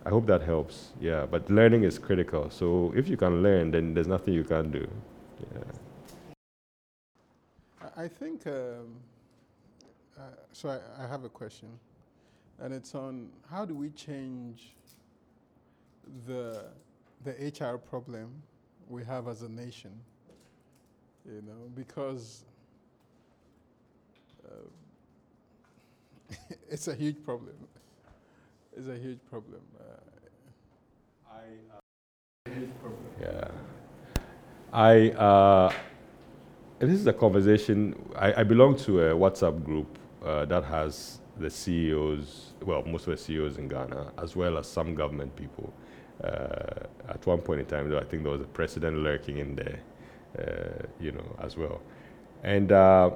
[0.05, 0.93] I hope that helps.
[0.99, 2.49] Yeah, but learning is critical.
[2.49, 4.87] So if you can learn, then there's nothing you can't do.
[5.53, 5.63] Yeah.
[7.95, 8.95] I think, um,
[10.17, 10.21] uh,
[10.53, 11.67] so I, I have a question,
[12.59, 14.73] and it's on how do we change
[16.25, 16.63] the,
[17.25, 18.31] the HR problem
[18.87, 19.91] we have as a nation,
[21.29, 22.43] you know, because
[24.45, 24.69] uh,
[26.69, 27.55] it's a huge problem.
[28.75, 29.61] It's a huge problem.
[29.79, 29.83] Uh,
[31.31, 31.41] I,
[31.75, 33.01] uh, huge problem.
[33.21, 33.47] Yeah.
[34.71, 35.73] I, uh,
[36.79, 41.49] this is a conversation, I, I belong to a WhatsApp group uh, that has the
[41.49, 45.73] CEOs, well, most of the CEOs in Ghana, as well as some government people.
[46.23, 49.55] Uh, at one point in time, though, I think there was a president lurking in
[49.55, 49.79] there,
[50.99, 51.81] you know, as well.
[52.43, 53.11] And uh,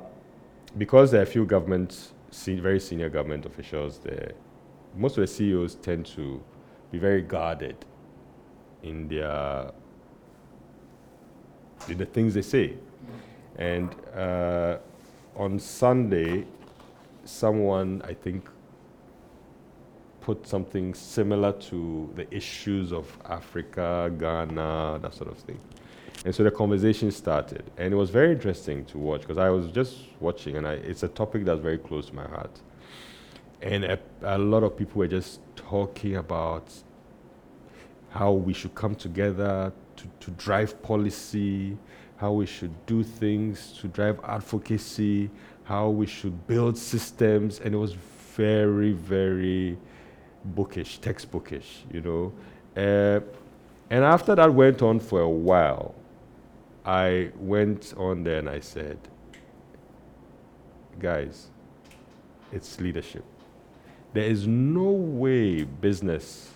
[0.77, 4.34] because there are a few government, very senior government officials there,
[4.95, 6.41] most of the CEOs tend to
[6.91, 7.76] be very guarded
[8.84, 9.72] in their
[11.90, 12.73] in the things they say.
[13.57, 14.77] And uh,
[15.35, 16.45] on Sunday,
[17.26, 18.48] someone I think
[20.22, 25.60] put something similar to the issues of Africa, Ghana, that sort of thing.
[26.26, 27.64] And so the conversation started.
[27.77, 31.03] And it was very interesting to watch because I was just watching, and I, it's
[31.03, 32.61] a topic that's very close to my heart.
[33.61, 36.72] And a, a lot of people were just talking about
[38.10, 41.77] how we should come together to, to drive policy,
[42.18, 45.30] how we should do things to drive advocacy,
[45.64, 47.60] how we should build systems.
[47.60, 47.94] And it was
[48.35, 49.77] very, very
[50.45, 52.34] bookish, textbookish, you know.
[52.76, 53.19] Uh,
[53.90, 55.95] and after that went on for a while,
[56.85, 58.97] I went on there and I said,
[60.99, 61.49] guys,
[62.51, 63.23] it's leadership.
[64.14, 66.51] There is no way business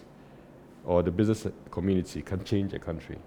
[0.85, 3.17] or the business community can change a country.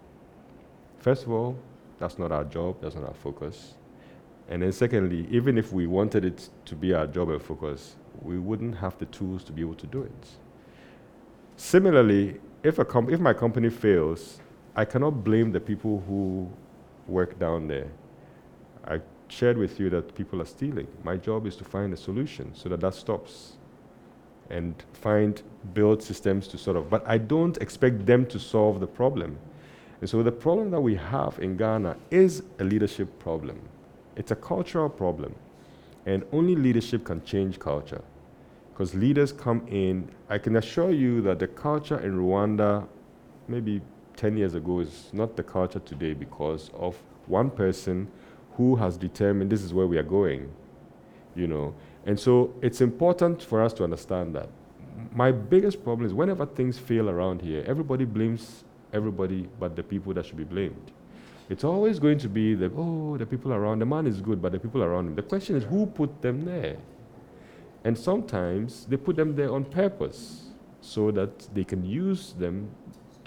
[0.98, 1.58] First of all,
[1.98, 3.74] that's not our job, that's not our focus.
[4.48, 8.38] And then, secondly, even if we wanted it to be our job and focus, we
[8.38, 10.26] wouldn't have the tools to be able to do it.
[11.56, 14.40] Similarly, if, a com- if my company fails,
[14.74, 16.50] I cannot blame the people who
[17.10, 17.88] work down there.
[18.86, 20.86] I shared with you that people are stealing.
[21.04, 23.52] My job is to find a solution so that that stops
[24.48, 25.42] and find,
[25.74, 29.38] build systems to sort of, but I don't expect them to solve the problem.
[30.00, 33.60] And so the problem that we have in Ghana is a leadership problem.
[34.16, 35.34] It's a cultural problem.
[36.06, 38.02] And only leadership can change culture
[38.72, 40.08] because leaders come in.
[40.30, 42.88] I can assure you that the culture in Rwanda,
[43.46, 43.82] maybe
[44.20, 46.94] 10 years ago, is not the culture today because of
[47.26, 48.06] one person
[48.56, 50.52] who has determined this is where we are going,
[51.34, 51.74] you know.
[52.04, 54.50] And so it's important for us to understand that.
[55.14, 60.12] My biggest problem is whenever things fail around here, everybody blames everybody but the people
[60.12, 60.92] that should be blamed.
[61.48, 64.52] It's always going to be the, oh, the people around, the man is good, but
[64.52, 65.14] the people around him.
[65.14, 66.76] The question is who put them there?
[67.84, 70.50] And sometimes they put them there on purpose
[70.82, 72.68] so that they can use them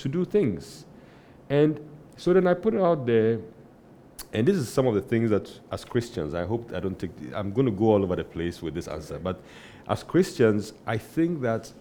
[0.03, 0.85] to do things.
[1.49, 1.79] And
[2.17, 3.39] so then I put it out there,
[4.33, 7.11] and this is some of the things that, as Christians, I hope I don't take,
[7.33, 9.41] I'm going to go all over the place with this answer, but
[9.87, 11.71] as Christians, I think that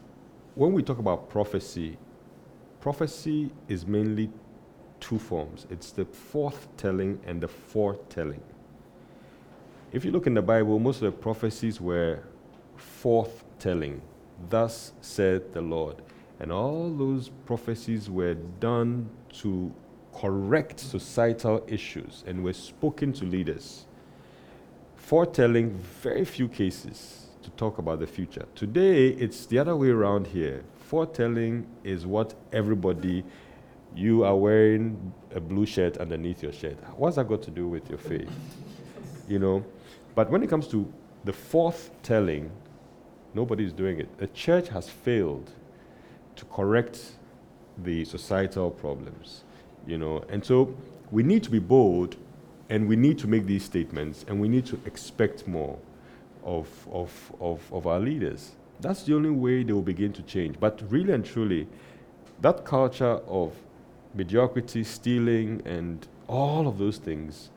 [0.54, 1.98] when we talk about prophecy,
[2.80, 4.30] prophecy is mainly
[5.00, 8.42] two forms it's the forthtelling and the foretelling.
[9.90, 12.20] If you look in the Bible, most of the prophecies were
[12.78, 14.00] forthtelling.
[14.48, 15.96] Thus said the Lord.
[16.42, 19.72] And all those prophecies were done to
[20.12, 23.86] correct societal issues and were spoken to leaders.
[24.96, 25.70] Foretelling,
[26.02, 28.44] very few cases to talk about the future.
[28.56, 30.64] Today, it's the other way around here.
[30.80, 33.24] Foretelling is what everybody,
[33.94, 36.76] you are wearing a blue shirt underneath your shirt.
[36.96, 38.30] What's that got to do with your faith?
[39.28, 39.64] You know?
[40.16, 40.92] But when it comes to
[41.24, 42.50] the forthtelling,
[43.32, 44.18] nobody's doing it.
[44.18, 45.48] The church has failed
[46.36, 47.12] to correct
[47.78, 49.44] the societal problems,
[49.86, 50.24] you know.
[50.28, 50.74] And so
[51.10, 52.16] we need to be bold
[52.68, 55.78] and we need to make these statements and we need to expect more
[56.44, 58.52] of, of, of, of our leaders.
[58.80, 60.58] That's the only way they will begin to change.
[60.58, 61.68] But really and truly,
[62.40, 63.54] that culture of
[64.14, 67.50] mediocrity, stealing, and all of those things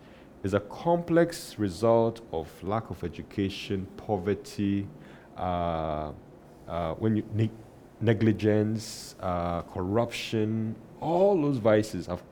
[0.44, 4.88] is a complex result of lack of education, poverty,
[5.38, 6.12] uh,
[6.68, 7.50] uh, when you ne-
[8.06, 12.24] negligence, uh, corruption, all those vices have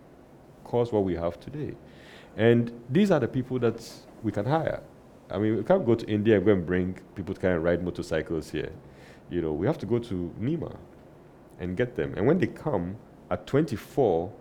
[0.63, 1.75] caused what we have today.
[2.37, 3.87] And these are the people that
[4.23, 4.81] we can hire.
[5.29, 7.63] I mean, we can't go to India and go and bring people to kind of
[7.63, 8.71] ride motorcycles here.
[9.29, 10.75] You know, we have to go to Nima
[11.59, 12.13] and get them.
[12.15, 12.97] And when they come
[13.31, 14.31] at 24,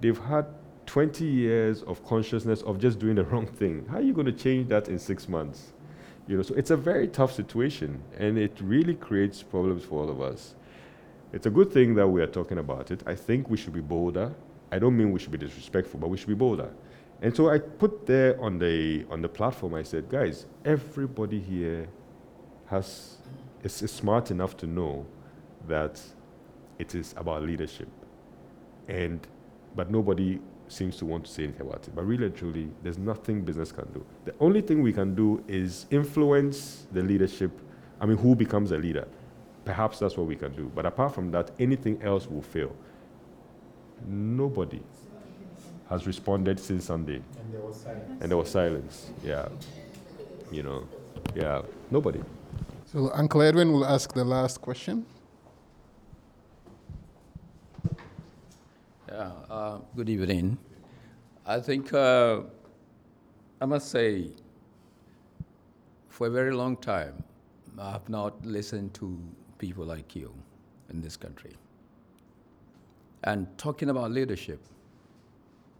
[0.00, 0.46] they've had
[0.86, 3.86] 20 years of consciousness of just doing the wrong thing.
[3.88, 5.72] How are you going to change that in six months?
[6.28, 10.10] You know, so it's a very tough situation, and it really creates problems for all
[10.10, 10.54] of us.
[11.32, 13.02] It's a good thing that we are talking about it.
[13.06, 14.34] I think we should be bolder.
[14.70, 16.70] I don't mean we should be disrespectful, but we should be bolder.
[17.22, 19.74] And so I put there on the on the platform.
[19.74, 21.88] I said, guys, everybody here
[22.66, 23.16] has
[23.62, 25.06] is, is smart enough to know
[25.68, 26.00] that
[26.78, 27.88] it is about leadership,
[28.88, 29.26] and
[29.74, 31.94] but nobody seems to want to say anything about it.
[31.94, 34.04] But really truly, there's nothing business can do.
[34.24, 37.52] The only thing we can do is influence the leadership.
[38.00, 39.06] I mean, who becomes a leader?
[39.64, 40.70] Perhaps that's what we can do.
[40.74, 42.74] But apart from that, anything else will fail.
[44.06, 44.82] Nobody
[45.88, 47.16] has responded since Sunday.
[47.16, 48.18] And there was silence.
[48.20, 49.10] And there was silence.
[49.24, 49.48] Yeah.
[50.50, 50.88] You know,
[51.34, 51.62] yeah.
[51.90, 52.20] Nobody.
[52.86, 55.06] So Uncle Edwin will ask the last question.
[59.08, 60.58] Yeah, uh, good evening.
[61.46, 62.40] I think uh,
[63.60, 64.30] I must say,
[66.08, 67.22] for a very long time,
[67.78, 69.18] I have not listened to
[69.62, 70.34] people like you
[70.90, 71.54] in this country.
[73.22, 74.60] And talking about leadership,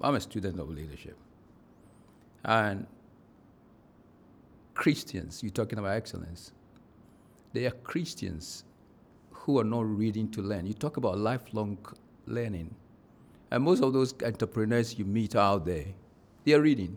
[0.00, 1.16] I'm a student of leadership.
[2.44, 2.86] And
[4.74, 6.52] Christians, you're talking about excellence,
[7.52, 8.62] they are Christians
[9.32, 10.64] who are not reading to learn.
[10.64, 11.76] You talk about lifelong
[12.26, 12.72] learning.
[13.50, 15.86] And most of those entrepreneurs you meet out there,
[16.44, 16.96] they are reading.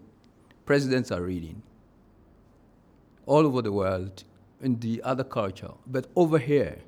[0.66, 1.64] Presidents are reading.
[3.26, 4.24] All over the world,
[4.62, 5.72] in the other culture.
[5.88, 6.80] But over here,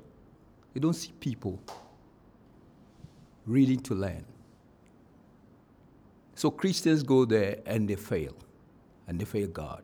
[0.74, 1.60] you don't see people
[3.46, 4.24] reading to learn.
[6.34, 8.36] So Christians go there and they fail,
[9.06, 9.82] and they fail God.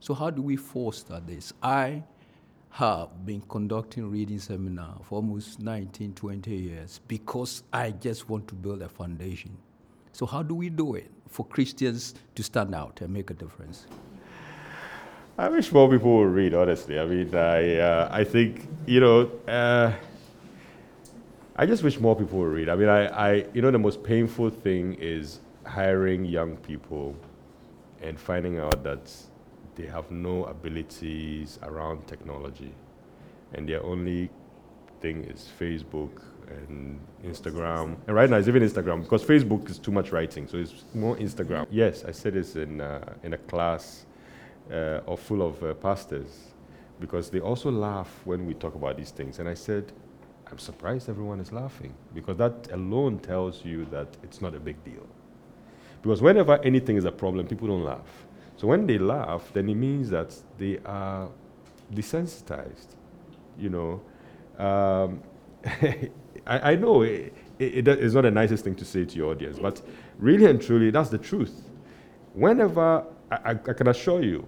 [0.00, 1.52] So how do we foster this?
[1.62, 2.02] I
[2.70, 8.54] have been conducting reading seminar for almost 19, 20 years because I just want to
[8.54, 9.56] build a foundation.
[10.12, 13.86] So how do we do it for Christians to stand out and make a difference?
[15.38, 16.98] I wish more people would read, honestly.
[16.98, 19.92] I mean, I, uh, I think, you know, uh,
[21.54, 22.70] I just wish more people would read.
[22.70, 27.14] I mean, I, I, you know, the most painful thing is hiring young people
[28.00, 29.12] and finding out that
[29.74, 32.72] they have no abilities around technology.
[33.52, 34.30] And their only
[35.02, 37.96] thing is Facebook and Instagram.
[38.06, 41.16] And right now it's even Instagram because Facebook is too much writing, so it's more
[41.16, 41.66] Instagram.
[41.70, 44.06] Yes, I said this in, uh, in a class
[44.70, 46.52] uh, of full of uh, pastors
[47.00, 49.38] because they also laugh when we talk about these things.
[49.38, 49.92] And I said,
[50.50, 54.82] I'm surprised everyone is laughing because that alone tells you that it's not a big
[54.84, 55.06] deal.
[56.02, 58.26] Because whenever anything is a problem, people don't laugh.
[58.56, 61.28] So when they laugh, then it means that they are
[61.92, 62.94] desensitized.
[63.58, 64.02] You know,
[64.58, 65.22] um,
[66.46, 69.58] I, I, know it, it, it's not the nicest thing to say to your audience,
[69.58, 69.82] but
[70.18, 71.68] really and truly, that's the truth.
[72.34, 74.46] Whenever, I, I, I can assure you,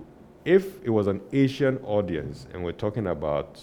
[0.49, 3.61] if it was an Asian audience and we're talking about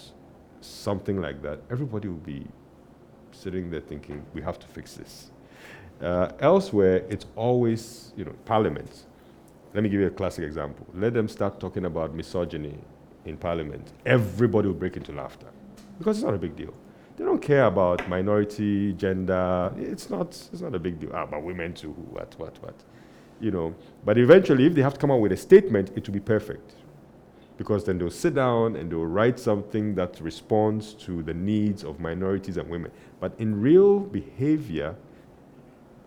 [0.62, 2.46] something like that, everybody would be
[3.32, 5.32] sitting there thinking, we have to fix this.
[6.00, 9.08] Uh, elsewhere, it's always, you know, parliament.
[9.74, 10.86] Let me give you a classic example.
[10.94, 12.78] Let them start talking about misogyny
[13.26, 13.92] in parliament.
[14.06, 15.48] Everybody will break into laughter
[15.98, 16.74] because it's not a big deal.
[17.18, 19.74] They don't care about minority, gender.
[19.76, 21.10] It's not, it's not a big deal.
[21.16, 22.76] Ah, about women too, what, what, what.
[23.40, 23.76] You know,
[24.06, 26.76] but eventually, if they have to come up with a statement, it will be perfect.
[27.58, 32.00] Because then they'll sit down and they'll write something that responds to the needs of
[32.00, 32.92] minorities and women.
[33.20, 34.96] But in real behavior,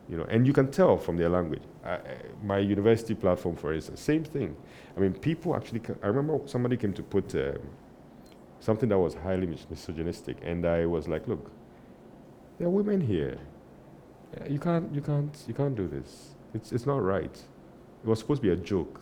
[0.09, 1.63] you know, and you can tell from their language.
[1.85, 1.99] I,
[2.43, 4.57] my university platform, for instance, same thing.
[4.97, 5.83] I mean, people actually.
[6.03, 7.59] I remember somebody came to put um,
[8.61, 11.51] something that was highly misogynistic, and I was like, "Look,
[12.59, 13.39] there are women here.
[14.49, 16.35] You can't, you can't, you can't do this.
[16.59, 17.31] It's, it's not right.
[18.03, 19.01] It was supposed to be a joke.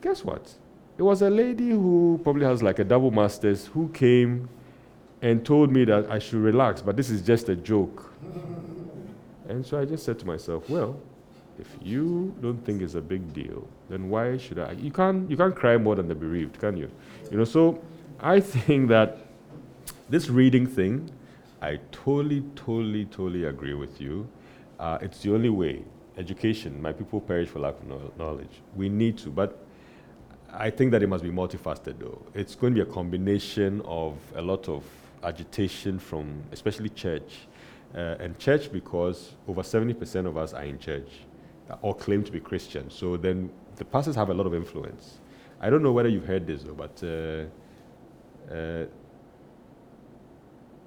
[0.00, 0.54] Guess what?
[0.96, 4.48] It was a lady who probably has like a double master's who came
[5.20, 8.12] and told me that I should relax, but this is just a joke.
[9.48, 10.98] And so I just said to myself, well,
[11.56, 14.72] if you don't think it's a big deal, then why should I?
[14.72, 16.90] You can't, you can't cry more than the bereaved, can you?
[17.30, 17.80] You know, so
[18.18, 19.18] I think that
[20.08, 21.12] this reading thing,
[21.62, 24.26] I totally, totally, totally agree with you.
[24.80, 25.84] Uh, it's the only way.
[26.18, 28.62] Education, my people perish for lack of knowledge.
[28.74, 29.58] We need to, but
[30.52, 32.22] I think that it must be multifaceted though.
[32.34, 34.84] It's going to be a combination of a lot of
[35.22, 37.46] agitation from especially church
[37.94, 41.08] uh, and church because over 70% of us are in church
[41.82, 42.90] or claim to be Christian.
[42.90, 45.18] So then the pastors have a lot of influence.
[45.60, 48.86] I don't know whether you've heard this though, but uh, uh,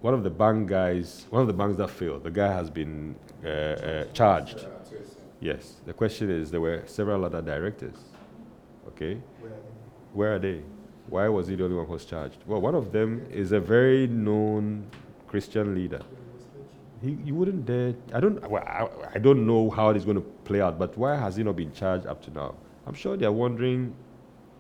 [0.01, 3.15] one of the bank guys, one of the banks that failed, the guy has been
[3.43, 4.65] uh, uh, charged.
[5.39, 5.75] Yes.
[5.85, 7.95] The question is, there were several other directors.
[8.87, 9.21] Okay.
[10.13, 10.61] Where are they?
[11.07, 12.37] Why was he the only one who was charged?
[12.45, 14.85] Well, one of them is a very known
[15.27, 16.01] Christian leader
[17.01, 17.95] he, he wouldn't dare.
[18.13, 18.49] I don't.
[18.49, 20.77] Well, I, I don't know how it's going to play out.
[20.77, 22.55] But why has he not been charged up to now?
[22.85, 23.93] I'm sure they are wondering,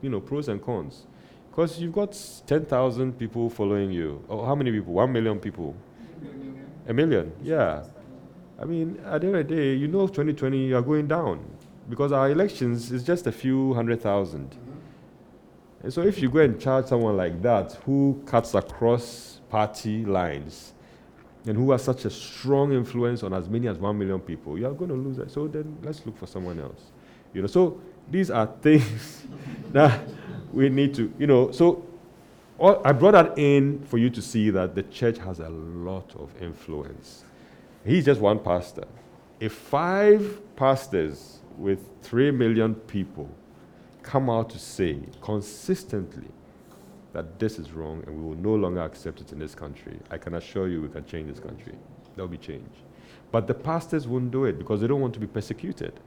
[0.01, 1.05] you know, pros and cons.
[1.49, 4.23] Because you've got 10,000 people following you.
[4.29, 4.93] Oh, how many people?
[4.93, 5.75] One million people.
[6.87, 7.83] A million, yeah.
[8.61, 11.43] I mean, at the end of the day, you know, 2020 you are going down
[11.89, 14.51] because our elections is just a few hundred thousand.
[14.51, 15.83] Mm-hmm.
[15.83, 20.73] And so, if you go and charge someone like that who cuts across party lines,
[21.45, 24.67] and who has such a strong influence on as many as one million people, you
[24.67, 25.31] are going to lose that.
[25.31, 26.91] So then let's look for someone else.
[27.33, 27.79] You know, so
[28.09, 29.23] these are things
[29.71, 30.01] that
[30.51, 31.85] we need to, you know, so
[32.61, 36.29] I brought that in for you to see that the church has a lot of
[36.41, 37.23] influence.
[37.85, 38.85] He's just one pastor.
[39.39, 43.29] If five pastors with three million people
[44.03, 46.27] come out to say consistently
[47.13, 50.17] that this is wrong and we will no longer accept it in this country, I
[50.17, 51.73] can assure you we can change this country.
[52.15, 52.69] There will be change.
[53.31, 55.99] But the pastors won't do it because they don't want to be persecuted.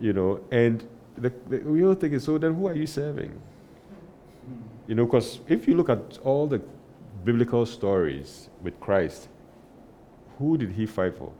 [0.00, 0.86] You know, and
[1.16, 3.40] the, the real thing is so then who are you serving?
[4.86, 6.60] You know, because if you look at all the
[7.24, 9.28] biblical stories with Christ,
[10.38, 11.32] who did he fight for?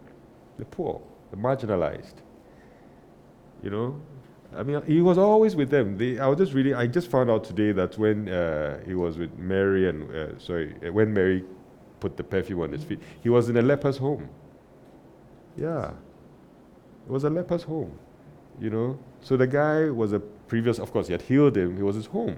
[0.58, 1.00] The poor,
[1.30, 2.14] the marginalized.
[3.62, 4.00] You know,
[4.54, 5.96] I mean, he was always with them.
[5.98, 9.18] They, I was just really, I just found out today that when uh, he was
[9.18, 11.44] with Mary and, uh, sorry, uh, when Mary
[12.00, 14.28] put the perfume on his feet, he was in a leper's home.
[15.56, 15.90] Yeah.
[17.06, 17.98] It was a leper's home,
[18.60, 18.98] you know?
[19.20, 22.06] So the guy was a previous, of course, he had healed him, he was his
[22.06, 22.36] home.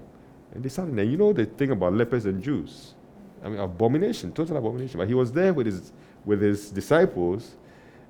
[0.53, 1.05] And they started there.
[1.05, 2.95] You know the thing about lepers and Jews?
[3.43, 4.97] I mean, abomination, total abomination.
[4.97, 5.93] But he was there with his,
[6.25, 7.55] with his disciples,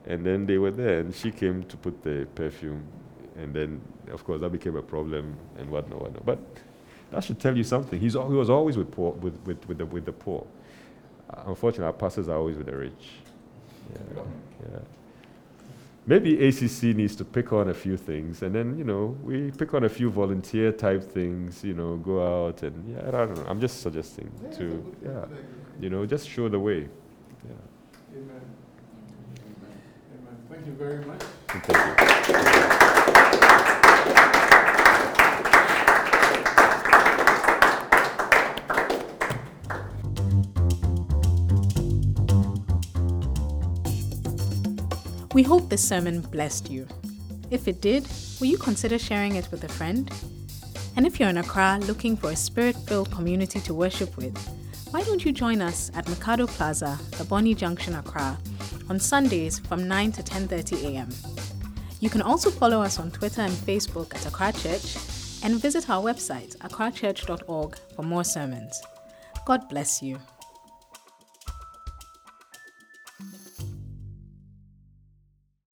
[0.06, 2.84] and then they were there, and she came to put the perfume
[3.40, 3.82] and then
[4.12, 6.26] of course that became a problem and whatnot, whatnot.
[6.26, 6.40] But
[7.12, 8.00] that should tell you something.
[8.00, 10.46] He's, he was always with, poor, with, with, with, the, with the poor.
[11.30, 13.10] Uh, unfortunately, our pastors are always with the rich.
[13.94, 14.22] Yeah,
[14.72, 14.80] yeah.
[16.06, 19.76] Maybe ACC needs to pick on a few things, and then you know we pick
[19.76, 21.64] on a few volunteer type things.
[21.64, 23.46] You know, go out and yeah, I don't know.
[23.48, 25.26] I'm just suggesting to yeah,
[25.80, 26.90] you know, just show the way.
[30.62, 31.22] Thank you very much.
[31.48, 31.74] Thank you.
[45.34, 46.86] We hope this sermon blessed you.
[47.52, 48.06] If it did,
[48.42, 50.12] will you consider sharing it with a friend?
[50.98, 54.38] And if you're in Accra looking for a spirit filled community to worship with,
[54.92, 57.00] why don't you join us at Mikado Plaza,
[57.30, 58.38] Bonny Junction, Accra,
[58.90, 61.10] on Sundays from 9 to 10:30 a.m.
[62.00, 64.98] You can also follow us on Twitter and Facebook at Accra Church
[65.44, 68.82] and visit our website, accrachurch.org, for more sermons.
[69.46, 70.18] God bless you.